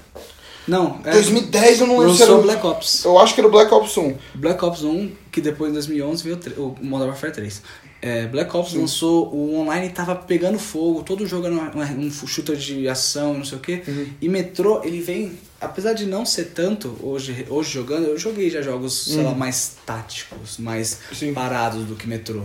[0.68, 1.12] Não, é.
[1.12, 3.04] 2010 eu não lembro se era Black Ops.
[3.04, 4.16] Eu acho que era o Black Ops 1.
[4.36, 7.62] Black Ops 1, que depois em 2011 veio o o Modern Warfare 3.
[8.02, 12.56] É, Black Ops lançou, o online tava pegando fogo, todo jogo era um, um shooter
[12.56, 13.84] de ação, não sei o que.
[13.88, 14.08] Uhum.
[14.20, 18.62] E Metrô, ele vem, apesar de não ser tanto hoje, hoje jogando, eu joguei já
[18.62, 20.98] jogos, sei lá, mais táticos, mais.
[21.14, 21.34] Sim.
[21.34, 22.44] parados do que Metrô.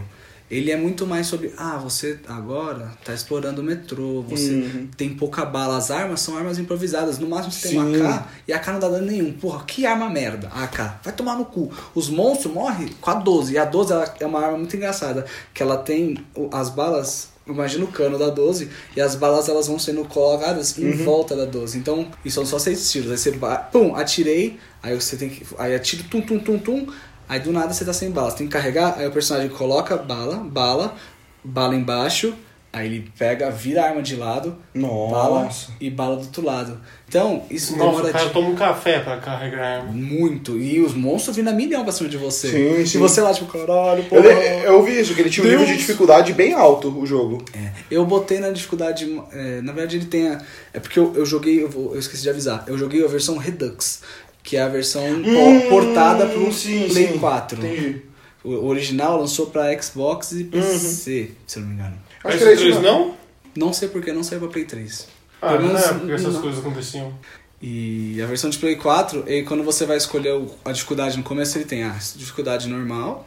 [0.48, 4.88] Ele é muito mais sobre, ah, você agora tá explorando o metrô, você Uhum.
[4.96, 7.96] tem pouca bala, as armas são armas improvisadas, no máximo você tem Sim.
[8.00, 9.32] uma AK e a AK não dá dano nenhum.
[9.32, 11.00] Porra, que arma merda, a AK.
[11.02, 11.68] Vai tomar no cu.
[11.96, 15.26] Os monstros morrem com a 12, e a 12 ela é uma arma muito engraçada,
[15.52, 16.16] que ela tem
[16.52, 20.92] as balas, imagina o cano da 12, e as balas elas vão sendo colocadas em
[21.04, 21.78] volta da 12.
[21.78, 23.10] Então, isso são só seis tiros.
[23.10, 23.32] Aí você,
[23.72, 26.86] pum, atirei, aí você tem que, aí atiro, tum, tum, tum, tum,
[27.28, 29.96] Aí do nada você tá sem bala, você tem que carregar, aí o personagem coloca
[29.96, 30.94] bala, bala,
[31.42, 32.32] bala embaixo,
[32.76, 35.12] aí ele pega, vira a arma de lado, Nossa.
[35.14, 35.48] bala
[35.80, 36.78] e bala do outro lado.
[37.08, 39.92] Então, isso Nossa, demora o cara de- toma um café pra carregar a arma.
[39.92, 40.58] muito.
[40.58, 42.50] E os monstros vindo a milhão pra cima de você.
[42.50, 42.98] Sim, E sim.
[42.98, 44.16] você lá, tipo, caralho, pô.
[44.16, 45.60] Eu, eu vi isso, que ele tinha um Deus.
[45.62, 47.42] nível de dificuldade bem alto, o jogo.
[47.54, 49.04] É, eu botei na dificuldade.
[49.32, 50.40] é, na verdade, ele tem a.
[50.74, 52.64] É porque eu, eu joguei, eu, vou- eu esqueci de avisar.
[52.66, 54.02] Eu joguei a versão Redux,
[54.42, 57.18] que é a versão po- portada pro Hum, sim, Play sim.
[57.18, 57.58] 4.
[57.64, 58.02] Entendi.
[58.44, 62.05] O o original lançou pra Xbox e PC, se eu não me engano.
[62.24, 63.14] Acho que era isso PS3 não?
[63.56, 65.08] Não sei porque não saiu pra Play 3.
[65.40, 66.42] Ah, Pelo não menos é porque essas não.
[66.42, 67.14] coisas aconteciam.
[67.60, 71.56] E a versão de Play 4, e quando você vai escolher a dificuldade no começo,
[71.56, 73.26] ele tem a dificuldade normal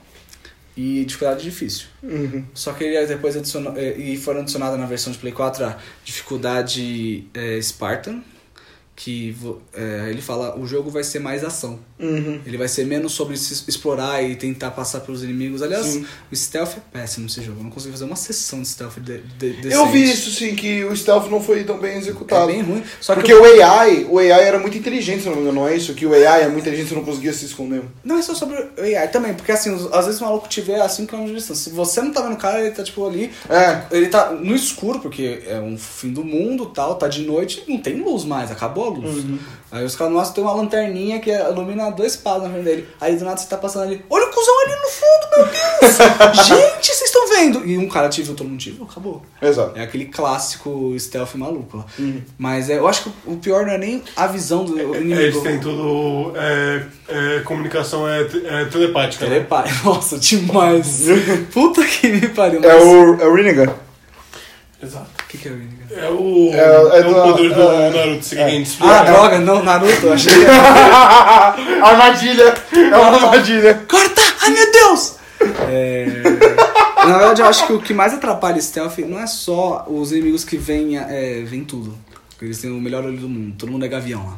[0.78, 1.88] e dificuldade difícil.
[2.04, 2.46] Uhum.
[2.54, 5.78] Só que ele depois adicionou, eh, e foram adicionadas na versão de Play 4 a
[6.06, 8.22] dificuldade eh, Spartan,
[9.02, 9.34] que
[9.74, 11.80] eh, ele fala o jogo vai ser mais ação.
[11.98, 12.42] Uhum.
[12.46, 15.62] Ele vai ser menos sobre se explorar e tentar passar pelos inimigos.
[15.62, 16.06] Aliás, Sim.
[16.30, 17.62] o stealth é péssimo nesse jogo.
[17.62, 19.74] Eu não consegui fazer uma sessão de stealth de, de, decente.
[19.74, 22.48] Eu vi isso, sim, que o stealth não foi tão bem É executado.
[22.48, 22.84] bem ruim.
[23.00, 25.62] Só que Porque eu- o AI, o AI era muito inteligente, se não me engano,
[25.62, 25.94] não é isso?
[25.94, 27.82] Que o AI é muito inteligente, você não conseguia se esconder.
[28.04, 30.76] Não é só sobre o AI também, porque assim, às vezes o maluco te vê
[30.76, 31.70] a 5 km de distância.
[31.70, 33.32] Se você não tá vendo o cara, ele tá tipo ali.
[33.50, 33.84] É.
[33.92, 37.78] Ele tá no escuro, porque é um fim do mundo tal, tá de noite, não
[37.78, 39.40] tem luz mais, acabou Uhum.
[39.72, 42.88] Aí os caras, nossa, tem uma lanterninha que ilumina dois passos na frente dele.
[43.00, 45.98] Aí do nada você tá passando ali, olha o cuzão ali no fundo, meu Deus!
[46.48, 47.66] Gente, vocês estão vendo?
[47.66, 49.22] E um cara te viu, todo mundo te viu, acabou.
[49.42, 49.78] Exato.
[49.78, 51.86] É aquele clássico stealth maluco lá.
[52.00, 52.22] Uhum.
[52.38, 55.22] Mas é, eu acho que o pior não é nem a visão do inimigo.
[55.22, 56.34] Eles têm tudo.
[56.36, 59.26] É, é, comunicação é, é telepática.
[59.26, 59.32] né?
[59.36, 59.66] Telepa...
[59.86, 61.06] Nossa, demais.
[61.54, 62.60] Puta que me pariu.
[62.64, 63.74] É mas- o, é o Rinnegan.
[64.82, 65.19] Exato.
[65.30, 66.08] O que, que é o Rinnegan?
[66.08, 66.50] É o.
[66.52, 68.78] É- É, é o do- poder do é- Naruto seguinte.
[68.82, 71.56] Ah, droga, não, Naruto, eu achei que era...
[71.86, 72.54] armadilha!
[72.74, 73.82] É uma armadilha!
[73.88, 74.22] Corta!
[74.42, 75.16] Ai, meu Deus!
[75.70, 76.08] É...
[77.06, 80.44] Na verdade, eu acho que o que mais atrapalha stealth não é só os inimigos
[80.44, 81.96] que vêm é, vêm tudo.
[82.32, 84.38] Porque eles têm o melhor olho do mundo, todo mundo é gavião lá.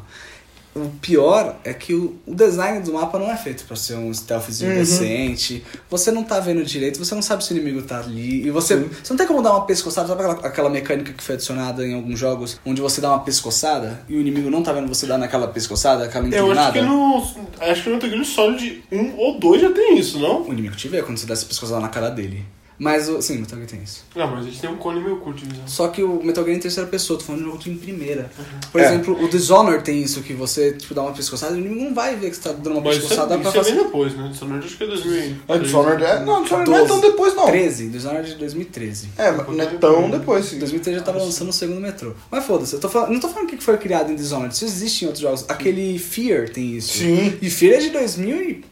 [0.74, 4.14] O pior é que o, o design do mapa não é feito pra ser um
[4.14, 5.64] stealthzinho decente.
[5.90, 8.46] Você não tá vendo direito, você não sabe se o inimigo tá ali.
[8.48, 10.08] E você, você não tem como dar uma pescoçada.
[10.08, 14.02] Sabe aquela, aquela mecânica que foi adicionada em alguns jogos, onde você dá uma pescoçada
[14.08, 16.62] e o inimigo não tá vendo você dar naquela pescoçada, aquela Eu inclinada?
[16.62, 17.72] acho que no.
[17.72, 20.44] Acho que no Metal Gear Solid 1 ou 2 já tem isso, não?
[20.48, 22.46] O inimigo te vê quando você dá essa pescoçada na cara dele.
[22.84, 24.04] Mas, o- sim, o Metal Gear tem isso.
[24.16, 25.68] Não, mas a gente tem um cone meio curto visão.
[25.68, 27.78] Só que o Metal Gear é em terceira pessoa, tô falando de um jogo em
[27.78, 28.32] primeira.
[28.72, 28.86] Por É.
[28.86, 32.32] exemplo, o Dishonored tem isso, que você tipo, dá uma pescoçada e não vai ver
[32.32, 33.84] que você tá dando uma Mas isso, pescoçada é, pra isso é bem fazer.
[33.86, 34.30] depois, né?
[34.32, 35.36] Dishonored acho que é 2000.
[35.48, 36.20] É, Dishonored é.
[36.26, 37.02] Não, Dishonored não é tão 12.
[37.12, 37.46] depois, não.
[37.46, 39.10] 13, Dishonored de 2013.
[39.16, 40.52] É, mas não é tão depois.
[40.52, 42.14] Em 2013 já tava lançando o segundo metrô.
[42.32, 44.66] Mas foda-se, eu tô falando, não tô falando o que foi criado em Dishonored, isso
[44.66, 45.46] existe em outros jogos.
[45.48, 46.98] Aquele Fear tem isso.
[46.98, 47.38] Sim.
[47.40, 48.66] E Fear é de 2000 e.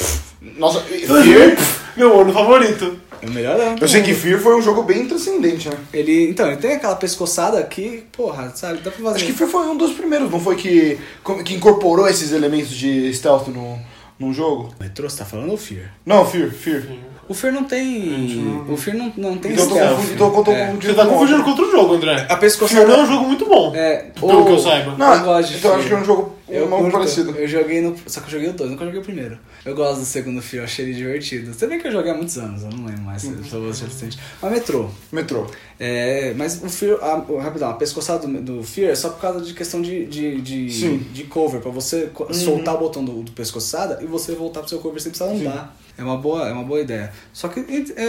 [0.58, 1.56] Nossa, Fear.
[1.96, 3.00] Meu ano favorito.
[3.22, 3.78] É o melhor ano.
[3.82, 5.76] Eu sei que Fear foi um jogo bem transcendente, né?
[5.94, 6.30] Ele.
[6.30, 9.16] Então, ele tem aquela pescoçada que, porra, sabe, dá pra fazer.
[9.18, 10.98] Acho que Fear foi um dos primeiros, não foi que,
[11.46, 13.78] que incorporou esses elementos de stealth no,
[14.20, 14.74] no jogo?
[14.80, 15.92] Metrô, você tá falando ou Fear?
[16.06, 16.84] Não, Fear, Fear.
[17.28, 18.64] O Fear não tem.
[18.68, 19.90] O Fear não, não tem Então eu tô stealth.
[19.98, 20.74] confundindo, então eu tô É.
[20.82, 21.44] Você tá confundindo outro.
[21.44, 22.26] com outro jogo, André.
[22.28, 23.76] A pescoçada- Fear não é um jogo muito bom.
[23.76, 24.96] É, Pelo que eu saiba.
[24.98, 26.02] Não, Eu gosto de então eu acho que é Fear.
[26.02, 27.32] um jogo Eu um curto, parecido.
[27.36, 27.96] Eu joguei no.
[28.08, 29.38] Só que eu joguei o 2, nunca joguei o primeiro.
[29.66, 31.54] Eu gosto do segundo eu achei ele divertido.
[31.54, 33.60] Você bem que eu joguei há muitos anos, eu não lembro mais se eu sou
[33.60, 34.18] adolescente.
[34.42, 34.90] Mas metrô.
[35.12, 35.46] Metrô.
[35.80, 39.42] É, mas o Fear, a, rapidão, a pescoçada do, do Fear é só por causa
[39.42, 40.98] de questão de, de, de, Sim.
[41.14, 44.70] de cover, pra você co- soltar o botão do, do pescoçada e você voltar pro
[44.70, 45.76] seu cover sem precisar andar.
[45.98, 47.12] É uma boa, é uma boa ideia.
[47.34, 47.64] Só que é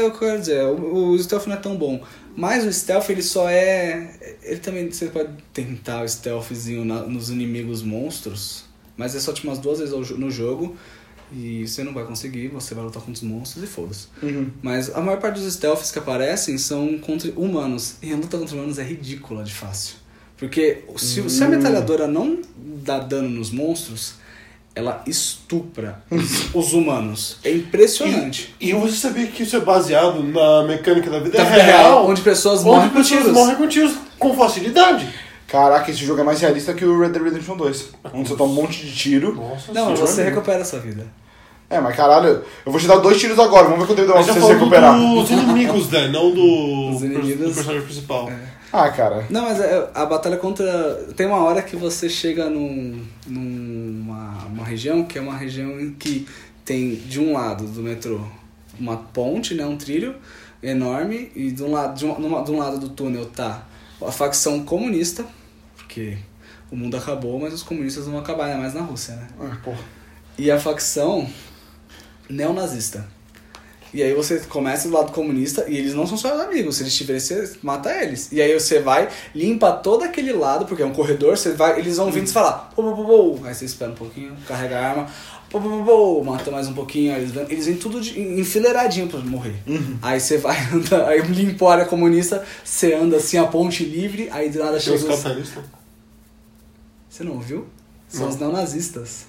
[0.05, 2.01] o que eu quero dizer, o, o stealth não é tão bom.
[2.37, 4.37] Mas o stealth ele só é.
[4.43, 4.91] Ele também.
[4.91, 8.65] Você pode tentar o stealthzinho na- nos inimigos monstros,
[8.97, 10.77] mas é só tipo umas duas vezes no jogo.
[11.33, 14.09] E você não vai conseguir, você vai lutar contra os monstros e foda-se.
[14.21, 14.51] Uhum.
[14.63, 17.95] Mas a maior parte dos stealths que aparecem são contra humanos.
[18.03, 19.95] E a luta contra humanos é ridícula de fácil.
[20.37, 21.51] Porque se, se a Hum.
[21.51, 22.41] metralhadora não
[22.83, 24.15] dá dano nos monstros,
[24.75, 27.37] ela estupra os, os humanos.
[27.45, 28.55] É impressionante.
[28.61, 32.21] E você sabia que isso é baseado na mecânica da vida, Da vida real, onde
[32.23, 33.33] pessoas morrem onde com pessoas tiros.
[33.37, 35.09] morrem com tiros com facilidade.
[35.47, 37.89] Caraca, esse jogo é mais realista que o Red Dead Redemption 2.
[38.15, 39.35] Onde você toma um monte de tiro.
[39.35, 39.97] Nossa Não, senhora.
[39.97, 41.05] você recupera a sua vida.
[41.69, 44.25] É, mas caralho, eu vou te dar dois tiros agora, vamos ver quanto tempo demora
[44.25, 44.99] pra você se recuperar.
[44.99, 46.09] dos inimigos, né?
[46.09, 47.39] Não do, Dos inimigos.
[47.49, 48.31] do personagem principal.
[48.73, 49.27] Ah, cara.
[49.29, 50.95] Não, mas é- a batalha contra.
[51.17, 55.93] Tem uma hora que você chega num, numa uma região que é uma região em
[55.93, 56.27] que
[56.65, 58.21] tem de um lado do metrô
[58.79, 60.15] uma ponte, né, um trilho
[60.63, 63.67] enorme, e de um lado, de um, de um lado do túnel tá
[64.01, 65.25] a facção comunista,
[65.77, 66.17] porque
[66.71, 69.29] o mundo acabou, mas os comunistas não vão acabar, ainda mais na Rússia, né?
[69.39, 69.81] Ah, porra.
[70.39, 71.29] E a facção
[72.29, 73.07] neonazista.
[73.93, 76.77] E aí você começa do lado comunista e eles não são seus amigos.
[76.77, 78.31] Se eles tiverem, você mata eles.
[78.31, 81.97] E aí você vai, limpa todo aquele lado, porque é um corredor, você vai, eles
[81.97, 83.45] vão vindo e você fala, pô, pô, pô, pô.
[83.45, 85.07] Aí você espera um pouquinho, carrega a arma,
[85.51, 89.09] pô, pô, pô, pô, mata mais um pouquinho, eles vêm, eles vêm tudo de, enfileiradinho
[89.09, 89.57] pra morrer.
[90.01, 94.29] Aí você vai andar, aí limpou a área comunista, você anda assim a ponte livre,
[94.31, 95.03] aí do nada chega os.
[97.09, 97.67] Você não ouviu?
[98.09, 98.29] São Não.
[98.29, 99.27] os neonazistas.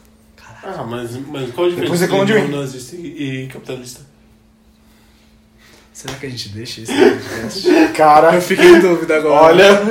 [0.64, 2.56] Ah, mas, mas qual a diferença Depois de entre mim.
[2.56, 4.11] nazista e, e capitalista?
[5.93, 7.69] Será que a gente deixa isso no podcast?
[7.93, 9.43] Cara, Eu fiquei em dúvida agora.
[9.43, 9.81] olha.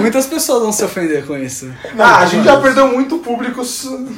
[0.00, 1.72] Muitas pessoas vão se ofender com isso.
[1.98, 3.62] Ah, a gente já perdeu muito público.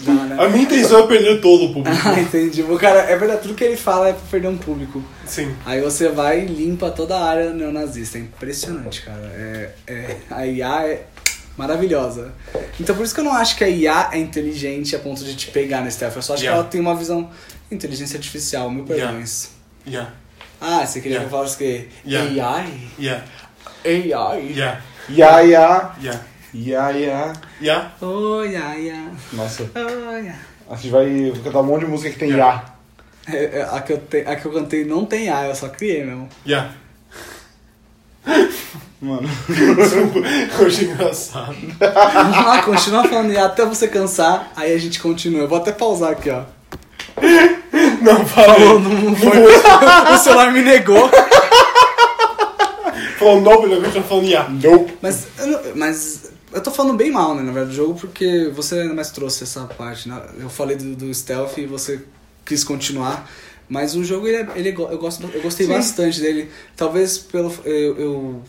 [0.07, 0.37] Não, né?
[0.39, 1.97] A minha intenção é perder todo o público.
[2.05, 2.63] Ah, entendi.
[2.63, 5.03] O cara, é verdade, tudo que ele fala é pra perder um público.
[5.25, 5.55] Sim.
[5.65, 8.19] Aí você vai e limpa toda a área neonazista.
[8.19, 9.23] É impressionante, cara.
[9.37, 11.07] É, é, a IA é
[11.57, 12.33] maravilhosa.
[12.81, 15.37] Então por isso que eu não acho que a IA é inteligente a ponto de
[15.37, 16.17] te pegar nesse stealth.
[16.17, 16.57] Eu só acho Yeah.
[16.59, 17.31] que ela tem uma visão
[17.71, 19.07] inteligência artificial, mil Yeah.
[19.07, 19.51] perdões.
[19.87, 20.13] Yeah.
[20.61, 21.29] Ah, você queria Yeah.
[21.29, 22.47] que eu falasse que Yeah.
[22.47, 22.89] AI?
[22.99, 23.25] Yeah.
[23.85, 24.53] AI?
[24.57, 24.81] Yeah.
[25.09, 25.95] Ya, ya.
[26.03, 26.21] Yeah.
[26.55, 27.33] Ya, ya.
[27.61, 27.93] Yeah.
[28.01, 29.11] Oh, yeah, yeah.
[29.33, 30.39] Nossa, Oh, yeah.
[30.71, 32.65] a gente vai cantar um monte de música que tem ya.
[33.31, 35.69] É, é, a, que eu te, a que eu cantei não tem A, eu só
[35.69, 36.29] criei mesmo.
[36.47, 36.71] Yeah.
[39.01, 39.29] Mano.
[40.59, 41.55] Eu achei engraçado.
[41.55, 45.43] Vamos lá, continua falando IA até você cansar, aí a gente continua.
[45.43, 46.43] Eu vou até pausar aqui, ó.
[48.03, 48.81] Não, falou.
[48.81, 49.39] Não, não foi.
[50.15, 51.11] o celular me negou.
[53.19, 54.49] Falou novo, ele tá falando yeah.
[54.49, 54.97] Nope.
[55.03, 58.51] Mas, eu não- mas eu tô falando bem mal, né, na verdade, do jogo, porque
[58.55, 60.09] você ainda mais trouxe essa parte.
[60.09, 60.21] Né?
[60.39, 62.01] Eu falei do, do stealth e você
[62.45, 63.29] quis continuar.
[63.69, 65.73] Mas o jogo, ele, é- ele é go- eu, gosto, eu gostei Sim.
[65.73, 66.51] bastante dele.
[66.77, 67.53] Talvez pelo.
[67.65, 68.43] Eu, eu.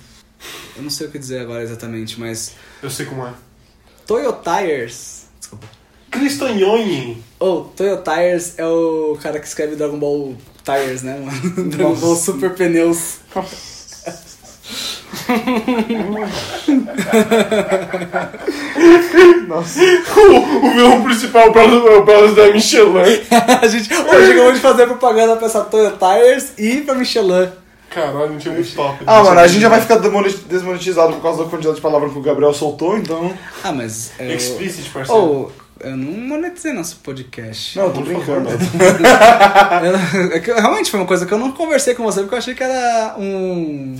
[0.77, 2.53] eu não sei o que dizer agora exatamente, mas.
[2.81, 3.33] Eu sei como é.
[4.07, 5.25] Toyo Tires.
[5.39, 5.67] Desculpa.
[6.11, 7.23] Cristanhoni.
[7.39, 10.33] Oh, Toyo Tires é o cara que escreve Dragon Ball
[10.63, 11.69] Tires, né, mano?
[11.69, 13.17] Dragon Ball Super Pneus.
[19.47, 19.79] Nossa.
[20.15, 21.83] O, o vilão principal é o Brothers-
[22.29, 23.21] é o da Michelin.
[23.61, 27.49] a gente hoje acabou de fazer propaganda pra essa Toyo Tires e pra Michelin.
[27.89, 29.03] Caralho, não tinha muito top.
[29.07, 32.19] Ah, mano, a gente já vai ficar desmonetizado por causa da quantidade de palavras que
[32.19, 33.33] o Gabriel soltou, então.
[33.63, 34.11] Ah, mas...
[34.19, 35.19] É, Explicit, parceiro.
[35.19, 37.77] Oh, eu não monetizei nosso podcast.
[37.77, 38.59] Não, eu tô Por favor, brincando.
[40.19, 42.39] Eu- é que realmente foi uma coisa que eu não conversei com você porque eu
[42.39, 43.95] achei que era um.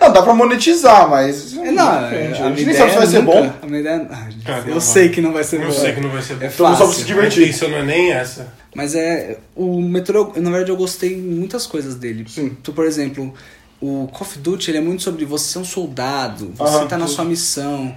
[0.00, 1.56] Não, dá pra monetizar, mas.
[1.56, 3.52] É, Não, a a minha gente nem sabe se vai ideia ser nunca- bom.
[3.62, 4.08] A minha ideia.
[4.10, 4.26] Ah,
[4.58, 4.80] eu não vai.
[4.80, 5.72] sei que não vai ser Eu bom.
[5.72, 6.44] sei que não vai ser bom.
[6.44, 7.00] É Estamos só pra fácil.
[7.02, 7.48] se divertir.
[7.48, 8.52] Isso não é nem essa.
[8.74, 9.38] Mas é.
[9.54, 12.24] O metrô, na verdade, eu gostei muitas coisas dele.
[12.28, 12.56] Sim.
[12.62, 13.32] Tu, por exemplo,
[13.80, 16.98] o Call of Duty ele é muito sobre você ser um soldado, você Aham, tá
[16.98, 17.94] na sua missão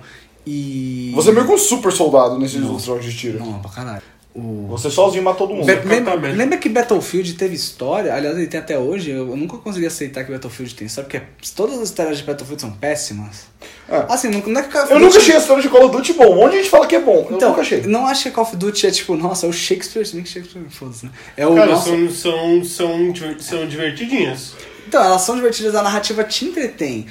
[0.47, 1.11] e.
[1.15, 3.39] Você é meio que um super soldado nesses outros jogos de tiro.
[3.39, 4.01] Não, pra caralho.
[4.33, 4.67] O...
[4.69, 5.65] Você sozinho mata todo mundo.
[5.65, 8.13] Be- lembra, lembra que Battlefield teve história?
[8.13, 9.09] Aliás, ele tem até hoje.
[9.09, 11.25] Eu, eu nunca consegui aceitar que Battlefield tem história, porque
[11.55, 13.47] todas as histórias de Battlefield são péssimas.
[13.89, 14.05] É.
[14.07, 15.85] Assim, não, não é que Call of Eu nunca Duty- achei a história de Call
[15.87, 16.33] of Duty bom.
[16.33, 17.25] Um monte de gente fala que é bom.
[17.31, 17.81] Eu Então, nunca achei.
[17.87, 20.05] não acho que Call of Duty é tipo, nossa, é o Shakespeare.
[20.05, 21.11] Se bem que Shakespeare, foda-se, né?
[21.35, 21.55] É o.
[21.55, 24.53] Cara, nossa- são, são, são, são divertidinhas.
[24.87, 27.07] Então, elas são divertidas, a narrativa te entretém.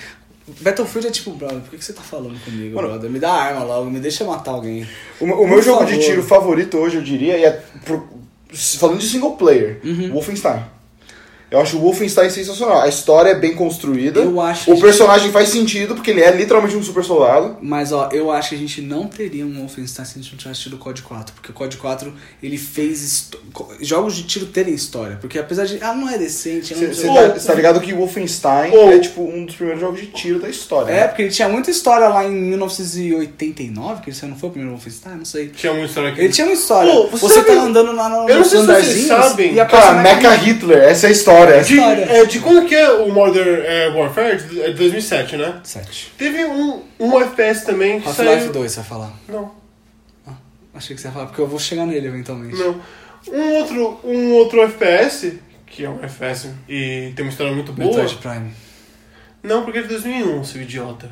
[0.60, 3.10] Battlefield é tipo, brother, por que que você tá falando comigo, Mano, brother?
[3.10, 4.86] Me dá arma logo, me deixa matar alguém.
[5.20, 5.92] O, meu- o meu Por jogo favor.
[5.94, 7.50] de tiro favorito hoje, eu diria, é
[7.84, 8.06] pro-
[8.78, 10.12] falando de single player, Uhum.
[10.12, 10.62] Wolfenstein.
[11.48, 12.80] Eu acho o Wolfenstein sensacional.
[12.82, 14.18] A história é bem construída.
[14.20, 17.56] Eu acho O personagem faz sentido, porque ele é literalmente um super soldado.
[17.62, 20.38] Mas ó, eu acho que a gente não teria um Wolfenstein se a gente não
[20.38, 21.34] tivesse tido o COD 4.
[21.34, 22.12] Porque o COD 4,
[22.42, 25.18] ele fez co- jogos de tiro terem história.
[25.20, 25.78] Porque apesar de.
[25.80, 26.74] Ah, não é decente.
[26.74, 28.90] é um- Você Ô, tá, tá ligado que o Wolfenstein ô.
[28.90, 30.90] é tipo um dos primeiros jogos de tiro da história.
[30.92, 31.06] É, né?
[31.08, 35.16] porque ele tinha muita história lá em 1989, que esse não foi o primeiro Wolfenstein,
[35.18, 35.48] não sei.
[35.48, 36.20] Tinha uma história aqui.
[36.22, 36.92] Ele tinha uma história.
[36.92, 39.60] Pô, você você tá sabe- andando lá no, Eu não sei se vocês sabem, e
[39.60, 41.35] a Cara, Mecha Hitler, essa é a história.
[41.44, 42.04] De, História.
[42.04, 44.36] é, de quando que é o Modern é, Warfare?
[44.36, 45.60] De é de 2007, né?
[45.62, 46.12] 7.
[46.16, 48.52] Teve um, um FPS também que Half-Life saiu...
[48.52, 49.12] 2, você vai falar.
[49.28, 49.52] Não,
[50.74, 52.56] Achei que você ia falar, porque eu vou chegar nele eventualmente.
[52.58, 52.80] não.
[53.28, 57.88] Um outro, um outro FPS, que é um FPS e tem uma história muito boa...
[57.88, 58.52] Metroid Prime.
[59.42, 61.06] Não, porque é de 2001, seu idiota.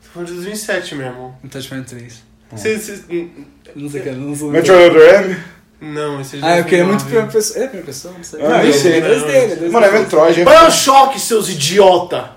[0.00, 1.38] Você tá falando de 2007 mesmo.
[1.42, 2.22] Metroid Prime 3.
[2.52, 3.28] Você, você-
[3.76, 4.48] Não sei o que, não sei.
[4.48, 5.36] Metroid M?
[5.82, 7.04] Não, esse é de Ah, eu queria muito 2009.
[7.04, 7.58] primeira pessoa.
[7.64, 8.14] É primeira pessoa?
[8.16, 8.42] Não sei.
[8.44, 8.98] Ah, nem sei.
[8.98, 9.70] é 2D, é 2D.
[9.70, 12.30] Mano, é Metroid, é Bioshock, seus idiota!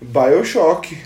[0.00, 0.98] Bioshock.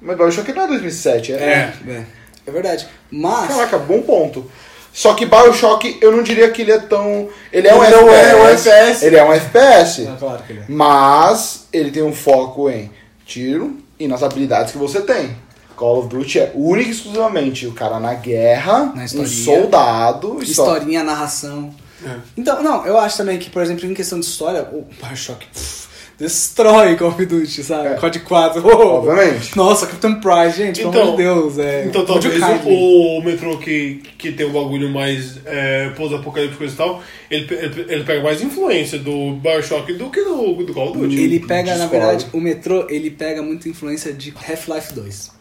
[0.00, 1.36] Mas Bioshock não é 2007, é?
[1.36, 2.04] É, é.
[2.46, 2.86] É verdade.
[3.10, 3.48] Mas.
[3.48, 4.50] Caraca, bom ponto.
[4.92, 7.28] Só que Bioshock, eu não diria que ele é tão.
[7.52, 8.28] Ele é um Ele não FPS.
[8.32, 9.04] é um FPS.
[9.06, 10.02] Ele é um FPS.
[10.02, 10.64] É, claro que ele é.
[10.68, 12.90] Mas ele tem um foco em
[13.26, 15.36] tiro e nas habilidades que você tem.
[15.78, 19.44] Call of Duty é único e exclusivamente o cara na guerra, Na um historinha.
[19.44, 20.38] soldado.
[20.42, 20.74] e só.
[20.74, 21.70] Historinha, narração.
[22.04, 22.16] É.
[22.36, 25.88] Então, não, eu acho também que, por exemplo, em questão de história, o Bioshock pff,
[26.18, 27.88] destrói Call of Duty, sabe?
[27.88, 27.94] É.
[27.94, 28.62] COD 4.
[28.64, 28.86] oh.
[28.98, 29.56] Obviamente.
[29.56, 31.58] Nossa, Captain Price, gente, pelo Então- amor de Deus.
[31.58, 32.34] É, Então talvez
[32.64, 37.86] o, o metrô que, que tem um bagulho mais é, pós-apocalíptico e tal, ele, ele,
[37.88, 41.20] ele pega mais influência do Bioshock do que do, do Call of Duty.
[41.20, 41.90] Ele pega, na Discordo.
[42.06, 45.37] verdade, o metrô, ele pega muita influência de Half-Life 2.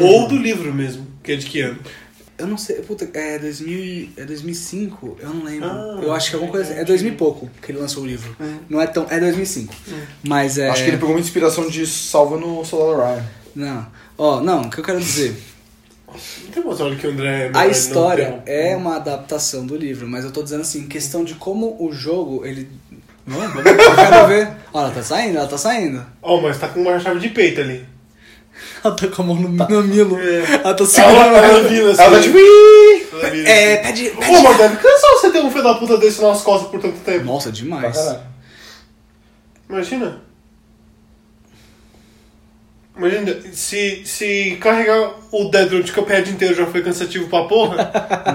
[0.00, 1.78] Ou do livro mesmo, que é de que ano?
[2.36, 5.18] Eu não sei, puta, é, 2000, é 2005?
[5.20, 5.68] Eu não lembro.
[5.68, 6.74] Ah, eu acho que é alguma coisa.
[6.74, 8.36] É 2000 e pouco que ele lançou o livro.
[8.68, 9.06] Não é tão.
[9.08, 9.72] É 2005.
[10.22, 10.68] Mas é.
[10.68, 13.24] Acho que ele pegou muita inspiração de Salva no Soldado Ryan.
[13.54, 13.86] Não.
[14.18, 15.36] Ó, não, o que eu quero dizer.
[16.44, 17.46] Não tem hora que o André.
[17.48, 20.86] A não- história não- é uma adaptação do livro, mas eu tô dizendo assim, em
[20.88, 22.68] questão de como o jogo, ele.
[23.26, 24.50] Não, vamos- eu quero ver.
[24.72, 26.04] Ó, ela tá saindo, ela tá saindo.
[26.22, 27.84] Ó, mas tá com uma chave de peito ali.
[28.84, 30.18] Ela tá com a mão no, no milo.
[30.20, 30.38] É.
[30.62, 31.36] Ela tá Ela, segurando.
[31.36, 32.02] ela vira assim.
[32.02, 32.38] Ela tá tipo.
[32.38, 33.82] Ela vira É, assim.
[33.92, 34.10] pede.
[34.10, 34.42] Pô, pede.
[34.42, 37.24] mas deve cansar você ter um filho da puta desse nas costas por tanto tempo.
[37.24, 37.96] Nossa, demais.
[37.96, 38.20] caralho.
[39.70, 40.20] Imagina.
[42.96, 47.90] Imagina, se, se carregar o Deadroot Cuphead inteiro já foi cansativo pra porra.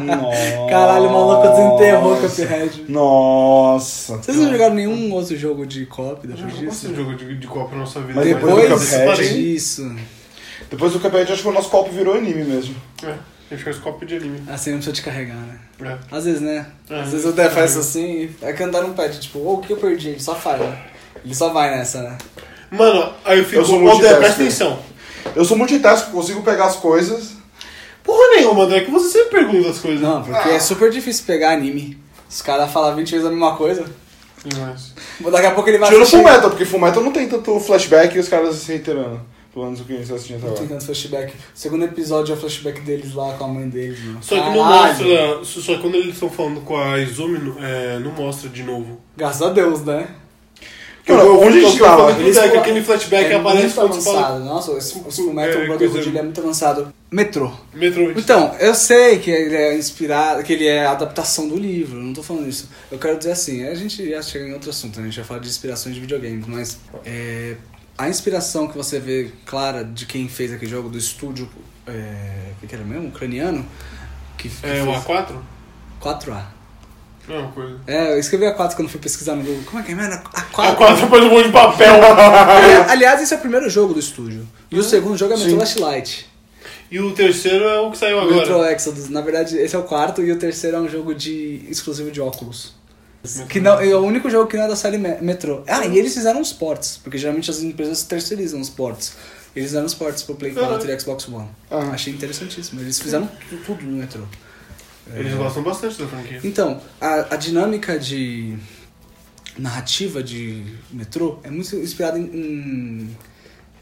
[0.06, 0.38] Nossa.
[0.70, 2.84] Caralho, o maluco desenterrou o Cuphead.
[2.90, 4.18] Nossa.
[4.18, 6.88] Vocês não jogaram nenhum outro jogo de co-op Eu depois não gosto disso?
[6.90, 8.16] de jogo de, de copo na nossa vida.
[8.16, 9.96] Mas Depois do Cuphead, disso.
[10.70, 12.76] Depois do Cuphead, acho que o nosso copo virou anime mesmo.
[13.04, 13.08] É,
[13.52, 14.44] a gente faz copo de anime.
[14.48, 15.60] Assim não precisa te carregar, né?
[15.82, 16.16] É.
[16.16, 16.66] Às vezes, né?
[16.90, 17.00] É.
[17.02, 19.74] Às vezes o Death faz assim, é que andar não pede, tipo, ô, o que
[19.74, 20.10] eu perdi?
[20.10, 20.86] Ele só faz, né?
[21.24, 22.18] Ele só vai nessa, né?
[22.72, 23.62] Mano, aí eu fico.
[23.62, 24.18] Eu sou multitasker.
[24.18, 24.80] presta atenção.
[25.36, 27.32] Eu sou multitask, consigo pegar as coisas.
[28.04, 30.02] Porra nenhuma, André, que você sempre pergunta as coisas.
[30.02, 31.98] Não, porque é super difícil pegar anime.
[32.30, 33.86] Os caras falam 20 vezes a mesma coisa.
[34.58, 34.94] Mas...
[35.32, 35.92] Daqui a pouco ele vai.
[36.06, 39.22] Full Metal, porque Full Metal não tem tanto flashback e os caras se reiterando.
[39.60, 40.68] Pelo menos o que a gente tá assistindo agora.
[40.68, 41.34] tanto flashback.
[41.34, 44.20] O segundo episódio é o flashback deles lá com a mãe deles, mano.
[44.22, 45.06] Só que não Caralho.
[45.40, 45.62] mostra.
[45.62, 49.02] Só que quando eles estão falando com a Izumi, não- é, não mostra de novo.
[49.18, 50.08] Graças a Deus, né?
[51.08, 52.12] Eu- onde a eu- gente tava?
[52.22, 54.20] Eles falam- aquele flashback é aparece muito fala.
[54.20, 54.46] avançado.
[54.46, 56.94] Nossa, esse, esse Fullmetal É, Brotherhood é muito avançado.
[57.12, 57.52] Metrô.
[57.74, 58.20] Metroid.
[58.20, 62.22] Então, eu sei que ele é inspirado, que ele é adaptação do livro, não tô
[62.22, 62.70] falando isso.
[62.92, 65.04] Eu quero dizer assim, a gente ia chegar em outro assunto, né?
[65.04, 67.56] a gente vai falar de inspirações de videogames, mas é,
[68.00, 71.50] a inspiração que você vê clara de quem fez aquele jogo, do estúdio,
[71.86, 73.10] é, que, era mesmo?
[73.10, 73.66] Ucraniano?
[74.38, 75.36] Que, que É o fez A4?
[76.02, 76.44] 4A.
[77.28, 77.80] Não é coisa.
[77.86, 79.64] É, eu escrevi A4 quando fui pesquisar no Google.
[79.66, 80.16] Como é que é, mano?
[80.16, 80.76] A4.
[80.78, 81.94] A4 depois um monte de papel.
[82.04, 84.48] Ali- Aliás, esse é o primeiro jogo do estúdio.
[84.72, 85.58] E o segundo jogo é Metro.
[85.58, 86.26] Last Light.
[86.90, 88.74] e o terceiro é o que saiu Metro agora.
[88.74, 89.10] Exodus.
[89.10, 92.20] Na verdade, esse é o quarto e o terceiro é um jogo de exclusivo de
[92.22, 92.74] óculos.
[93.50, 95.64] Que não, é o único jogo que não é da série Me- Metro.
[95.68, 99.14] Ah, e eles fizeram os ports, porque geralmente as empresas terceirizam os ports.
[99.56, 101.50] Eles fizeram os ports pro Play 4 e Xbox One.
[101.70, 101.90] Ah.
[101.92, 102.80] Achei interessantíssimo.
[102.80, 104.28] Eles fizeram tu- tudo no Metro.
[105.14, 106.40] Eles gostam bastante da franquia.
[106.44, 108.56] Então, a, a dinâmica de
[109.58, 113.18] narrativa de Metro é muito inspirada em, em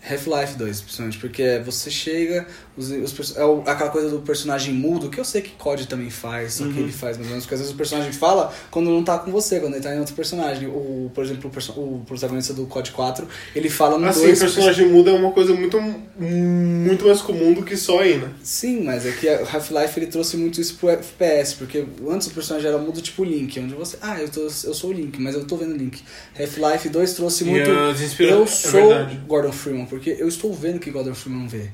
[0.10, 2.48] Half-Life 2, principalmente, porque você chega,
[2.78, 6.10] os, os é o- aquela coisa do personagem mudo, que eu sei que COD também
[6.10, 8.90] faz, só que ele faz mais ou menos, porque às vezes o personagem fala quando
[8.90, 10.68] não tá com você, quando ele tá em outro personagem.
[10.68, 14.40] O, por exemplo, o, perso- o protagonista do COD 4, ele fala no Assim, 2...
[14.40, 15.78] personagem muda é uma coisa muito,
[16.20, 18.30] muito mais comum do que só aí, né?
[18.44, 22.32] Sim, mas é que o Half-Life ele trouxe muito isso pro FPS, porque antes o
[22.32, 25.36] personagem era mudo tipo Link, onde você, ah, eu, tô, eu sou o Link, mas
[25.36, 26.02] eu tô vendo Link.
[26.40, 27.70] Half-Life 2 trouxe muito
[28.04, 29.20] inspira- eu é sou verdade.
[29.28, 31.70] Gordon Freeman, porque eu estou vendo o que Gordon Freeman vê.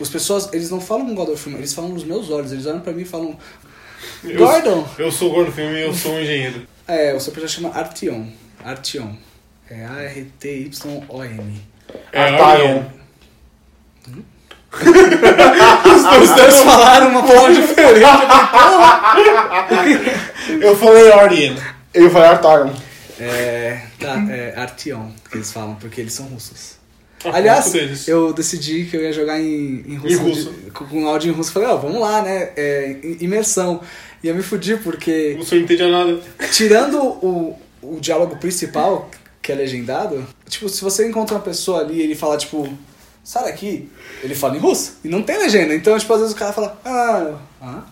[0.00, 2.80] As pessoas, eles não falam com Gordon Freeman, eles falam nos meus olhos, eles olham
[2.80, 3.38] pra mim e falam
[4.24, 4.86] Eu, Gordon.
[4.98, 6.66] Eu sou o Gordon Freeman e eu sou um engenheiro.
[6.88, 8.26] É, o seu personagem chama Artion.
[8.64, 9.14] Artion.
[9.70, 11.62] É A-R-T-Y-O-N.
[12.12, 12.84] É Artaion.
[16.22, 18.06] Os dois falaram uma palavra diferente.
[20.60, 21.56] Eu falei Aryan.
[21.94, 22.72] Eu falei Artaion.
[23.20, 26.81] É, tá, é Artion, que eles falam, porque eles são russos.
[27.30, 30.50] Aliás, eu decidi que eu ia jogar em, em russo, Em russo.
[30.52, 31.52] de- com áudio em russo.
[31.52, 32.50] Falei, ó, vamos lá, né?
[32.56, 33.80] É, imersão.
[34.22, 36.18] E eu me fudi porque, não entendia nada.
[36.52, 41.94] tirando o, o diálogo principal, que é legendado, tipo, se você encontra uma pessoa ali
[41.94, 42.68] e ele fala, tipo,
[43.24, 43.88] sai daqui,
[44.22, 44.98] ele fala em russo.
[45.04, 45.74] E não tem legenda.
[45.74, 47.82] Então, tipo, às vezes o cara fala, ah, ah.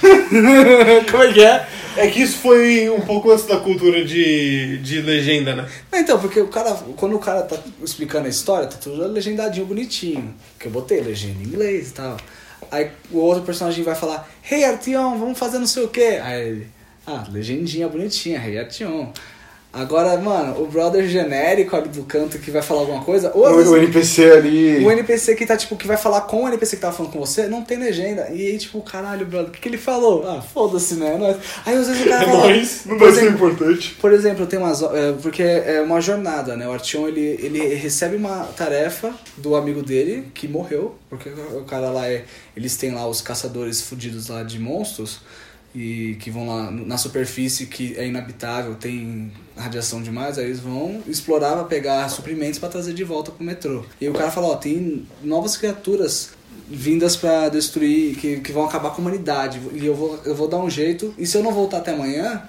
[1.10, 1.66] Como é que é?
[1.96, 5.68] É que isso foi um pouco antes da cultura de, de legenda, né?
[5.92, 10.34] Então, porque o cara, quando o cara tá explicando a história, tá tudo legendadinho bonitinho.
[10.58, 12.16] Que eu botei legenda em inglês e tal.
[12.70, 16.20] Aí o outro personagem vai falar, Hey Artion, vamos fazer não sei o quê.
[16.22, 16.68] Aí ele,
[17.06, 19.12] ah, legendinha bonitinha, Hey Artion.
[19.72, 23.54] Agora, mano, o brother genérico ali do canto que vai falar alguma coisa, ou O,
[23.56, 24.84] vezes o NPC ali.
[24.84, 27.20] o NPC que tá, tipo, que vai falar com o NPC que tava falando com
[27.20, 28.28] você, não tem legenda.
[28.32, 30.28] E aí, tipo, caralho, brother, o que, que ele falou?
[30.28, 31.16] Ah, foda-se, né?
[31.16, 32.38] Nós- Aí às vezes o cara É fala.
[32.48, 32.80] nóis.
[32.84, 33.94] Não vai ser exemplo, importante.
[34.00, 34.82] por exemplo, tem umas.
[34.82, 36.66] é, porque é uma jornada, né?
[36.66, 41.90] O Artyom ele, ele recebe uma tarefa do amigo dele que morreu, porque o cara
[41.90, 42.24] lá é.
[42.56, 45.20] Eles têm lá os caçadores fudidos lá de monstros
[45.74, 51.02] e que vão lá na superfície que é inabitável, tem radiação demais, aí eles vão
[51.06, 53.84] explorar pra pegar suprimentos pra trazer de volta pro metrô.
[54.00, 56.30] E o cara fala, ó, tem novas criaturas
[56.68, 59.60] vindas pra destruir, que, que vão acabar com a humanidade.
[59.72, 62.42] E eu vou, eu vou dar um jeito, e se eu não voltar até amanhã,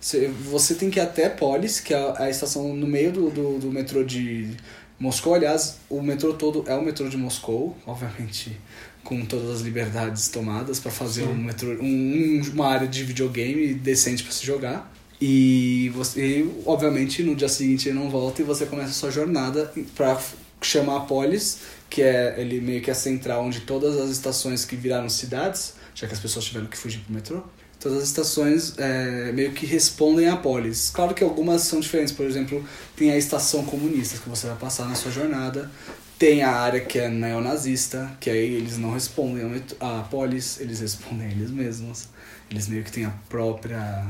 [0.00, 3.30] você, você tem que ir até Polis, que é a, a estação no meio do,
[3.30, 4.50] do, do metrô de
[4.98, 5.34] Moscou.
[5.34, 8.58] Aliás, o metrô todo é o metrô de Moscou, obviamente
[9.04, 13.72] com todas as liberdades tomadas para fazer um metrô, um- um- uma área de videogame
[13.74, 14.92] decente para se jogar.
[15.20, 19.72] E você, obviamente, no dia seguinte ele não volta e você começa a sua jornada
[19.96, 20.20] para
[20.62, 21.58] chamar a Polis,
[21.90, 26.06] que é ele meio que a central onde todas as estações que viraram cidades, já
[26.06, 27.42] que as pessoas tiveram que fugir pro metrô,
[27.80, 30.90] todas as estações é, meio que respondem a Polis.
[30.90, 32.64] Claro que algumas são diferentes, por exemplo,
[32.96, 35.70] tem a estação comunista que você vai passar na sua jornada,
[36.18, 41.28] tem a área que é neonazista, que aí eles não respondem à Polis, eles respondem
[41.28, 42.08] a eles mesmos.
[42.50, 44.06] Eles meio que têm a própria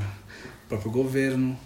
[0.68, 1.58] próprio governo.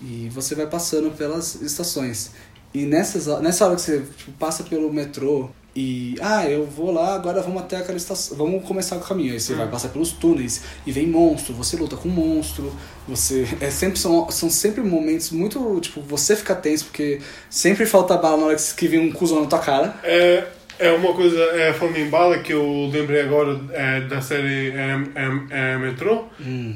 [0.00, 2.32] E você vai passando pelas estações.
[2.74, 6.16] E nessas, nessa hora que você tipo, passa pelo metrô e.
[6.20, 8.36] Ah, eu vou lá, agora vamos até aquela estação.
[8.36, 9.34] Vamos começar o caminho.
[9.34, 12.72] Aí você vai passar pelos túneis e vem monstro, você luta com monstro.
[13.06, 13.46] Você.
[13.60, 15.78] É sempre, são, são sempre momentos muito.
[15.80, 17.20] Tipo, você fica tenso, porque
[17.50, 19.94] sempre falta bala na hora que vem um cuzão na tua cara.
[20.02, 20.44] É,
[20.78, 24.98] é uma coisa, é, falando em bala, que eu lembrei agora é, da série é,
[25.14, 26.24] é, é, Metrô,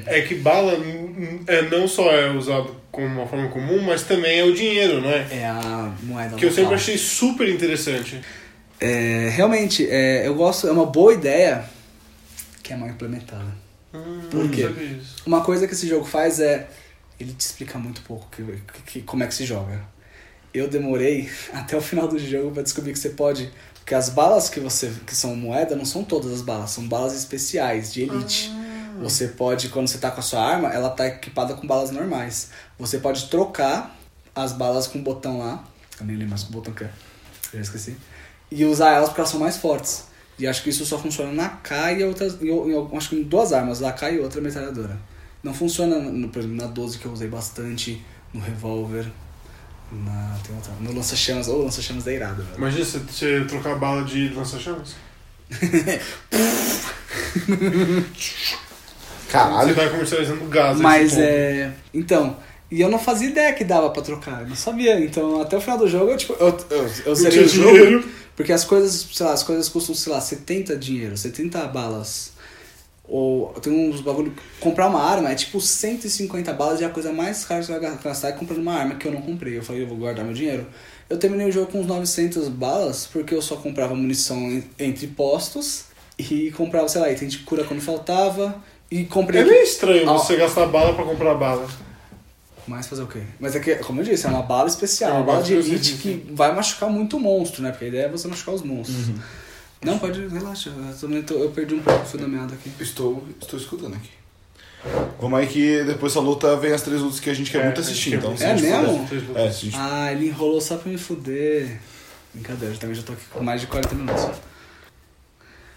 [0.05, 4.39] é que bala hum, é, não só é usado como uma forma comum, mas também
[4.39, 5.27] é o dinheiro, não é?
[5.31, 6.75] É a moeda Que eu sempre local.
[6.75, 8.19] achei super interessante.
[8.81, 11.63] É, realmente, é, eu gosto, é uma boa ideia
[12.63, 13.45] que é mal implementada.
[14.31, 14.63] Por quê?
[14.63, 15.15] Sabe isso?
[15.25, 16.67] Uma coisa que esse jogo faz é.
[17.19, 18.43] Ele te explica muito pouco que,
[18.85, 19.79] que- como é que se joga.
[20.53, 23.51] Eu demorei até o final do jogo pra descobrir que você pode.
[23.75, 24.91] Porque as balas que você.
[25.05, 28.51] que são moeda não são todas as balas, são balas especiais, de elite.
[29.01, 32.49] Você pode, quando você tá com a sua arma, ela tá equipada com balas normais.
[32.79, 33.95] Você pode trocar
[34.35, 35.63] as balas com o botão lá.
[35.99, 36.87] Eu nem lembro mais que botão que é.
[37.51, 37.97] Eu já esqueci.
[38.51, 40.05] E usar elas porque elas são mais fortes.
[40.37, 42.37] E acho que isso só funciona na K e outras.
[42.41, 42.49] E
[42.97, 44.97] acho que em duas armas, a K e outra metralhadora.
[45.43, 48.03] Não funciona, no, por exemplo, na 12 que eu usei bastante,
[48.33, 49.05] no revólver,
[49.91, 51.47] na, tem outra, no lança-chamas.
[51.47, 52.57] Ou lança-chamas é irado, velho.
[52.57, 54.95] Imagina você, você trocar bala de lança-chamas.
[59.31, 59.73] Você Caralho.
[59.73, 60.77] tá comercializando gás.
[60.79, 61.71] Mas é.
[61.93, 62.35] Então.
[62.69, 64.97] E eu não fazia ideia que dava pra trocar, eu não sabia.
[64.99, 67.69] Então até o final do jogo eu, tipo, eu, eu, eu zerei o jogo.
[67.69, 68.09] dinheiro.
[68.35, 72.31] Porque as coisas, sei lá, as coisas custam, sei lá, 70 dinheiro, 70 balas.
[73.07, 74.33] Ou tem uns bagulho.
[74.59, 77.77] Comprar uma arma é tipo 150 balas e é a coisa mais cara que você
[77.77, 79.57] vai gastar é comprando uma arma que eu não comprei.
[79.57, 80.65] Eu falei, eu vou guardar meu dinheiro.
[81.09, 85.07] Eu terminei o jogo com uns 900 balas porque eu só comprava munição en- entre
[85.07, 85.85] postos
[86.17, 88.63] e comprava, sei lá, item de cura quando faltava.
[88.89, 89.41] E comprei.
[89.41, 90.13] É meio estranho Ah.
[90.17, 91.67] você gastar bala pra comprar bala.
[92.71, 93.21] Mas fazer o quê?
[93.39, 95.47] Mas é que, como eu disse, é uma bala especial, É uma uma bala bala
[95.47, 97.69] de especial, elite que vai machucar muito o monstro, né?
[97.71, 99.09] Porque a ideia é você machucar os monstros.
[99.09, 99.15] Uhum.
[99.83, 100.69] Não, pode, relaxa.
[100.69, 102.71] Eu, também tô- eu perdi um pouco o fio da meada aqui.
[102.79, 104.09] Estou, estou escutando aqui.
[105.19, 107.65] Vamos aí que depois dessa luta vem as três lutas que a gente quer É,
[107.65, 108.33] muito assistir, então.
[108.39, 109.07] É mesmo?
[109.35, 109.75] É, gente...
[109.77, 111.79] Ah, ele enrolou só pra me fuder.
[112.33, 114.27] Brincadeira, eu também já tô aqui com mais de 40 minutos.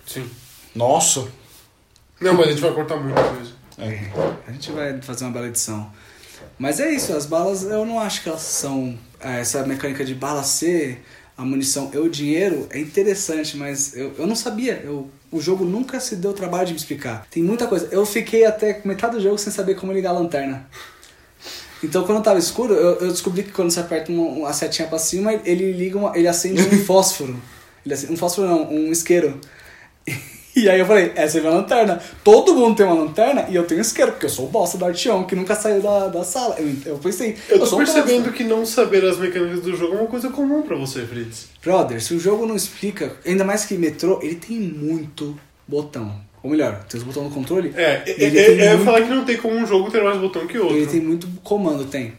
[0.07, 0.29] Sim.
[0.75, 1.27] Nossa!
[2.21, 3.53] Não, mas a gente vai cortar muita coisa.
[3.79, 4.11] É.
[4.47, 5.91] A gente vai fazer uma bela edição.
[6.59, 8.97] Mas é isso, as balas eu não acho que elas são.
[9.21, 11.03] é, Essa mecânica de bala ser
[11.37, 14.81] a munição e o dinheiro é interessante, mas eu, eu não sabia.
[14.85, 17.27] Eu, o jogo nunca se deu o trabalho de me explicar.
[17.31, 17.89] Tem muita coisa.
[17.91, 20.69] Eu fiquei até metade do jogo sem saber como ligar a lanterna.
[21.83, 24.99] Então quando tava escuro, eu, eu descobri que quando você aperta uma, uma setinha pra
[24.99, 27.37] cima, ele liga uma, ele acende um fósforo.
[27.85, 29.41] Ele acende, um fósforo não, um isqueiro.
[30.65, 32.01] E aí eu falei, essa é a minha lanterna.
[32.23, 34.85] Todo mundo tem uma lanterna e eu tenho isqueiro, porque eu sou o bosta do
[34.85, 36.55] Artião, que nunca saiu da, da sala.
[36.59, 38.33] Eu, eu pensei, Eu tô sou um percebendo bosta.
[38.33, 41.49] que não saber as mecânicas do jogo é uma coisa comum pra você, Fritz.
[41.63, 45.37] Brother, se o jogo não explica, ainda mais que metrô, ele tem muito
[45.67, 46.15] botão.
[46.43, 47.73] Ou melhor, tem os botões no controle.
[47.77, 50.47] É, Ele é, é muito- falar que não tem como um jogo ter mais botão
[50.47, 50.77] que outro.
[50.77, 52.13] Ele tem muito comando, tem.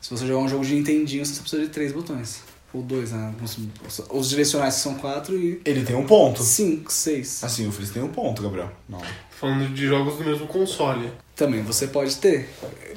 [0.00, 2.42] Se você jogar um jogo de Nintendinho, você precisa de três botões.
[2.72, 3.34] Ou dois, né?
[3.42, 6.42] Os, os direcionais são quatro e Ele tem um ponto.
[6.42, 7.42] cinco, seis.
[7.44, 8.70] Assim, o Fritz tem um ponto, Gabriel.
[8.88, 9.00] Não.
[9.30, 11.10] Falando de jogos do mesmo console.
[11.34, 12.48] Também você pode ter.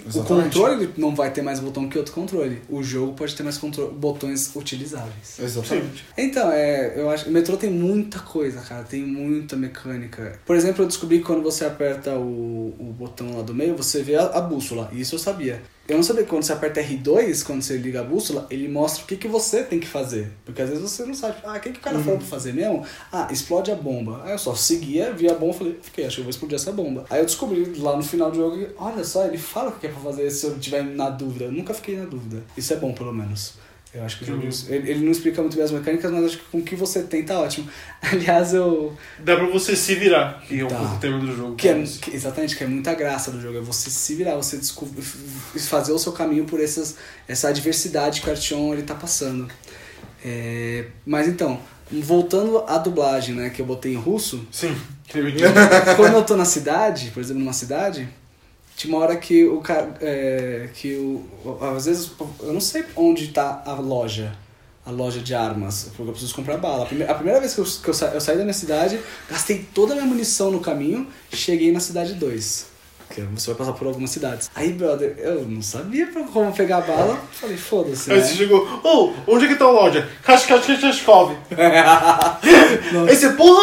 [0.05, 0.43] O Exatamente.
[0.53, 2.61] controle não vai ter mais botão que outro controle.
[2.69, 3.57] O jogo pode ter mais
[3.93, 5.39] botões utilizáveis.
[5.39, 6.05] Exatamente.
[6.15, 10.39] Então, é, eu acho que o metrô tem muita coisa, cara, tem muita mecânica.
[10.45, 14.03] Por exemplo, eu descobri que quando você aperta o, o botão lá do meio, você
[14.03, 14.89] vê a, a bússola.
[14.93, 15.63] Isso eu sabia.
[15.87, 19.03] Eu não sabia que quando você aperta R2, quando você liga a bússola, ele mostra
[19.03, 20.31] o que, que você tem que fazer.
[20.43, 22.53] Porque às vezes você não sabe, ah, o que, que o cara falou pra fazer
[22.53, 22.83] mesmo?
[23.11, 24.21] Ah, explode a bomba.
[24.23, 26.55] Aí eu só seguia, via a bomba e falei, ok, acho que eu vou explodir
[26.55, 27.05] essa bomba.
[27.07, 29.89] Aí eu descobri lá no final do jogo, olha só, ele fala o que é
[29.91, 31.45] pra fazer se eu tiver na dúvida.
[31.45, 32.43] Eu nunca fiquei na dúvida.
[32.57, 33.53] Isso é bom, pelo menos.
[33.95, 34.49] Eu acho que o jogo, Uhum.
[34.67, 37.01] ele, ele não explica muito bem as mecânicas, mas acho que com o que você
[37.03, 37.69] tem tá ótimo.
[38.03, 38.93] Aliás, eu.
[39.19, 40.75] Dá pra você se virar, que é um Tá.
[40.75, 41.55] pouco o tema do jogo.
[41.55, 43.57] Que é, que- exatamente, que é muita graça do jogo.
[43.57, 46.97] É você se virar, você descobrir, fazer o seu caminho por essas,
[47.27, 49.47] essa adversidade que o Artyom ele tá passando.
[50.23, 51.59] É, mas então,
[51.89, 54.75] voltando à dublagem, né, que eu botei em russo, Sim.
[55.95, 58.09] quando eu tô na cidade, por exemplo, numa cidade,
[58.75, 59.95] tinha uma hora que o cara.
[60.01, 61.57] É, que o.
[61.75, 62.11] Às vezes
[62.41, 64.35] eu não sei onde tá a loja.
[64.85, 66.83] A loja de armas, porque eu preciso comprar bala.
[66.83, 68.99] A primeira, a primeira vez que, eu, que eu, sa, eu saí da minha cidade,
[69.27, 72.74] gastei toda a minha munição no caminho, cheguei na cidade 2.
[73.09, 74.49] Que você vai passar por algumas cidades.
[74.55, 78.11] Aí, brother, eu não sabia como pegar a bala, falei, foda-se.
[78.11, 78.23] Aí Né?
[78.23, 80.07] você chegou, ô, onde é que tá a loja?
[80.23, 81.35] Kashkashkashkov.
[83.07, 83.61] Aí você, porra,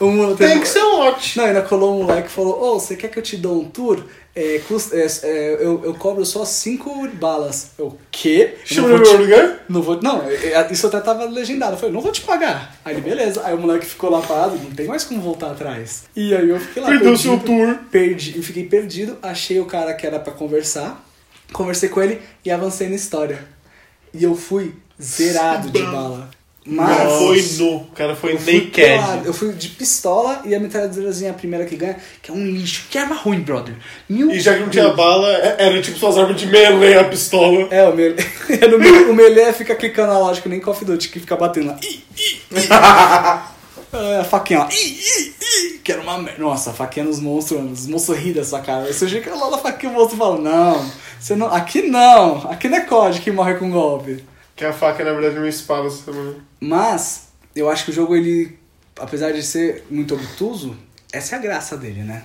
[0.00, 1.36] O moleque- tem que ser um lote.
[1.38, 3.68] Não, ainda colou um moleque e falou: Ô, você quer que eu te dou um
[3.68, 4.02] tour?
[4.36, 7.70] É, custa, é, é, eu, eu cobro só 5 balas.
[7.78, 8.54] Eu, quê?
[8.60, 9.64] Eu Chama não vou te- lugar?
[9.68, 10.02] Não vou.
[10.02, 11.74] Não, é, é, isso até tava legendado.
[11.74, 12.76] Eu falei, não vou te pagar.
[12.84, 13.42] Aí ele, beleza.
[13.44, 16.04] Aí o moleque ficou lá parado, não tem mais como voltar atrás.
[16.16, 16.88] E aí eu fiquei lá.
[16.88, 17.78] Perdeu perdido, seu tour.
[17.92, 21.04] Perdi, eu fiquei perdido, achei o cara que era pra conversar,
[21.52, 23.38] conversei com ele e avancei na história.
[24.12, 26.28] E eu fui zerado de bala.
[26.66, 26.96] O Mas.
[26.96, 29.06] cara foi nu, o cara foi Eu fui pelado.
[29.08, 29.26] naked.
[29.26, 32.86] Eu fui de pistola e a metralhadorazinha a primeira que ganha, que é um lixo.
[32.90, 33.74] Que arma ruim, brother.
[34.08, 37.04] Meu E já que não tinha bala, é- era tipo suas armas de melee, a
[37.04, 37.68] pistola.
[37.70, 38.16] É, o melee,
[38.70, 41.66] no melee, o melee fica clicando a lógica, nem Call of Duty, que fica batendo
[41.66, 41.78] lá.
[41.82, 42.40] Ih, ih.
[43.92, 44.68] É, a faquinha lá.
[44.72, 45.78] Ih, ih, ih.
[45.84, 46.42] Que era uma merda.
[46.42, 47.72] Nossa, a faquinha nos monstros, mano.
[47.72, 48.92] Os monstros ri dessa cara.
[48.92, 50.84] Você chega lá na faquinha o monstro fala, não,
[51.20, 51.46] você não.
[51.46, 52.38] Aqui não.
[52.50, 54.24] Aqui não é COD que morre com golpe.
[54.56, 55.90] Que a faca, na verdade, é uma espada.
[55.90, 56.36] sabe?
[56.60, 58.58] Mas, eu acho que o jogo, ele,
[58.98, 60.76] apesar de ser muito obtuso,
[61.12, 62.24] essa é a graça dele, né?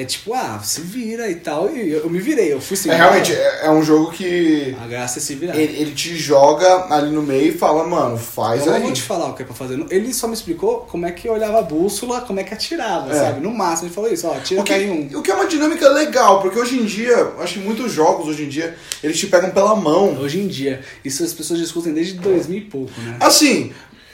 [0.00, 1.68] É tipo, ah, se vira e tal.
[1.74, 4.76] E eu, eu me virei, eu fui sem É realmente, é, é um jogo que
[4.80, 5.56] A graça é se virar.
[5.56, 8.82] ele, ele te joga ali no meio e fala, mano, faz Eu não aí.
[8.82, 9.84] vou te falar o que é pra fazer.
[9.90, 13.14] Ele só me explicou como é que olhava a bússola, como é que atirava, É.
[13.18, 13.40] sabe?
[13.40, 15.14] No máximo, ele falou isso, ó, atira O que, KR1.
[15.16, 18.44] o que é uma dinâmica legal, porque hoje em dia, acho que muitos jogos hoje
[18.44, 20.16] em dia, eles te pegam pela mão.
[20.20, 23.16] Hoje em dia, isso as pessoas discutem desde 2000 e pouco, né?
[23.18, 23.72] Assim,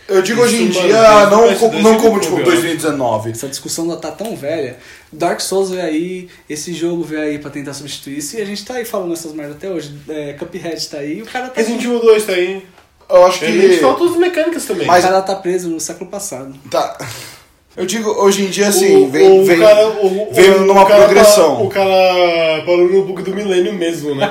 [0.09, 2.43] eu digo Isso, hoje em mano, dia, não, desde co- não como 2009, tipo eu
[2.43, 2.51] acho.
[2.53, 3.31] 2019.
[3.31, 4.77] Essa discussão já tá tão velha.
[5.13, 8.65] Dark Souls veio aí, esse jogo veio aí pra tentar substituir isso, e a gente
[8.65, 9.95] tá aí falando essas merdas até hoje.
[10.09, 11.55] É, Cuphead tá aí o cara tá.
[11.61, 12.63] Resident Evil 2 tá aí.
[13.09, 13.77] Eu acho que.
[13.79, 14.85] faltam as mecânicas também.
[14.85, 16.55] O Mas- cara tá preso no século passado.
[16.71, 16.97] Tá.
[17.77, 20.87] Eu digo, hoje em dia, assim, O- vem, o vem, cara- o- vem o numa
[20.87, 21.57] cara progressão.
[21.57, 24.31] pa- o cara parou no bug do milênio mesmo, né?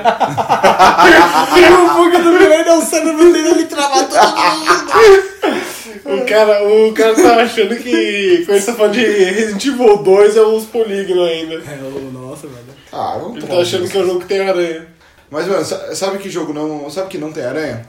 [1.84, 6.22] o bug do Milênio é o cérebro dele, ele trava todo mundo.
[6.22, 10.36] o, cara, o cara tá achando que quando ele tá falando de Resident Evil 2
[10.38, 11.54] é os polígonos ainda.
[11.56, 11.78] É,
[12.12, 12.64] nossa, velho.
[12.92, 14.86] Ah, não Ele tá achando que é o jogo que tem aranha.
[15.30, 16.88] Mas, mano, sa- sabe que jogo não.
[16.90, 17.86] Sabe que não tem aranha?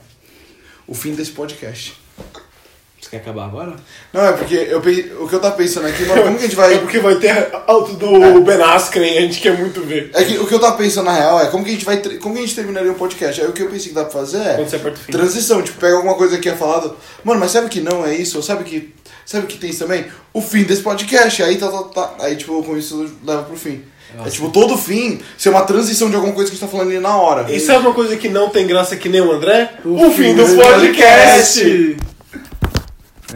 [0.86, 1.94] O fim desse podcast.
[3.06, 3.76] Você quer acabar agora?
[4.12, 6.46] Não, é porque eu, pe- o que eu tava pensando aqui, mano, como que a
[6.48, 6.74] gente vai.
[6.74, 10.10] É porque vai ter alto do Ben Askren, a gente quer muito ver.
[10.12, 11.98] É que o que eu tava pensando na real é como que a gente vai.
[11.98, 13.40] Como que a gente terminaria o podcast?
[13.40, 14.54] Aí o que eu pensei que dá pra fazer é.
[14.56, 15.12] Quando você aperta o fim.
[15.12, 16.96] Transição, tipo, pega alguma coisa que é falado.
[17.22, 18.38] Mano, mas sabe que não é isso?
[18.38, 18.92] Ou sabe que.
[19.24, 20.06] Sabe que tem isso também?
[20.32, 21.44] O fim desse podcast.
[21.44, 22.14] Aí tá, tá, tá.
[22.20, 23.82] Aí, tipo, com isso leva pro fim.
[24.24, 26.90] É tipo, todo fim ser uma transição de alguma coisa que a gente tá falando
[26.90, 27.52] ali na hora.
[27.52, 29.70] E sabe uma coisa que não tem graça que nem o André?
[29.84, 31.96] O fim fim do do podcast!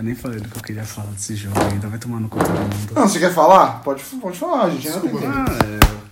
[0.01, 2.39] Eu nem falei do que eu queria falar desse jogo ainda, vai tomar no cu
[2.39, 2.95] todo mundo.
[2.95, 3.83] Não, você quer falar?
[3.83, 4.89] Pode, pode falar, gente.
[4.89, 5.27] ainda tem tempo.
[5.27, 5.59] Ah,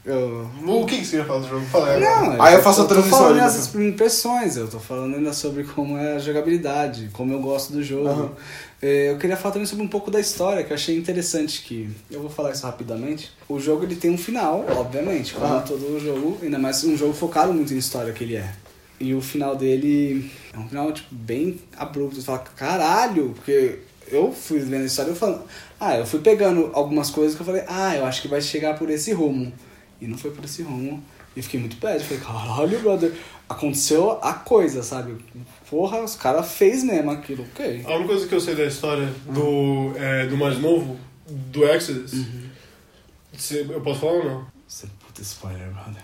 [0.04, 0.50] é, eu...
[0.66, 1.64] O que que você ia falar do jogo?
[1.64, 2.36] Fala aí agora.
[2.36, 5.32] Não, Aí eu faço a tô transição falando ali, as impressões, eu tô falando ainda
[5.32, 8.36] sobre como é a jogabilidade, como eu gosto do jogo.
[8.82, 11.88] É, Eu queria falar também sobre um pouco da história, que eu achei interessante que.
[12.10, 13.32] Eu vou falar isso rapidamente.
[13.48, 15.62] O jogo ele tem um final, obviamente, como Aham.
[15.62, 18.52] todo jogo, ainda mais um jogo focado muito em história que ele é.
[19.00, 22.16] E o final dele é um final, tipo, bem abrupto.
[22.16, 23.78] Você fala, caralho, porque
[24.10, 25.42] eu fui vendo a história e eu falando,
[25.78, 28.76] ah, eu fui pegando algumas coisas que eu falei, ah, eu acho que vai chegar
[28.78, 29.52] por esse rumo.
[30.00, 31.02] E não foi por esse rumo.
[31.36, 33.12] E fiquei muito pé, falei, caralho, brother,
[33.48, 35.14] aconteceu a coisa, sabe?
[35.70, 37.84] Porra, os caras fez mesmo aquilo, ok.
[37.86, 40.98] A única coisa que eu sei da história do, é, do mais novo,
[41.28, 42.12] do Exodus,
[43.36, 44.57] se- eu posso falar ou não?
[45.22, 46.02] Spoiler, brother.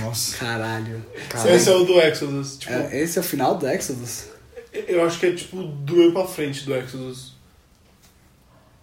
[0.00, 0.36] Nossa.
[0.36, 1.04] Caralho.
[1.48, 2.56] Esse é o do Exodus.
[2.58, 4.26] Tipo, É, esse é o final do Exodus?
[4.72, 7.34] Eu acho que é tipo do meio pra frente do Exodus.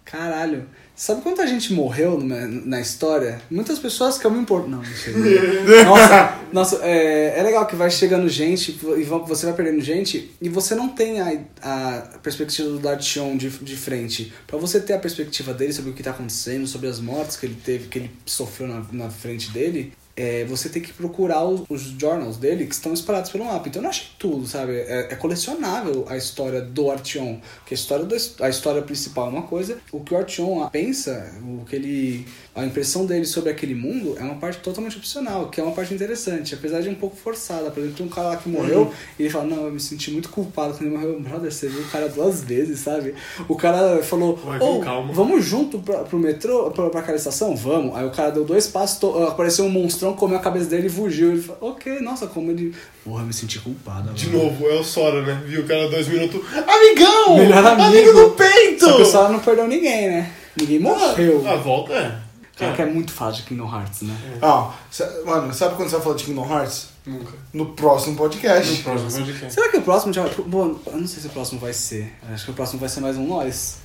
[0.04, 0.68] Caralho.
[1.00, 3.40] Sabe quanta gente morreu na, na história?
[3.50, 4.68] Muitas pessoas que eu me importo.
[4.68, 5.16] Não, mentira.
[5.82, 10.50] nossa, nossa é, é legal que vai chegando gente e você vai perdendo gente e
[10.50, 14.30] você não tem a, a perspectiva do Dartion de, de frente.
[14.46, 17.46] Pra você ter a perspectiva dele sobre o que tá acontecendo, sobre as mortes que
[17.46, 21.62] ele teve, que ele sofreu na, na frente dele, é, você tem que procurar os,
[21.68, 23.68] os journals dele que estão espalhados pelo mapa.
[23.68, 24.76] Então eu não achei tudo, sabe?
[24.76, 27.38] É, é colecionável a história do Artyom.
[27.64, 31.32] Que a história, do, a história principal é uma coisa, o que o Artyom pensa,
[31.42, 32.26] o que ele.
[32.54, 35.94] A impressão dele sobre aquele mundo é uma parte totalmente opcional, que é uma parte
[35.94, 37.70] interessante, apesar de um pouco forçada.
[37.70, 40.10] Por exemplo, tem um cara lá que morreu e ele fala: Não, eu me senti
[40.10, 41.20] muito culpado quando ele morreu.
[41.20, 43.14] Brother, você viu o cara duas vezes, sabe?
[43.48, 47.16] O cara falou: Vai com "Ô, calma." Vamos junto pra, pro metrô, pra, pra aquela
[47.16, 47.54] estação?
[47.54, 47.96] Vamos.
[47.96, 49.70] Aí o cara deu dois passos, apareceu um
[50.00, 51.32] monstrão, comeu a cabeça dele e fugiu.
[51.32, 52.74] Ele falou, ok, nossa, como ele.
[53.04, 54.12] Porra, eu me senti culpado.
[54.14, 55.42] De agora." novo, é o Sora, né?
[55.46, 56.40] Viu o cara dois minutos.
[56.52, 57.36] Amigão!
[57.36, 57.88] Melhor amigo.
[57.88, 58.84] Amigo do peito!
[58.86, 60.32] Só que o Sora não perdeu ninguém, né?
[60.58, 61.46] Ninguém morreu.
[61.48, 62.18] A volta é.
[62.56, 64.14] Cara, que é muito fácil de Kingdom Hearts, né?
[64.42, 66.88] Ah, sa- mano, sabe quando você vai falar de Kingdom Hearts?
[67.06, 67.32] Nunca.
[67.54, 68.70] No próximo podcast.
[68.78, 69.54] No próximo podcast.
[69.54, 70.34] Será que o próximo já vai.
[70.46, 72.12] Bom, eu não sei se o próximo vai ser.
[72.30, 73.78] Acho que o próximo vai ser mais um Nós.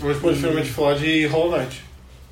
[0.00, 1.82] Mas pode finalmente falar de Hollow Knight.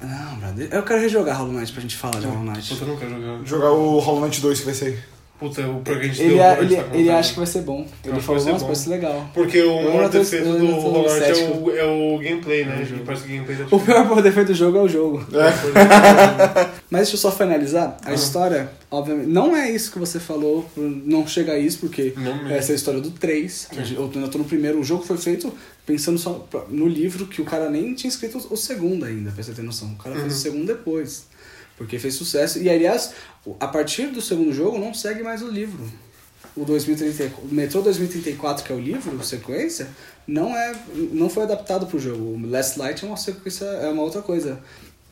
[0.00, 0.68] Não, brother.
[0.72, 2.68] Eu quero rejogar Hollow Knight pra gente falar de Hollow Knight.
[2.68, 3.44] Puta, eu não quero jogar.
[3.46, 5.04] Jogar o Hollow Knight 2 que vai sair.
[5.40, 7.86] Puta, o gente Ele, deu, é- a ele, tá ele acha que vai ser bom.
[8.04, 9.30] Ele acho que falou, nossa, ser legal.
[9.32, 12.86] Porque o Eu maior defeito eu do Knight é o, é o gameplay, né?
[13.06, 15.26] Parece que o gameplay tá O pior defeito do jogo é o jogo.
[15.32, 16.70] É.
[16.90, 17.96] Mas deixa eu só finalizar.
[18.04, 22.12] A história, obviamente, não é isso que você falou, não chega a isso, porque
[22.50, 23.68] essa é a história do 3.
[23.96, 24.78] Eu ainda tô no primeiro.
[24.78, 25.50] O jogo foi feito
[25.86, 29.52] pensando só no livro que o cara nem tinha escrito o segundo ainda, pra você
[29.52, 29.88] ter noção.
[29.92, 31.30] O cara fez o segundo depois.
[31.80, 32.58] Porque fez sucesso.
[32.58, 35.82] E aliás, o- a partir do segundo jogo não segue mais o livro.
[36.54, 39.88] O 2030, o Metrô 2034, que é o livro, sequência,
[40.26, 40.74] não é
[41.10, 42.22] não foi adaptado pro jogo.
[42.34, 44.60] O Last Light é uma sequência, é uma outra coisa.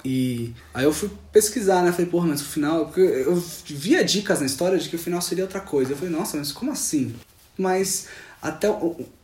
[0.05, 1.91] E aí eu fui pesquisar, né?
[1.91, 2.85] Falei, porra, mas o final.
[2.85, 3.35] Porque eu
[3.67, 5.93] via dicas na história de que o final seria outra coisa.
[5.93, 7.15] Eu falei, nossa, mas como assim?
[7.57, 8.09] Mas
[8.41, 8.69] até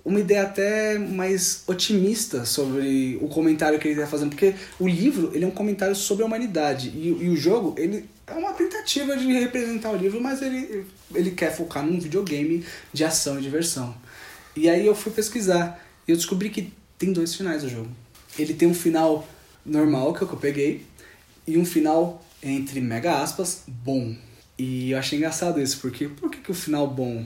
[0.05, 4.31] uma ideia até mais otimista sobre o comentário que ele está fazendo.
[4.31, 6.89] Porque o livro, ele é um comentário sobre a humanidade.
[6.89, 10.85] E, e o jogo, ele é uma tentativa de representar o livro, mas ele,
[11.15, 13.95] ele quer focar num videogame de ação e diversão.
[14.57, 15.81] E aí eu fui pesquisar.
[16.07, 17.89] E eu descobri que tem dois finais do jogo.
[18.39, 19.27] Ele tem um final
[19.65, 20.85] normal, que é o que eu peguei,
[21.47, 24.15] e um final, entre mega aspas, bom.
[24.59, 27.25] E eu achei engraçado isso, porque por que, que o final bom?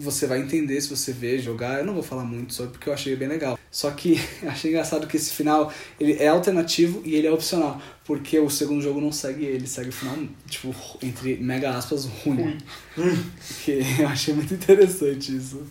[0.00, 1.78] Você vai entender se você ver, jogar.
[1.78, 3.58] Eu não vou falar muito sobre porque eu achei bem legal.
[3.70, 4.18] Só que
[4.48, 7.80] achei engraçado que esse final ele é alternativo e ele é opcional.
[8.04, 10.16] Porque o segundo jogo não segue ele, segue o final,
[10.48, 12.58] tipo, entre mega aspas, ruim.
[13.64, 15.62] que eu achei muito interessante isso.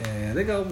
[0.00, 0.66] É legal.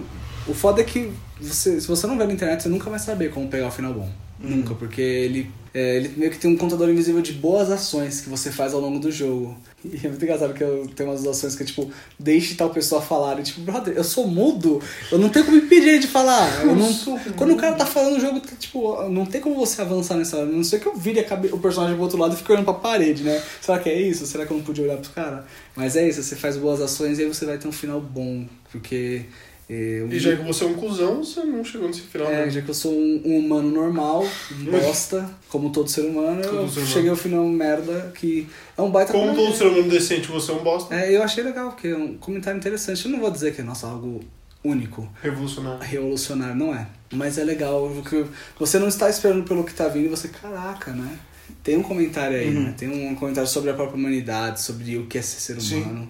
[0.47, 3.31] O foda é que você, se você não vê na internet, você nunca vai saber
[3.31, 4.26] como pegar o final bom.
[4.39, 8.29] Nunca, porque ele, é, ele meio que tem um contador invisível de boas ações que
[8.29, 9.57] você faz ao longo do jogo.
[9.83, 11.89] E é muito engraçado que eu tenho umas ações que é tipo,
[12.19, 13.39] deixe tal pessoa falar.
[13.39, 14.81] E tipo, brother, eu sou mudo,
[15.11, 16.61] eu não tenho como impedir ele de falar.
[16.63, 16.93] Eu não,
[17.35, 20.37] quando o cara tá falando o jogo, tá, tipo, não tem como você avançar nessa
[20.37, 20.47] hora.
[20.47, 22.65] A não sei que eu vire cabe- o personagem pro outro lado e fique olhando
[22.65, 23.41] pra parede, né?
[23.61, 24.25] Será que é isso?
[24.27, 25.45] Será que eu não podia olhar pro cara?
[25.75, 28.45] Mas é isso, você faz boas ações e aí você vai ter um final bom.
[28.71, 29.25] Porque.
[29.69, 32.27] E já que você é um cuzão, você não chegou nesse final.
[32.31, 32.49] é, né?
[32.49, 34.25] já que eu sou um, um humano normal,
[34.71, 36.87] bosta, como todo ser humano, Todo eu ser humano.
[36.93, 40.55] cheguei ao final merda, que é um baita Como todo ser humano decente, você é
[40.55, 40.95] um bosta.
[40.95, 43.03] É, eu achei legal, porque é um comentário interessante.
[43.05, 44.23] Eu não vou dizer que é, nossa, algo
[44.63, 45.81] único, Revolucionário.
[45.81, 46.87] revolucionário, não é.
[47.13, 48.25] Mas é legal, porque
[48.57, 51.17] você não está esperando pelo que tá vindo e você, caraca, né?
[51.63, 52.73] Tem um comentário aí, né?
[52.77, 55.81] Tem um comentário sobre a própria humanidade, sobre o que é ser ser Sim.
[55.83, 56.09] humano.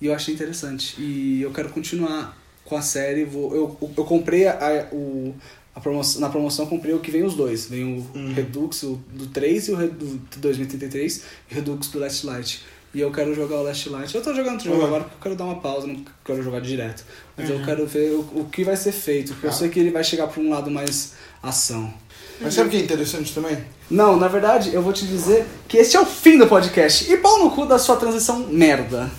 [0.00, 1.00] E eu achei interessante.
[1.00, 2.36] E eu quero continuar
[2.72, 3.24] com a série.
[3.24, 5.34] Vou, eu, eu comprei a, o,
[5.82, 7.66] promoção, na promoção comprei o que vem os dois.
[7.66, 11.98] Vem o Redux o do 3 e o Red- do 2033 e o Redux do
[11.98, 12.62] Last Light.
[12.94, 14.14] E eu quero jogar o Last Light.
[14.14, 14.86] Eu tô jogando outro jogo Uhum.
[14.86, 17.04] agora porque eu quero dar uma pausa, não quero jogar direto.
[17.36, 19.90] Mas eu quero ver o, o que vai ser feito, porque eu sei que ele
[19.90, 21.92] vai chegar pra um lado mais ação.
[22.40, 23.56] Mas sabe o que é interessante também?
[23.90, 27.10] Não, na verdade, eu vou te dizer que esse é o fim do podcast.
[27.10, 29.10] E pau no cu da sua transição merda.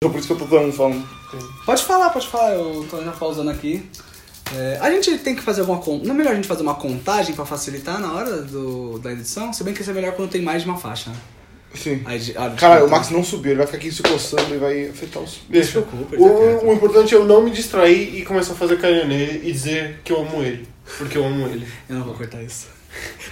[0.00, 1.04] Por isso que eu tô dando falando.
[1.66, 3.84] Pode falar, pode falar, eu tô já pausando aqui.
[4.54, 6.76] É, a gente tem que fazer alguma con- Não é melhor a gente fazer uma
[6.76, 9.52] contagem pra facilitar na hora do, da edição?
[9.52, 11.16] Se bem que isso é melhor quando tem mais de uma faixa, né?
[11.74, 12.00] Sim.
[12.06, 12.88] Aí, ah, Cara, o.
[12.88, 15.40] Max não subiu, ele vai ficar aqui se coçando e vai afetar os.
[15.50, 15.82] Deixa.
[15.82, 18.80] preocupa, ele tá O, o importante é eu não me distrair e começar a fazer
[18.80, 20.66] carinho nele e dizer que eu amo ele.
[20.96, 21.66] Porque eu amo ele.
[21.88, 22.68] Eu não vou cortar isso.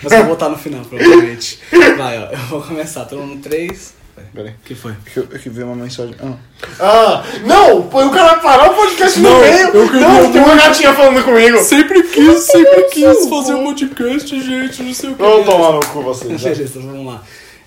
[0.02, 1.60] Mas eu vou botar no final, provavelmente.
[1.96, 3.06] Vai, ó, eu vou começar.
[3.06, 3.94] Todo mundo três.
[4.34, 4.54] Pera aí.
[4.54, 4.92] O que foi?
[4.92, 6.14] É que eu, é que veio uma mensagem.
[6.22, 6.34] Ah.
[6.80, 7.80] Ah, não!
[7.80, 9.68] O cara parar o podcast no Não, meio.
[9.68, 11.58] eu queria Não, tem uma gatinha falando comigo.
[11.62, 15.22] Sempre quis, sempre quis fazer um podcast, gente, não sei o que.
[15.22, 16.40] Vamos tomar no cu vocês.
[16.42, 16.52] vai.
[16.54, 17.22] Beleza, vamos lá.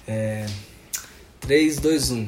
[0.08, 0.46] É...
[1.42, 2.28] 3, 2, 1.